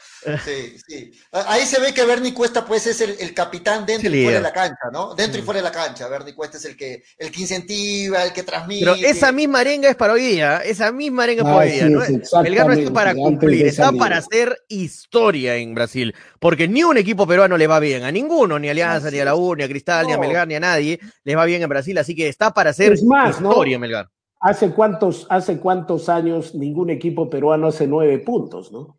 [0.46, 1.12] Sí, sí.
[1.32, 4.44] Ahí se ve que Bernie Cuesta, pues, es el, el capitán dentro y fuera de
[4.44, 5.14] la cancha, ¿no?
[5.16, 5.46] Dentro y Mm.
[5.46, 6.08] fuera de la cancha.
[6.08, 8.86] Bernie Cuesta es el que, el que incentiva, el que transmite.
[8.86, 11.72] Pero esa misma arenga es para hoy día, esa misma arenga es para Ah, hoy
[11.72, 11.88] día.
[11.88, 12.04] sí, ¿no?
[12.04, 16.14] es Melgar no está para cumplir, está para hacer historia en Brasil.
[16.40, 19.26] Porque ni un equipo peruano le va bien, a ninguno, ni a Alianza, ni a
[19.26, 19.36] la.
[19.36, 20.18] U, ni a Cristal, ni a.
[20.18, 21.98] Melgar, ni a nadie, les va bien en Brasil.
[21.98, 24.10] Así que está para hacer Es más, historia en Melgar.
[24.42, 28.98] ¿Hace cuántos, ¿Hace cuántos años ningún equipo peruano hace nueve puntos, no?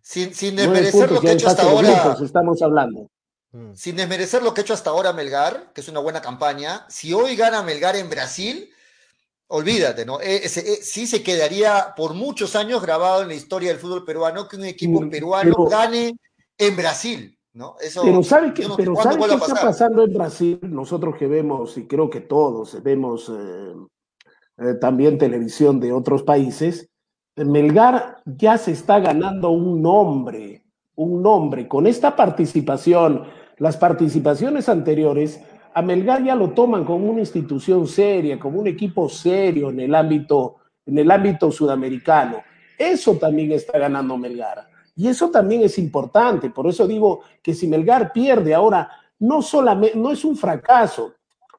[0.00, 2.02] Sin, sin desmerecer lo que ha hecho hasta ahora.
[2.02, 3.08] grupos estamos hablando.
[3.54, 3.74] Mm.
[3.74, 7.12] sin desmerecer lo que ha hecho hasta ahora Melgar, que es una buena campaña, si
[7.12, 8.70] hoy gana Melgar en Brasil,
[9.48, 10.20] olvídate, ¿no?
[10.22, 14.48] Eh, eh, sí se quedaría por muchos años grabado en la historia del fútbol peruano
[14.48, 16.16] que un equipo Mm, peruano pero- gane
[16.56, 17.76] en Brasil, ¿no?
[17.78, 20.58] Eso, Pero ¿sabe qué, no pero ¿sabe qué está pasando en Brasil?
[20.62, 23.30] Nosotros que vemos, y creo que todos vemos
[24.62, 26.88] eh, también televisión de otros países,
[27.36, 30.62] Melgar ya se está ganando un nombre,
[30.94, 31.66] un nombre.
[31.66, 33.24] Con esta participación,
[33.58, 35.40] las participaciones anteriores,
[35.74, 39.94] a Melgar ya lo toman como una institución seria, como un equipo serio en el
[39.94, 42.42] ámbito, en el ámbito sudamericano.
[42.78, 44.68] Eso también está ganando Melgar.
[44.94, 46.50] Y eso también es importante.
[46.50, 51.14] Por eso digo que si Melgar pierde ahora, no solamente, no es un fracaso,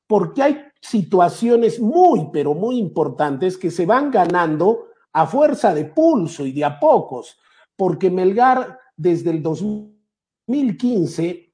[0.06, 6.46] porque hay situaciones muy, pero muy importantes que se van ganando a fuerza de pulso
[6.46, 7.40] y de a pocos,
[7.76, 11.54] porque Melgar desde el 2015,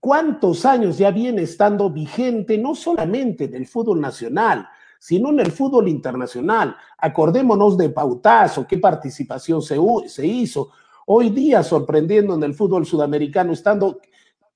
[0.00, 4.66] ¿cuántos años ya viene estando vigente no solamente en el fútbol nacional,
[4.98, 6.74] sino en el fútbol internacional?
[6.96, 9.76] Acordémonos de Pautazo, qué participación se,
[10.06, 10.70] se hizo.
[11.04, 14.00] Hoy día sorprendiendo en el fútbol sudamericano, estando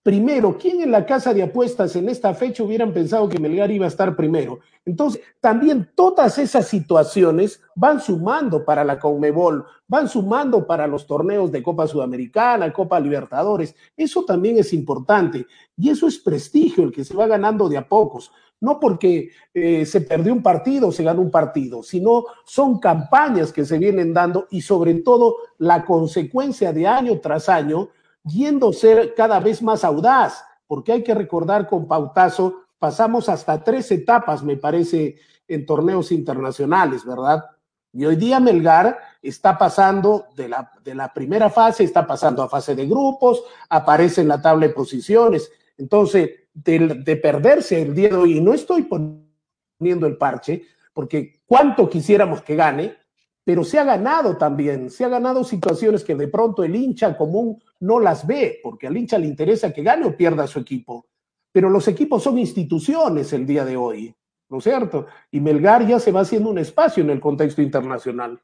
[0.05, 3.87] primero, ¿quién en la casa de apuestas en esta fecha hubieran pensado que Melgar iba
[3.87, 4.61] a estar primero?
[4.85, 11.51] Entonces, también todas esas situaciones van sumando para la Conmebol, van sumando para los torneos
[11.51, 13.75] de Copa Sudamericana, Copa Libertadores.
[13.97, 17.89] Eso también es importante y eso es prestigio el que se va ganando de a
[17.89, 18.31] pocos.
[18.61, 23.65] no porque eh, se perdió un partido, se ganó un partido, sino son campañas que
[23.65, 27.91] se vienen dando y sobre todo la consecuencia de año tras año
[28.25, 33.91] yendo ser cada vez más audaz, porque hay que recordar con Pautazo, pasamos hasta tres
[33.93, 37.45] etapas, me parece, en torneos internacionales, ¿verdad?
[37.93, 42.49] Y hoy día Melgar está pasando de la, de la primera fase, está pasando a
[42.49, 45.51] fase de grupos, aparece en la tabla de posiciones.
[45.79, 51.41] Entonces, de, de perderse el día de hoy, y no estoy poniendo el parche, porque
[51.47, 52.97] cuánto quisiéramos que gane,
[53.45, 57.63] pero se ha ganado también, se ha ganado situaciones que de pronto el hincha común
[57.81, 61.07] no las ve, porque al hincha le interesa que gane o pierda su equipo.
[61.53, 64.17] Pero los equipos son instituciones el día de hoy,
[64.49, 65.07] ¿no es cierto?
[65.31, 68.43] Y Melgar ya se va haciendo un espacio en el contexto internacional.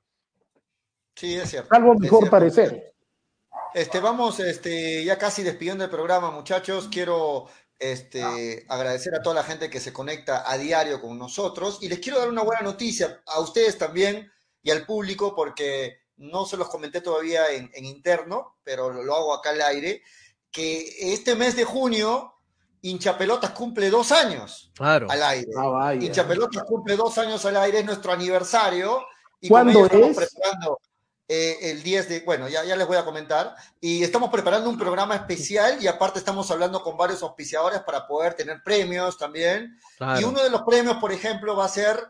[1.17, 1.75] Sí, es cierto.
[1.75, 2.31] Algo mejor cierto.
[2.31, 2.95] parecer.
[3.73, 6.89] Este, vamos este, ya casi despidiendo el programa, muchachos.
[6.93, 7.47] Quiero
[7.79, 12.01] este, agradecer a toda la gente que se conecta a diario con nosotros y les
[12.01, 14.31] quiero dar una buena noticia a ustedes también
[14.62, 19.35] y al público porque no se los comenté todavía en, en interno, pero lo hago
[19.35, 20.03] acá al aire,
[20.51, 22.35] que este mes de junio
[22.82, 25.07] Hinchapelotas cumple dos años Claro.
[25.11, 25.51] al aire.
[25.57, 25.95] Ah.
[25.95, 29.05] Hinchapelotas cumple dos años al aire, es nuestro aniversario.
[29.41, 30.16] Y ¿Cuándo estamos es?
[30.16, 30.81] preparando
[31.28, 33.55] eh, el 10 de, bueno, ya, ya les voy a comentar.
[33.81, 38.35] Y estamos preparando un programa especial y aparte estamos hablando con varios auspiciadores para poder
[38.35, 39.78] tener premios también.
[39.99, 40.20] Claro.
[40.20, 42.03] Y uno de los premios, por ejemplo, va a ser,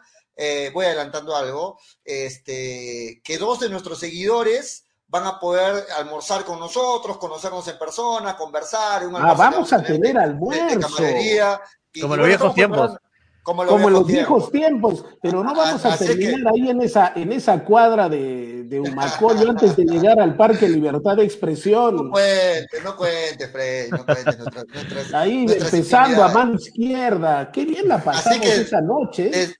[0.42, 6.58] eh, voy adelantando algo, este, que dos de nuestros seguidores van a poder almorzar con
[6.58, 9.06] nosotros, conocernos en persona, conversar.
[9.06, 10.80] un Ah, vamos a tener de- de almuerzo.
[10.80, 11.60] camaradería.
[11.92, 12.78] Y- Como y en los bueno, viejos tiempos.
[12.78, 13.09] preparando-
[13.42, 14.92] Como, los Como en los viejos tiempos.
[14.92, 18.08] viejos tiempos, pero no vamos a Así que- terminar ahí en esa, en esa cuadra
[18.08, 21.96] de, de Humacoyo antes de llegar al Parque Libertad de Expresión.
[21.96, 27.50] No cuentes, no cuentes, Freddy, no cuentes nuestras, nuestras- Ahí nuestras empezando a mano izquierda.
[27.50, 29.26] Qué bien la pasamos que- esa noche.
[29.28, 29.30] ¿eh?
[29.30, 29.56] Des-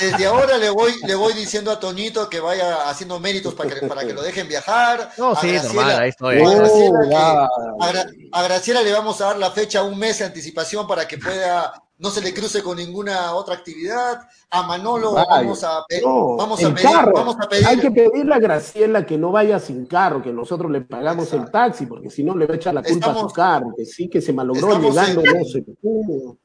[0.00, 3.86] desde ahora le voy, le voy diciendo a Toñito que vaya haciendo méritos para que,
[3.86, 5.10] para que lo dejen viajar.
[5.18, 6.36] No, A sí, Graciela- normal, ahí estoy.
[6.42, 7.42] a Graciela, Oh, que- ya.
[7.42, 11.06] a Gra- a Graciela le vamos a dar la fecha un mes de anticipación para
[11.08, 14.20] que pueda, no se le cruce con ninguna otra actividad.
[14.50, 15.26] A Manolo Vaya.
[15.28, 17.12] vamos a, pe- No, vamos a pedir, carro.
[17.14, 17.66] vamos a pedir.
[17.66, 21.50] Hay que pedirle a Graciela que no vaya sin carro, que nosotros le pagamos el
[21.50, 23.84] taxi, porque si no le va a echar la culpa a Estamos- su carro, que
[23.84, 26.38] sí que se malogró llegando, en- no se pudo.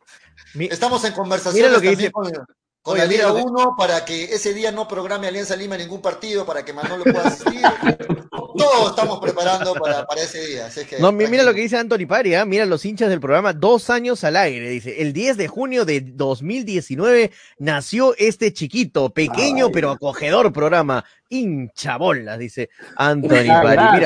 [0.56, 2.46] Mi- Estamos en conversaciones Mira lo que también dice- con,
[2.82, 6.02] con la Liga lo que- 1 para que ese día no programe Alianza Lima ningún
[6.02, 7.62] partido para que Manolo pueda asistir.
[8.58, 10.66] Todos estamos preparando para, para ese día.
[10.68, 11.44] así que, No, mi- mira tranquilo.
[11.52, 12.46] lo que dice Anthony Pari, ¿ah?
[12.46, 16.02] mira los hinchas del programa, dos años al aire, dice, el 10 de junio de
[16.02, 19.72] 2019 nació este chiquito, pequeño Ay.
[19.74, 24.06] pero acogedor programa, hinchabolas, dice Anthony Pari.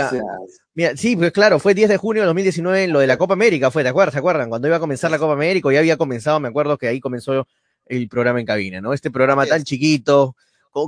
[0.78, 3.34] Mira, sí, pues claro, fue 10 de junio de 2019 en lo de la Copa
[3.34, 4.14] América, fue, ¿te acuerdas?
[4.14, 4.50] ¿Se acuerdan?
[4.50, 7.48] Cuando iba a comenzar la Copa América, ya había comenzado, me acuerdo que ahí comenzó
[7.88, 8.92] el programa en cabina, ¿no?
[8.94, 9.64] Este programa tan es.
[9.64, 10.36] chiquito,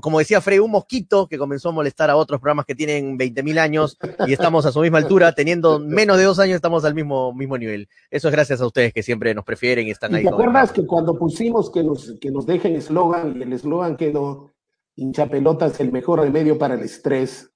[0.02, 3.58] como decía Frey, un mosquito que comenzó a molestar a otros programas que tienen 20.000
[3.58, 3.98] años
[4.28, 7.58] y estamos a su misma altura, teniendo menos de dos años estamos al mismo, mismo
[7.58, 7.88] nivel.
[8.12, 10.24] Eso es gracias a ustedes que siempre nos prefieren y están ¿Y ahí.
[10.24, 14.52] te acuerdas que cuando pusimos que nos, que nos dejen eslogan y el eslogan quedó
[14.96, 17.50] hincha pelotas el mejor remedio para el estrés?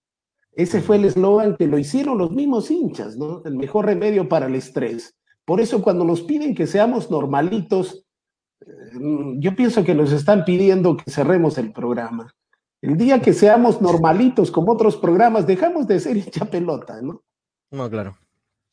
[0.54, 3.42] Ese fue el eslogan que lo hicieron los mismos hinchas, ¿no?
[3.44, 5.18] El mejor remedio para el estrés.
[5.46, 8.06] Por eso cuando nos piden que seamos normalitos,
[9.40, 12.34] yo pienso que nos están pidiendo que cerremos el programa.
[12.82, 17.24] El día que seamos normalitos como otros programas, dejamos de ser hincha pelota, ¿no?
[17.70, 18.18] No, claro.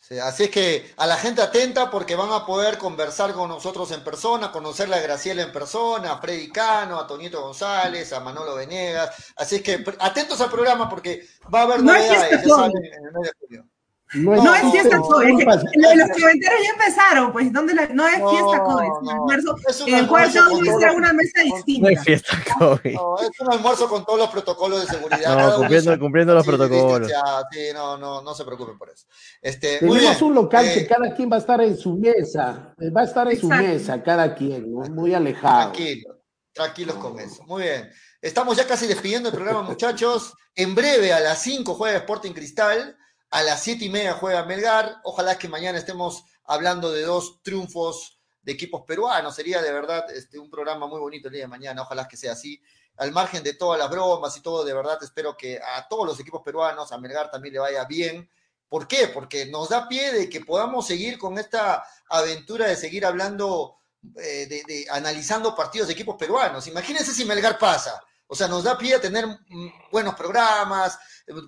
[0.01, 3.91] Sí, así es que a la gente atenta porque van a poder conversar con nosotros
[3.91, 8.55] en persona, conocerle a Graciela en persona, a Freddy Cano, a Toñito González, a Manolo
[8.55, 9.33] Venegas.
[9.37, 12.73] Así es que atentos al programa porque va a haber No es novedades, ya saben,
[12.77, 13.69] en el mes de junio.
[14.15, 15.41] No, No, No, es no, fiesta no, COVID.
[15.41, 17.53] es los comentarios ya empezaron, pues.
[17.53, 19.11] ¿dónde la- no es No, fiesta COVID, es un no.
[19.13, 21.33] almuerzo Es en el cual almuerzo cada con uno todo está en lo- una mesa
[21.37, 22.03] No hay distinta.
[22.03, 22.95] fiesta COVID.
[22.95, 25.39] No, es un almuerzo con todos los protocolos de seguridad.
[25.51, 27.09] No, cumpliendo, cumpliendo los sí, protocolos.
[27.53, 29.07] Sí, no, no, no se preocupen por eso.
[29.43, 30.31] Este, muy Tenemos bien.
[30.31, 33.05] un local Eh, que cada quien va a estar en su mesa, eh, va a
[33.05, 34.81] estar en su mesa, cada quien, ¿no?
[34.89, 35.71] muy alejado.
[35.73, 36.17] Tranquilos,
[36.53, 37.43] tranquilos con eso.
[37.45, 37.91] Muy bien.
[38.23, 40.33] Estamos ya casi despidiendo el programa, muchachos.
[40.55, 42.97] En breve, a las 5 juega Sporting Cristal,
[43.31, 44.97] a las 7 y media juega Melgar.
[45.05, 49.35] Ojalá que mañana estemos hablando de dos triunfos de equipos peruanos.
[49.35, 51.83] Sería de verdad este, un programa muy bonito el día de mañana.
[51.83, 52.61] Ojalá que sea así.
[52.97, 56.19] Al margen de todas las bromas y todo, de verdad espero que a todos los
[56.19, 58.29] equipos peruanos, a Melgar también le vaya bien.
[58.69, 59.09] ¿Por qué?
[59.09, 63.77] Porque nos da pie de que podamos seguir con esta aventura de seguir hablando
[64.17, 66.67] eh, de, de- analizando partidos de equipos peruanos.
[66.67, 68.03] Imagínense si Melgar pasa.
[68.27, 70.99] O sea, nos da pie a tener mm, buenos programas,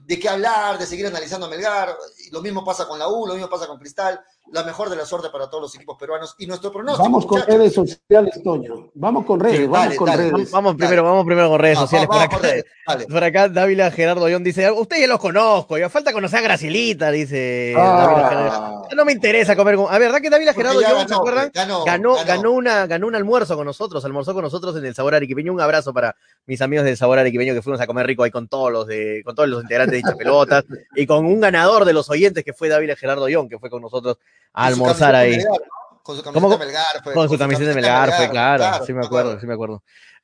[0.05, 1.97] de qué hablar, de seguir analizando a Melgar.
[2.33, 4.21] Lo mismo pasa con la U, lo mismo pasa con Cristal.
[4.53, 6.35] La mejor de la suerte para todos los equipos peruanos.
[6.39, 7.05] Y nuestro pronóstico.
[7.05, 8.91] Vamos con redes sociales, Toño.
[8.95, 10.23] Vamos con redes, Sí, vamos dale, con dale.
[10.23, 10.33] redes.
[10.33, 12.09] Vamos, vamos primero, vamos primero con redes Ah, sociales.
[12.09, 13.07] vamos por, acá, redes, dale.
[13.07, 17.13] por acá, Dávila Gerardo Ayón dice, ustedes ya los conozco, ya falta conocer a Gracielita,
[17.13, 17.97] dice Ah.
[18.09, 18.81] Dávila Gerardo.
[18.97, 19.87] No me interesa comer con...
[19.87, 21.51] A ver, ¿verdad que Dávila Gerardo Ayón, ¿se acuerdan?
[21.55, 22.27] ganó, ganó, ganó.
[22.27, 25.53] ganó una, ganó un almuerzo con nosotros, almorzó con nosotros en el Sabor Arequipeño.
[25.53, 26.17] Un abrazo para
[26.47, 29.23] mis amigos del Sabor Arequipeño que fuimos a comer rico ahí con todos los de,
[29.25, 30.65] con todos los integrantes de Hincha Pelotas
[30.97, 33.81] y con un ganador de los oyentes que fue Dávila Gerardo Ayón, que fue con
[33.83, 34.17] nosotros
[34.53, 35.31] a Con su almorzar camiseta ahí.
[35.37, 36.03] Melgar, ¿no?
[36.03, 36.35] Con su ¿Cómo?
[36.49, 37.03] camiseta Melgar.
[37.05, 39.83] fue, Con su camiseta de Melgar, fue claro, sí me acuerdo, sí me acuerdo.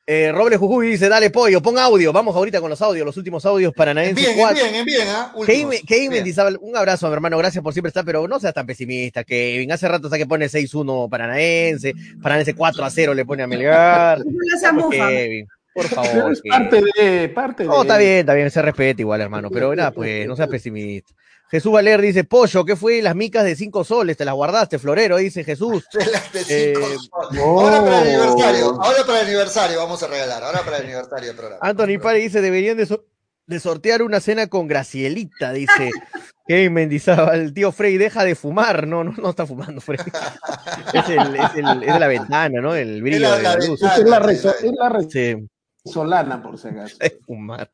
[0.08, 3.44] Eh, Robles Jujuy dice, dale pollo, pon audio, vamos ahorita con los audios, los últimos
[3.44, 3.72] audios.
[3.76, 4.64] Envíen, cuatro.
[4.64, 5.32] envíen, envíen, ¿ah?
[5.44, 6.10] Kevin, Bien.
[6.10, 9.72] Mendizábal, un abrazo, mi hermano, gracias por siempre estar, pero no seas tan pesimista, Kevin.
[9.72, 11.92] Hace rato está que pone 6-1 Paranaense,
[12.22, 14.22] Paranaense 4-0 le pone a Melgar.
[14.92, 16.32] Kevin, por Pero favor.
[16.32, 17.68] es parte de, parte de.
[17.68, 21.12] No, está bien, está bien, se respeta igual, hermano, pero nada, pues, no seas pesimista.
[21.48, 24.16] Jesús Valer dice, Pollo, ¿qué fue las micas de 5 soles?
[24.16, 25.16] ¿Te las guardaste, Florero?
[25.18, 25.84] Dice Jesús.
[26.32, 27.40] De cinco Eh, soles.
[27.40, 31.28] Ahora para el aniversario, ahora para el aniversario vamos a regalar, ahora para el aniversario
[31.28, 31.60] del programa.
[31.62, 33.04] Anthony Pari dice, deberían de, so-
[33.46, 35.90] de sortear una cena con Gracielita, dice
[36.48, 37.40] Kevin Mendizábal.
[37.40, 38.88] El tío Frey, deja de fumar.
[38.88, 39.98] No, no, no está fumando, Frey.
[40.94, 42.74] Es, el, es, el- es la ventana, ¿no?
[42.74, 43.80] El brillo la- de la la luz.
[43.80, 43.94] ventana.
[43.94, 45.48] Es la, es la Sí,
[45.86, 46.96] resolana, por si acaso.
[47.00, 47.70] es fumar.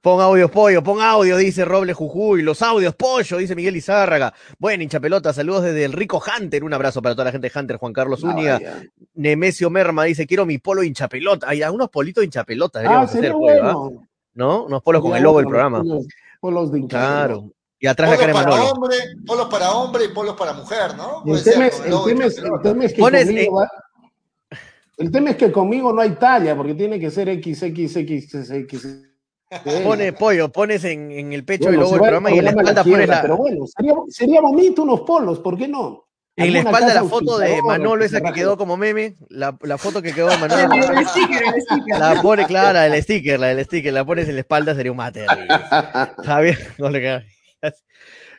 [0.00, 2.42] Pon audios, pollo, pon audio, dice Roble Jujuy.
[2.42, 4.32] Los audios, pollo, dice Miguel Izárraga.
[4.58, 6.64] Bueno, hincha pelota, saludos desde el rico Hunter.
[6.64, 8.54] Un abrazo para toda la gente de Hunter, Juan Carlos Ah, Zúñiga.
[8.54, 8.82] vaya.
[9.14, 11.48] Nemesio Merma dice, quiero mi polo hincha pelota.
[11.48, 13.72] Hay algunos politos hincha pelota, Ah, deberíamos hacer, pollo, ¿ah?
[13.74, 14.06] bueno.
[14.34, 14.64] ¿no?
[14.64, 15.78] Unos polos con el logo del programa.
[15.82, 16.06] Polos,
[16.40, 17.26] polos de hinchada.
[17.26, 17.50] Claro.
[17.78, 18.70] Y atrás la Polos para Manolo.
[18.70, 21.22] hombre, polos para hombre y polos para mujer, ¿no?
[21.26, 22.62] El ser, tema, es, el, tema de es, el pelota.
[22.62, 23.70] tema es que Pones, conmigo va-
[24.96, 28.86] el tema es que conmigo no hay talla, porque tiene que ser XXXXX.
[29.84, 32.30] Pone pollo, pones en, en el pecho Bueno, el logo se del va el programa
[32.30, 35.56] y en la la espalda pones la, Pero bueno, sería, sería bonito unos polos, ¿por
[35.56, 36.06] qué no?
[36.36, 40.02] en la espalda la foto de Manolo, esa que quedó como meme, la, la foto
[40.02, 40.74] que quedó de Manolo.
[40.74, 41.98] El, el sticker, el sticker.
[41.98, 44.98] La pone clara, el sticker, la del sticker, la pones en la espalda, sería un
[44.98, 45.26] mate.
[46.24, 47.84] Javier, no le cagas.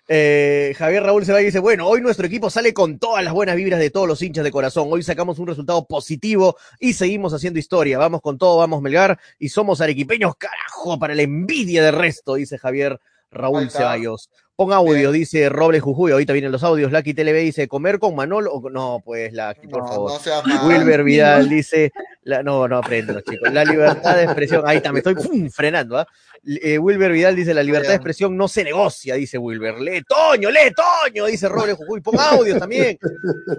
[0.09, 3.33] Eh, Javier Raúl se va y dice, bueno, hoy nuestro equipo sale con todas las
[3.33, 4.87] buenas vibras de todos los hinchas de corazón.
[4.89, 7.97] Hoy sacamos un resultado positivo y seguimos haciendo historia.
[7.97, 12.57] Vamos con todo, vamos Melgar y somos arequipeños, carajo, para la envidia del resto, dice
[12.57, 12.99] Javier
[13.31, 13.69] Raúl.
[13.69, 14.29] Ceballos.
[14.57, 16.11] Pon audio, dice Robles Jujuy.
[16.11, 16.91] Ahorita vienen los audios.
[16.91, 18.51] Lucky TLB dice, ¿comer con Manolo?
[18.53, 20.11] o- No, pues, Lucky, por No, favor.
[20.47, 20.67] no.
[20.67, 21.91] Wilber Vidal dice,
[22.23, 23.53] la- no, no aprenden chicos.
[23.53, 25.13] La libertad de expresión, ahí está, me estoy
[25.51, 25.99] frenando.
[25.99, 26.07] ¿ah?
[26.43, 29.77] Eh, Wilber Vidal dice, la libertad de expresión no se negocia, dice Wilber.
[29.79, 32.01] Lee Toño, lee Toño, dice Robles Jujuy.
[32.01, 32.97] Pon audio también.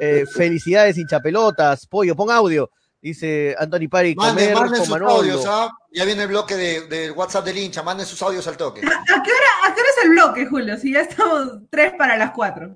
[0.00, 1.86] Eh, felicidades, hinchapelotas.
[1.86, 2.72] Pollo, pon audio.
[3.00, 5.12] Dice Anthony Pari, Manden, manden sus Manolo.
[5.12, 5.70] audios, ¿ah?
[5.92, 8.80] Ya viene el bloque de, del WhatsApp del hincha, manden sus audios al toque.
[8.80, 10.76] ¿A qué, hora, ¿A qué hora es el bloque, Julio?
[10.76, 12.74] Si ya estamos tres para las cuatro.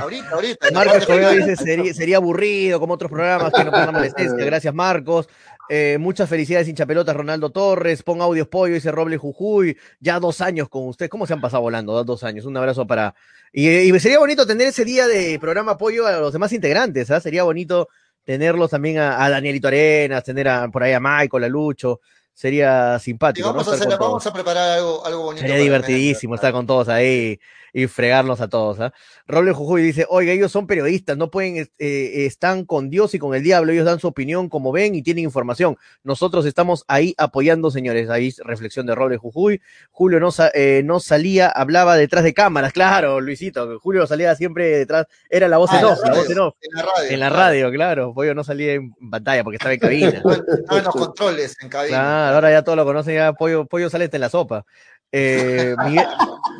[0.00, 0.70] Ahorita, ahorita.
[0.72, 1.36] Marcos final.
[1.36, 4.44] dice, sería, sería aburrido como otros programas que no pongan la esencia.
[4.44, 5.28] Gracias, Marcos.
[5.68, 8.02] Eh, muchas felicidades, hincha pelotas, Ronaldo Torres.
[8.02, 9.76] Pon audios pollo, dice Roble Jujuy.
[10.00, 11.08] Ya dos años con usted.
[11.08, 12.02] ¿Cómo se han pasado volando?
[12.04, 12.44] Dos años.
[12.44, 13.14] Un abrazo para.
[13.52, 17.10] Y, y sería bonito tener ese día de programa apoyo a los demás integrantes.
[17.10, 17.20] ¿ah?
[17.20, 17.88] Sería bonito
[18.24, 22.00] tenerlos también a, a Danielito Arenas, tener a, por ahí a Michael, a Lucho.
[22.32, 23.48] Sería Sí, simpático.
[23.48, 23.52] ¿no?
[23.54, 25.42] vamos, a hacer- vamos a preparar algo, algo bonito.
[25.46, 27.38] Sería divertidísimo estar con todos ahí
[27.72, 28.78] y fregarlos a todos.
[28.80, 28.92] ¿ah?
[29.26, 33.18] Roble Jujuy dice, oiga, ellos son periodistas, no pueden, eh, eh, están con Dios y
[33.18, 35.76] con el diablo, ellos dan su opinión como ven y tienen información.
[36.02, 38.10] Nosotros estamos ahí apoyando, señores.
[38.10, 39.60] Ahí reflexión de Roble Jujuy.
[39.90, 43.78] Julio no, eh, no salía, hablaba detrás de cámaras, claro, Luisito.
[43.80, 46.54] Julio salía siempre detrás, era la voz Ah, en la off, la voz en off.
[46.60, 47.10] En la radio.
[47.10, 47.42] En la claro.
[47.42, 48.14] radio, claro.
[48.14, 50.08] Pollo no salía en pantalla porque estaba en cabina.
[50.08, 51.96] Estaba en los controles, en cabina.
[51.96, 54.64] Claro, ahora ya todos lo conocen, ya Pollo, Pollo sale hasta en la sopa.
[55.12, 56.06] Eh, Miguel,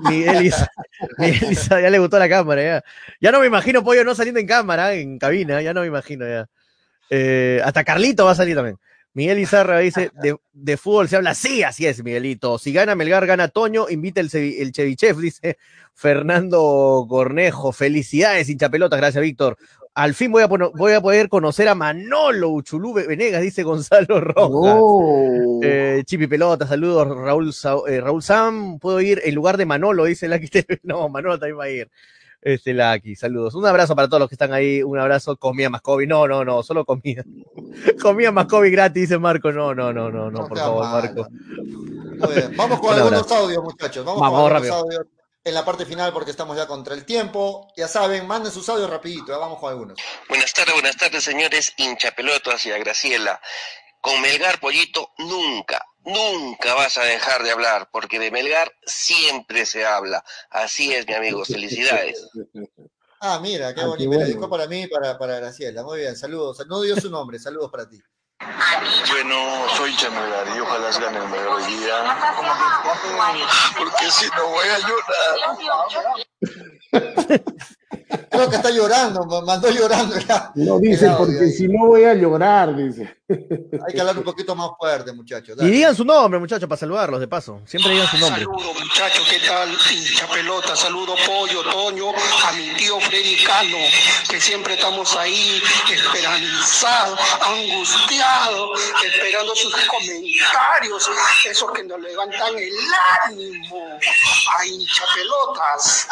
[0.09, 0.53] Miguel,
[1.69, 2.83] ya le gustó la cámara,
[3.21, 3.31] ya.
[3.31, 6.49] No me imagino Pollo no saliendo en cámara, en cabina, ya no me imagino ya.
[7.11, 8.79] Eh, hasta Carlito va a salir también.
[9.13, 12.59] Miguel Izarra dice, de, de fútbol se habla así, así es, Miguelito.
[12.59, 15.59] Si gana Melgar, gana Toño, invita el, el Chevichef, dice
[15.95, 17.73] Fernando Cornejo.
[17.73, 19.59] Felicidades, hinchapelotas, gracias, Víctor.
[20.01, 24.19] Al fin voy a, pono- voy a poder conocer a Manolo Uchulú Venegas, dice Gonzalo
[24.21, 24.77] Rojas.
[24.81, 25.61] Oh.
[25.63, 30.05] Eh, Chipi Pelota, saludos, Raúl, Sa- eh, Raúl Sam, puedo ir en lugar de Manolo,
[30.05, 30.81] dice Lucky TV.
[30.85, 31.91] No, Manolo también va a ir.
[32.41, 33.55] Este Lucky, saludos.
[33.55, 36.09] Un abrazo para todos los que están ahí, un abrazo, comida más COVID.
[36.09, 37.23] No, no, no, solo comida.
[38.03, 39.53] comida más COVID gratis, dice Marco.
[39.53, 40.83] No, no, no, no, no, por favor.
[40.87, 41.27] Marco.
[41.31, 44.05] Muy bien, Vamos con Un algunos audios, muchachos.
[44.07, 44.75] Vamos, Vamos, con rápido.
[44.77, 45.07] algunos audios
[45.43, 47.73] en la parte final porque estamos ya contra el tiempo.
[47.77, 49.29] Ya saben, manden sus audios rapidito.
[49.33, 49.99] ya Vamos con algunos.
[50.29, 53.41] Buenas tardes, buenas tardes, señores hinchapelotas y a Graciela.
[54.03, 59.85] con Melgar Pollito nunca, nunca vas a dejar de hablar, porque de Melgar siempre se
[59.85, 60.25] habla.
[60.49, 62.27] Así es, mi amigo, felicidades.
[63.21, 64.09] Ah, mira, qué Ah, bonito.
[64.09, 64.25] Bueno.
[64.25, 65.83] dedicó para mí y para, para Graciela.
[65.83, 66.65] Muy bien, saludos.
[66.67, 68.01] No dio su nombre, saludos para ti.
[69.11, 72.17] Bueno, soy Chamelgar y ojalá se gane el mejor día.
[73.77, 74.79] Porque si no voy a
[76.93, 77.45] llorar.
[78.31, 80.51] Creo que está llorando, mandó llorando ya.
[80.55, 81.53] No dice, porque ahí.
[81.53, 83.19] si no voy a llorar, dice.
[83.28, 85.57] Hay que hablar un poquito más fuerte, muchachos.
[85.61, 87.61] Y digan su nombre, muchachos, para saludarlos de paso.
[87.66, 88.43] Siempre digan su nombre.
[88.43, 89.69] Saludos muchachos, ¿qué tal?
[89.70, 93.78] Hincha pelota, saludo Pollo, Toño, a mi tío Freddy Cano,
[94.28, 95.62] que siempre estamos ahí
[95.93, 101.11] esperanzados, angustiados, esperando sus comentarios,
[101.49, 102.73] esos que nos levantan el
[103.27, 103.99] ánimo
[104.59, 106.09] a hincha pelotas.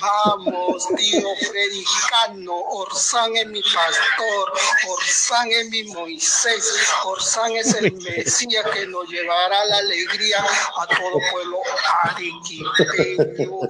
[0.00, 4.52] Vamos, tío Freddy Cano, Orsán es mi pastor,
[4.88, 6.64] Orsán es mi Moisés,
[7.04, 10.44] Orsán es el Mesías que nos llevará la alegría
[10.76, 11.60] a todo pueblo
[12.02, 13.60] arequipeño.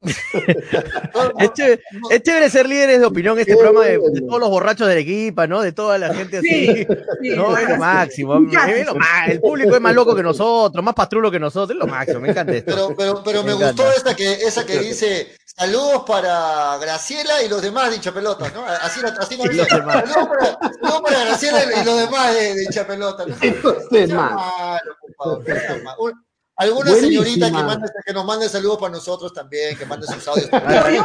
[0.00, 4.48] Es chévere, es chévere ser líderes de opinión en este programa de, de todos los
[4.48, 5.60] borrachos de Arequipa, ¿no?
[5.60, 6.48] De toda la gente así.
[6.48, 6.86] Sí,
[7.22, 8.34] sí, no, es lo máximo.
[8.68, 11.76] es lo ma- el público es más loco que nosotros, más pastrulo que nosotros.
[11.76, 12.20] Es lo máximo.
[12.20, 12.72] Me encanta esto.
[12.74, 17.60] Pero, pero, pero me, gustó esa que, esa que dice saludos para Graciela y los
[17.60, 18.64] demás de hinchapelotas, ¿no?
[18.64, 19.68] Así, así demás.
[19.68, 23.26] Saludos para, saludos para Graciela y los demás de, de hinchapelotas.
[23.26, 23.34] ¿no?
[23.62, 24.32] Los No demás.
[24.32, 26.04] malo, no.
[26.04, 26.27] Un-
[26.58, 27.24] Alguna Buenísima.
[27.24, 30.50] señorita que, mande, que nos mande saludos para nosotros también, que mande sus audios.
[30.52, 31.02] Más audio,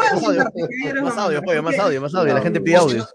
[1.03, 2.33] más audio, pollo, más audio, más audio.
[2.33, 3.07] La gente pide audio.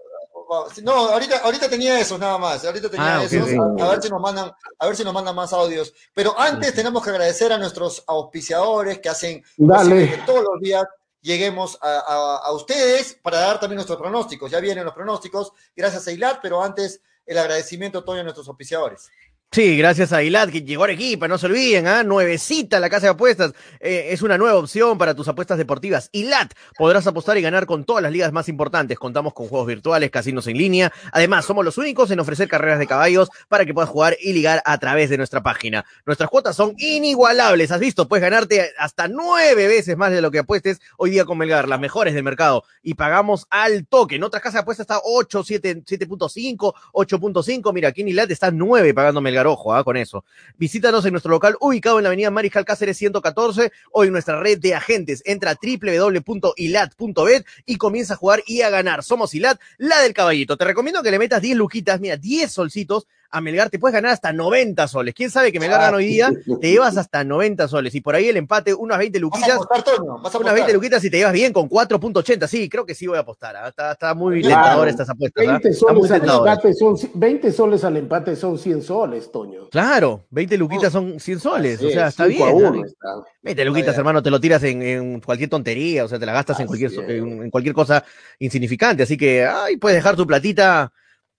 [0.81, 2.63] No, ahorita, ahorita tenía esos nada más.
[2.65, 3.47] Ahorita tenía Ah, esos.
[3.81, 5.93] A, a ver si nos mandan, a ver si nos mandan más audios.
[6.13, 10.83] Pero antes tenemos que agradecer a nuestros auspiciadores que hacen que todos los días
[11.21, 14.49] lleguemos a, a- a ustedes para dar también nuestros pronósticos.
[14.49, 19.07] Ya vienen los pronósticos, gracias a Ilat, pero antes el agradecimiento Toño a nuestros auspiciadores.
[19.51, 22.03] Sí, gracias a Ilad, que llegó a Arequipa, no se olviden, ¿ah?
[22.03, 23.53] Nuevecita la casa de apuestas.
[23.79, 26.09] Eh, es una nueva opción para tus apuestas deportivas.
[26.11, 28.99] Ilad, podrás apostar y ganar con todas las ligas más importantes.
[28.99, 30.93] Contamos con juegos virtuales, casinos en línea.
[31.11, 34.61] Además, somos los únicos en ofrecer carreras de caballos para que puedas jugar y ligar
[34.65, 35.83] a través de nuestra página.
[36.05, 38.07] Nuestras cuotas son inigualables, ¿has visto?
[38.07, 41.79] Puedes ganarte hasta nueve veces más de lo que apuestes hoy día con Melgar, las
[41.79, 42.65] mejores del mercado.
[42.83, 44.17] Y pagamos al toque.
[44.17, 47.73] En otras casas de apuestas está 8, 7, 7.5, 8.5.
[47.73, 50.23] Mira, aquí en Ilad está 9 pagando Melgar, ojo, ah, con eso.
[50.57, 54.59] Visítanos en nuestro local ubicado en la avenida Mariscal Cáceres 114 o en nuestra red
[54.59, 55.21] de agentes.
[55.25, 59.03] Entra a www.ilat.bet y comienza a jugar y a ganar.
[59.03, 60.57] Somos Ilat, la del caballito.
[60.57, 63.69] Te recomiendo que le metas 10 luquitas, mira, 10 solcitos a Melgar.
[63.69, 65.13] Te puedes ganar hasta 90 soles.
[65.13, 66.31] ¿Quién sabe que Melgar gana hoy día?
[66.61, 67.93] Te llevas hasta 90 soles.
[67.95, 69.55] Y por ahí el empate, unas 20 ¿Vas a luquitas.
[69.55, 69.97] apostar, Toño?
[69.97, 70.53] ¿Vas a Unas apostar?
[70.55, 72.47] 20 luquitas y te llevas bien con 4.80.
[72.47, 73.55] Sí, creo que sí voy a apostar.
[73.55, 73.67] ah.
[73.69, 74.61] Está, está muy Claro.
[74.63, 75.45] tentador estas apuestas.
[75.47, 75.51] ah.
[75.51, 79.69] 20 Está muy soles, al empate son, 20 soles al empate son 100 soles, Toño.
[79.69, 81.81] Claro, 20 luquitas son 100 soles.
[81.83, 82.49] o sea, es, está bien.
[82.53, 83.07] uno está.
[83.41, 86.59] 20 luquitas, hermano, te lo tiras en, en cualquier tontería, o sea, te la gastas
[86.59, 88.03] en cualquier, en, en cualquier cosa
[88.39, 89.03] insignificante.
[89.03, 90.91] Así que, ay, puedes dejar tu platita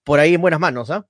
[0.03, 1.05] por ahí en buenas manos, ¿ah?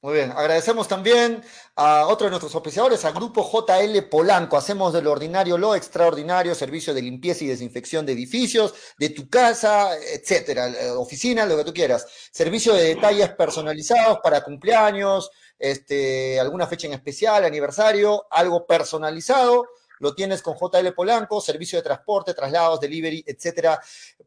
[0.00, 1.42] Muy bien, agradecemos también
[1.74, 4.56] a otro de nuestros auspiciadores, al grupo JL Polanco.
[4.56, 9.28] Hacemos de lo ordinario lo extraordinario, servicio de limpieza y desinfección de edificios, de tu
[9.28, 12.06] casa, etcétera, oficina, lo que tú quieras.
[12.30, 19.66] Servicio de detalles personalizados para cumpleaños, este, alguna fecha en especial, aniversario, algo personalizado.
[19.98, 23.80] Lo tienes con JL Polanco, servicio de transporte, traslados, delivery, etcétera.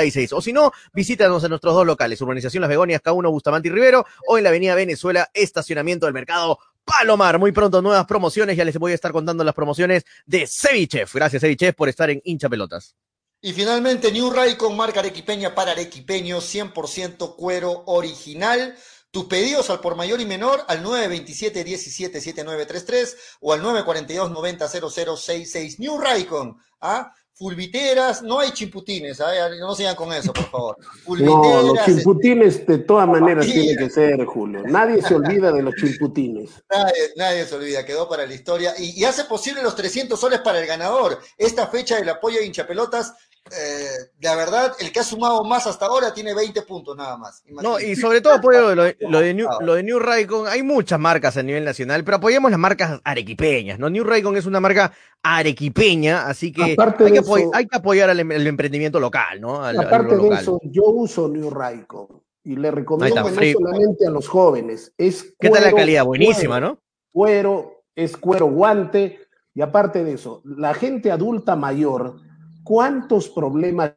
[0.00, 0.32] 969-320-896.
[0.32, 4.06] O si no, visítanos en nuestros dos locales, Urbanización Las Begonias, K1 Bustamante y Rivero
[4.26, 7.38] o en la Avenida Venezuela, estacionamiento del mercado Palomar.
[7.38, 11.14] Muy pronto nuevas promociones, ya les voy a estar contando las promociones de Cevichef.
[11.14, 12.94] Gracias Cevichef por estar en hincha pelotas.
[13.42, 18.76] Y finalmente, New Raycon, marca arequipeña para arequipeños, 100% cuero original.
[19.10, 25.78] Tus pedidos al por mayor y menor al 927-17-7933 o al 942-90-0066.
[25.78, 27.14] New Raycon, ¿ah?
[27.40, 29.32] Fulviteras, no hay chimputines, ¿ah?
[29.58, 30.76] no sigan con eso, por favor.
[31.20, 34.62] No, los chimputines de todas maneras tiene que ser, Julio.
[34.66, 36.50] Nadie se olvida de los chimputines.
[36.70, 40.40] Nadie, nadie se olvida, quedó para la historia y, y hace posible los 300 soles
[40.40, 41.18] para el ganador.
[41.38, 43.14] Esta fecha del apoyo de hinchapelotas,
[43.50, 43.88] eh,
[44.20, 47.42] la verdad, el que ha sumado más hasta ahora tiene 20 puntos nada más.
[47.62, 50.46] No, y sobre todo apoyo lo, lo de New, lo de New Raycon.
[50.46, 53.90] Hay muchas marcas a nivel nacional, pero apoyemos las marcas arequipeñas, ¿no?
[53.90, 54.92] New Raycon es una marca
[55.22, 59.62] arequipeña, así que, hay, que eso- hay que apoyar al, em- el emprendimiento local, ¿no?
[59.64, 62.06] Al- Aparte lo de eso, yo uso New Raycon
[62.44, 64.92] y le recomiendo no solamente a los jóvenes.
[64.96, 66.04] Es ¿Qué tal la cuero, calidad?
[66.04, 66.80] Buenísima, cuero, ¿no?
[67.12, 69.18] Cuero, es cuero guante.
[69.52, 72.16] Y aparte de eso, la gente adulta mayor,
[72.64, 73.94] ¿cuántos problemas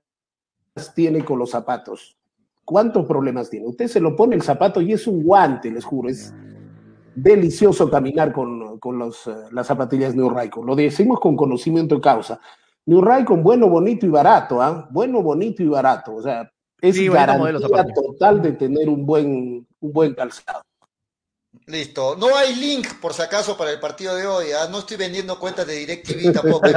[0.95, 2.17] tiene con los zapatos?
[2.65, 3.67] ¿Cuántos problemas tiene?
[3.67, 6.09] Usted se lo pone el zapato y es un guante, les juro.
[6.09, 6.33] Es
[7.15, 10.65] delicioso caminar con, con los, eh, las zapatillas New Raycon.
[10.65, 12.39] Lo decimos con conocimiento de causa.
[12.85, 14.87] New Raycon, bueno, bonito y barato, ¿ah?
[14.91, 16.15] Bueno, bonito y barato.
[16.15, 16.49] O sea,
[16.81, 20.63] es Sí, garantía total de tener un buen, un buen calzado.
[21.65, 22.15] Listo.
[22.17, 24.47] No hay link, por si acaso, para el partido de hoy.
[24.51, 24.67] ¿ah?
[24.69, 26.67] No estoy vendiendo cuentas de DirecTV tampoco.
[26.67, 26.73] Yo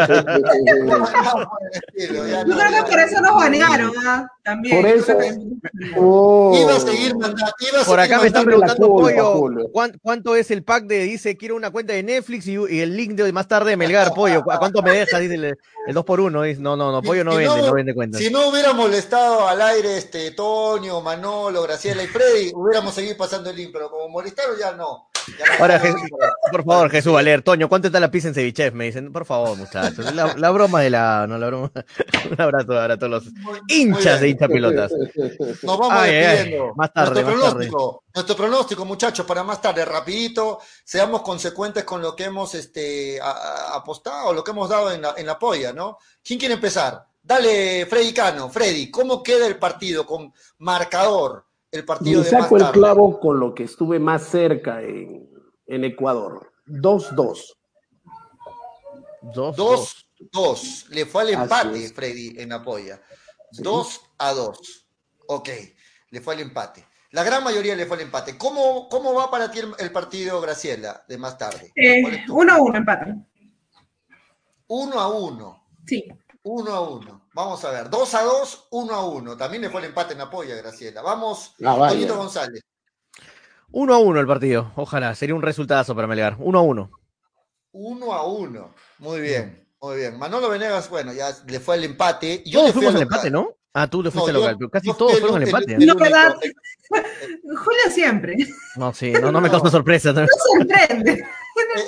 [1.99, 4.27] creo que por eso nos banearon, ¿ah?
[4.45, 4.77] También.
[4.81, 5.17] Por eso-
[5.97, 6.57] Oh.
[6.61, 7.53] Iba a seguir mandando.
[7.61, 9.69] Iba a Por seguir acá me están preguntando, Pollo, Julio.
[9.73, 12.97] ¿cuán- ¿cuánto es el pack de, dice, quiero una cuenta de Netflix y, y el
[12.97, 14.45] link de más tarde de Melgar, Pollo?
[14.51, 15.19] ¿A cuánto me deja?
[15.19, 15.45] Dice el,
[15.87, 18.21] el 2 por 1 Dice, no, no, no, Pollo no Si vende, no vende cuentas.
[18.21, 23.51] Si no hubiera molestado al aire este Toño, Manolo, Graciela y Freddy, hubiéramos seguido pasando
[23.51, 25.09] el link, pero como molestaron ya no.
[25.59, 26.03] Ahora, Jesús,
[26.53, 28.73] por favor, Jesús Valer, Toño, ¿cuánto está la pizza en Cevichef?
[28.75, 30.15] Me dicen, por favor, muchachos.
[30.15, 31.73] La, la broma de la, no, la broma.
[32.31, 33.25] Un abrazo para todos los
[33.67, 34.93] hinchas de hincha pelotas.
[35.65, 36.75] Nos vamos Ay, despidiendo.
[36.77, 37.67] Más tarde, nuestro más tarde.
[37.67, 43.21] pronóstico, nuestro pronóstico, muchachos, para más tarde, rapidito, seamos consecuentes con lo que hemos este,
[43.21, 45.99] a- a- apostado, lo que hemos dado en la, en la polla, ¿no?
[46.23, 47.05] ¿Quién quiere empezar?
[47.21, 48.49] Dale, Freddy Cano.
[48.49, 51.46] Freddy, ¿cómo queda el partido con marcador?
[51.77, 52.79] El partido Y de más saco el tarde.
[52.79, 55.29] clavo con lo que estuve más cerca en,
[55.67, 56.53] en Ecuador.
[56.67, 57.57] 2-2.
[59.35, 60.87] Dos, Dos, dos.
[60.91, 61.89] Le fue al empate.
[61.91, 63.01] Freddy, en la polla.
[63.53, 64.87] Dos a dos.
[65.29, 65.49] Ok,
[66.11, 66.87] le fue al empate.
[67.11, 68.37] La gran mayoría le fue al empate.
[68.37, 71.73] ¿Cómo, cómo va para ti el, el partido, Graciela, de más tarde?
[71.75, 73.15] Eh, uno a uno, empate.
[74.69, 75.67] Uno a uno.
[75.87, 76.05] Sí.
[76.43, 77.26] Uno a uno.
[77.37, 77.91] Vamos a ver.
[77.91, 79.37] Dos a dos, uno a uno.
[79.37, 81.03] También le fue el empate en la polla, Graciela.
[81.03, 81.89] Vamos, Ah.
[81.91, 82.63] Toñito González.
[83.73, 84.73] Uno a uno el partido.
[84.75, 86.37] Ojalá, sería un resultado para Melgar.
[86.39, 86.91] Uno a uno.
[87.73, 88.75] Uno a uno.
[89.01, 90.19] Muy bien, muy bien.
[90.19, 92.43] Manolo Venegas, bueno, ya le fue el empate.
[92.47, 93.51] Yo Todos fuimos al empate, ¿no?
[93.75, 95.73] Ah, tú le fuiste No, al local, pero casi todos el- fueron al el- empate.
[95.75, 95.99] el No, único.
[96.05, 96.37] ¿verdad?
[96.91, 98.35] Julio siempre.
[98.77, 100.15] No, sí, no, no me causó sorpresa.
[100.15, 100.23] ¿no?
[100.23, 100.27] No
[100.59, 101.23] sorprende.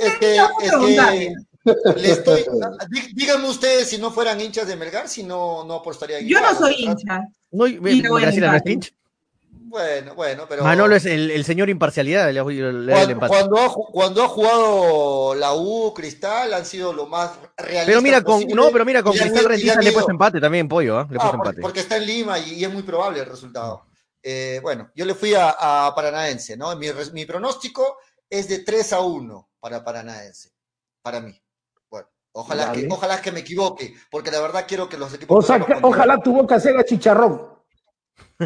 [0.03, 1.35] Es que, es que
[1.97, 2.45] le estoy.
[2.91, 6.55] dí- Díganme ustedes si no fueran hinchas de Melgar, si no, no apostaría Yo no
[6.55, 7.23] soy hincha.
[7.51, 7.65] No,
[8.21, 8.93] Graciela no es.
[9.71, 10.65] Bueno, bueno, pero.
[10.65, 13.29] Manolo es el, el señor imparcialidad, le, le da el cuando, empate.
[13.29, 18.23] cuando ha, cuando ha jugado la U, Cristal, han sido lo más realistas Pero mira,
[18.23, 21.01] con, posible no, pero mira, con Cristal Rentistas le he puesto empate también, pollo.
[21.11, 21.61] Le he puesto porque, empate.
[21.61, 23.85] porque está en Lima y, y es muy probable el resultado.
[24.23, 25.51] Eh, bueno, yo le fui a,
[25.87, 26.75] a Paranaense, ¿no?
[26.77, 30.51] Mi, mi pronóstico es de 3 a 1 para Paranaense,
[31.03, 31.39] para mí.
[32.41, 32.83] Ojalá, Vale.
[32.83, 35.45] que, ojalá que me equivoque, porque la verdad quiero que los equipos...
[35.45, 37.49] O sea, que ojalá tu boca sea chicharrón.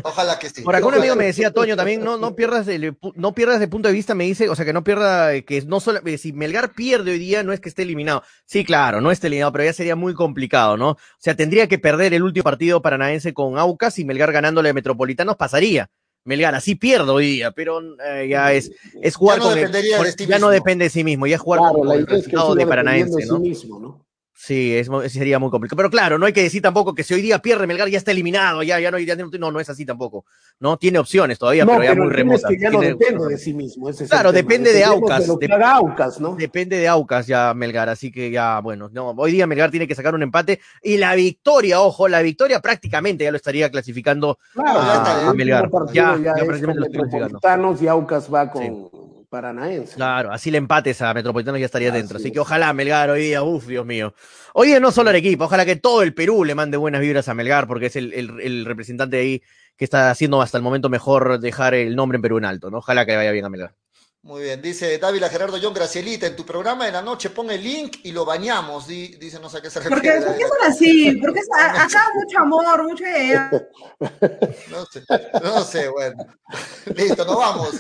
[0.02, 0.62] Ojalá que sí.
[0.62, 3.68] Por acá un amigo me decía, Toño, también no, no pierdas el, no pierdas de
[3.68, 6.16] punto de vista, me dice, o sea, que no pierda, eh, que no solo, eh,
[6.16, 8.22] si Melgar pierde hoy día, no es que esté eliminado.
[8.46, 10.92] Sí, claro, no esté eliminado, pero ya sería muy complicado, ¿no?
[10.92, 14.72] O sea, tendría que perder el último partido paranaense con Aucas y Melgar ganándole a
[14.72, 15.90] Metropolitanos pasaría.
[16.24, 18.70] Melgar así pierde hoy día, pero eh, ya es,
[19.00, 19.72] es jugar Ya no con el-
[20.16, 22.06] sí ya no depende de sí mismo, ya es jugar Claro, con, el idea es
[22.08, 23.38] que resultado de Paranaense, de sí ¿no?
[23.40, 24.06] mismo, ¿no?
[24.44, 25.76] Sí, es, sería muy complicado.
[25.76, 28.10] Pero claro, no hay que decir tampoco que si hoy día pierde Melgar ya está
[28.10, 30.24] eliminado, ya, ya no, ya no, no, es así tampoco.
[30.58, 32.50] No tiene opciones todavía, no, pero ya muy es remotas.
[32.50, 33.88] que ya no depende de sí mismo.
[33.88, 35.28] ese es Claro, depende de Aucas.
[35.38, 36.34] de- haga Aucas, ¿no?
[36.34, 39.94] Depende de Aucas ya Melgar, así que ya, bueno, no, hoy día Melgar tiene que
[39.94, 44.80] sacar un empate y la victoria, ojo, la victoria prácticamente ya lo estaría clasificando Claro,
[44.80, 45.70] a, ya está, el a Melgar.
[45.92, 47.76] Ya, ya, ya es prácticamente lo estoy clasificando.
[47.80, 48.90] Y Aucas va con
[49.32, 49.94] Paranaense.
[49.96, 52.18] Claro, así le empates a Metropolitano ya estaría dentro.
[52.18, 54.14] Así que ojalá Melgar hoy día, uff, Dios mío.
[54.52, 57.34] Hoy día no solo Arequipa, ojalá que todo el Perú le mande buenas vibras a
[57.34, 59.42] Melgar, porque es el, el- el representante ahí
[59.76, 62.78] que está haciendo hasta el momento mejor dejar el nombre en Perú en alto, ¿no?
[62.78, 63.74] Ojalá que le vaya bien a Melgar.
[64.24, 67.60] Muy bien, dice Dávila Gerardo John Gracielita, en tu programa de la noche pon el
[67.60, 70.20] link y lo bañamos, di- dice no sé a qué se ¿Por refiere.
[70.24, 71.18] por qué son así?
[71.20, 73.50] Porque es- a- acá mucho amor, mucho idea.
[74.70, 75.02] No sé,
[75.42, 76.24] no sé, bueno.
[76.94, 77.70] Listo, nos vamos.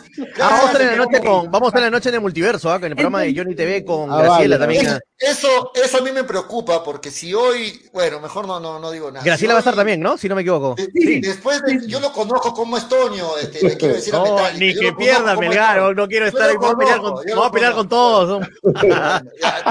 [0.40, 2.14] Ah, vamos a estar en la noche con, vamos a estar en la noche en
[2.16, 2.80] el multiverso, ¿ah?
[2.80, 5.00] con el programa de Johnny TV con Ah, Graciela vale, también.
[5.18, 9.12] eso, eso a mí me preocupa porque si hoy, bueno, mejor no, no, no digo
[9.12, 9.24] nada.
[9.24, 10.16] Graciela Si va a estar también, ¿no?
[10.18, 10.74] Si no me equivoco.
[10.74, 11.20] de- Sí.
[11.20, 14.58] Después de, yo lo conozco como es Toño, este, le quiero decir a No, Metallica,
[14.58, 17.50] ni que pierda Melgar, no, quiero estar ahí, lo vamos a pelear con, vamos a
[17.52, 18.40] pelear todos.
[18.62, 18.82] ¿no?
[18.82, 19.22] Ya,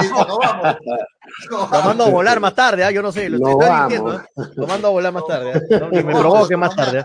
[0.02, 0.78] listo, no vamos.
[1.50, 2.92] Lo mando a volar más tarde, ¿ah?
[2.92, 3.90] yo no sé, lo No estoy vamos.
[3.90, 4.16] diciendo.
[4.16, 4.50] ¿eh?
[4.56, 5.62] Lo mando a volar más tarde, ¿eh?
[5.80, 7.04] No, que me provoque más tarde.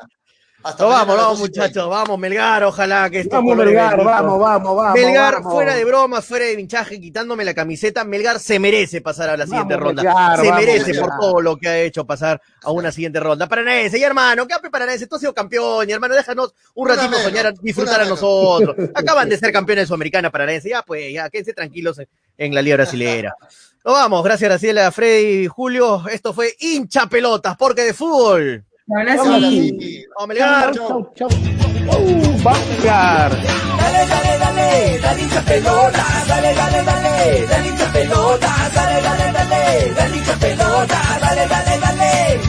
[0.66, 3.36] Hasta No, vamos, vamos, muchachos, vamos, Melgar, ojalá que esto.
[3.36, 4.94] Vamos, Melgar, vamos, vamos, vamos.
[4.94, 5.52] Melgar, vamos.
[5.52, 9.44] fuera de bromas, fuera de hinchaje, quitándome la camiseta, Melgar se merece pasar a la
[9.44, 10.02] siguiente Vamos, ronda.
[10.02, 11.08] Melgar, se vamos, merece Melgar.
[11.08, 13.46] por todo lo que ha hecho pasar a una siguiente ronda.
[13.46, 15.06] Paranaense, y hermano, ¿qué hace Paranaense?
[15.06, 18.74] Tú has sido campeón, y hermano, déjanos un ratito menos, soñar, a disfrutar a nosotros.
[18.96, 22.60] Acaban de ser campeones de Sudamericana Paranaense, ya pues, ya quédense tranquilos en, en la
[22.60, 23.36] Liga Brasilera.
[23.84, 26.02] Nos vamos, gracias Graciela, Freddy y Julio.
[26.10, 28.64] Esto fue hincha pelotas, porque de fútbol.
[28.88, 30.04] Ahora Ahora sí.
[30.14, 30.72] Vamos, Melgar.
[30.72, 31.28] Chau, chau.
[31.28, 33.32] Uh, vamos, Melgar.
[33.32, 39.94] Dale, dale, dale, dale hincha pelota, dale, dale, dale, dale hincha pelota, dale, dale, dale,
[39.96, 42.40] dale hincha pelota, dale, dale, dale.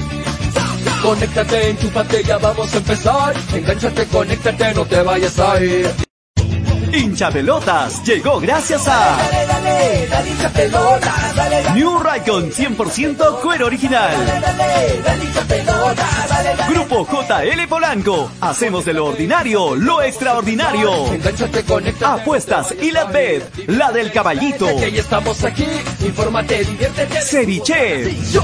[1.01, 3.35] Conéctate, enchúfate, ya vamos a empezar.
[3.53, 6.06] Engánchate, conéctate, no te vayas a ir.
[6.93, 13.41] Hincha Pelotas llegó gracias a Dale, dale, dale hincha pelota, dale, dale, New Raycon 100%
[13.41, 14.25] cuero original.
[14.25, 16.73] dale, dale hincha pelota, dale, dale.
[16.73, 18.31] Grupo JL Polanco.
[18.41, 20.91] Hacemos de lo ordinario lo extraordinario.
[22.05, 24.67] Apuestas y la bed, la del caballito.
[24.67, 25.67] Estamos aquí,
[26.01, 27.21] infórmate, diviértete.
[27.21, 28.15] Ceviche.
[28.31, 28.43] Yo,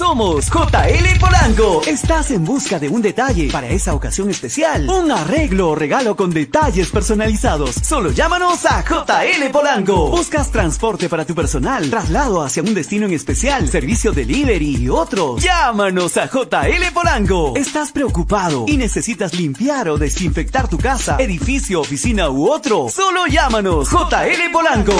[0.00, 1.82] Somos JL Polanco.
[1.86, 4.88] Estás en busca de un detalle para esa ocasión especial.
[4.88, 7.74] Un arreglo o regalo con detalles personalizados.
[7.82, 10.08] Solo llámanos a JL Polanco.
[10.08, 15.42] Buscas transporte para tu personal, traslado hacia un destino en especial, servicio delivery y otros.
[15.42, 17.52] Llámanos a JL Polanco.
[17.54, 22.88] ¿Estás preocupado y necesitas limpiar o desinfectar tu casa, edificio, oficina u otro?
[22.88, 24.94] Solo llámanos JL Polanco.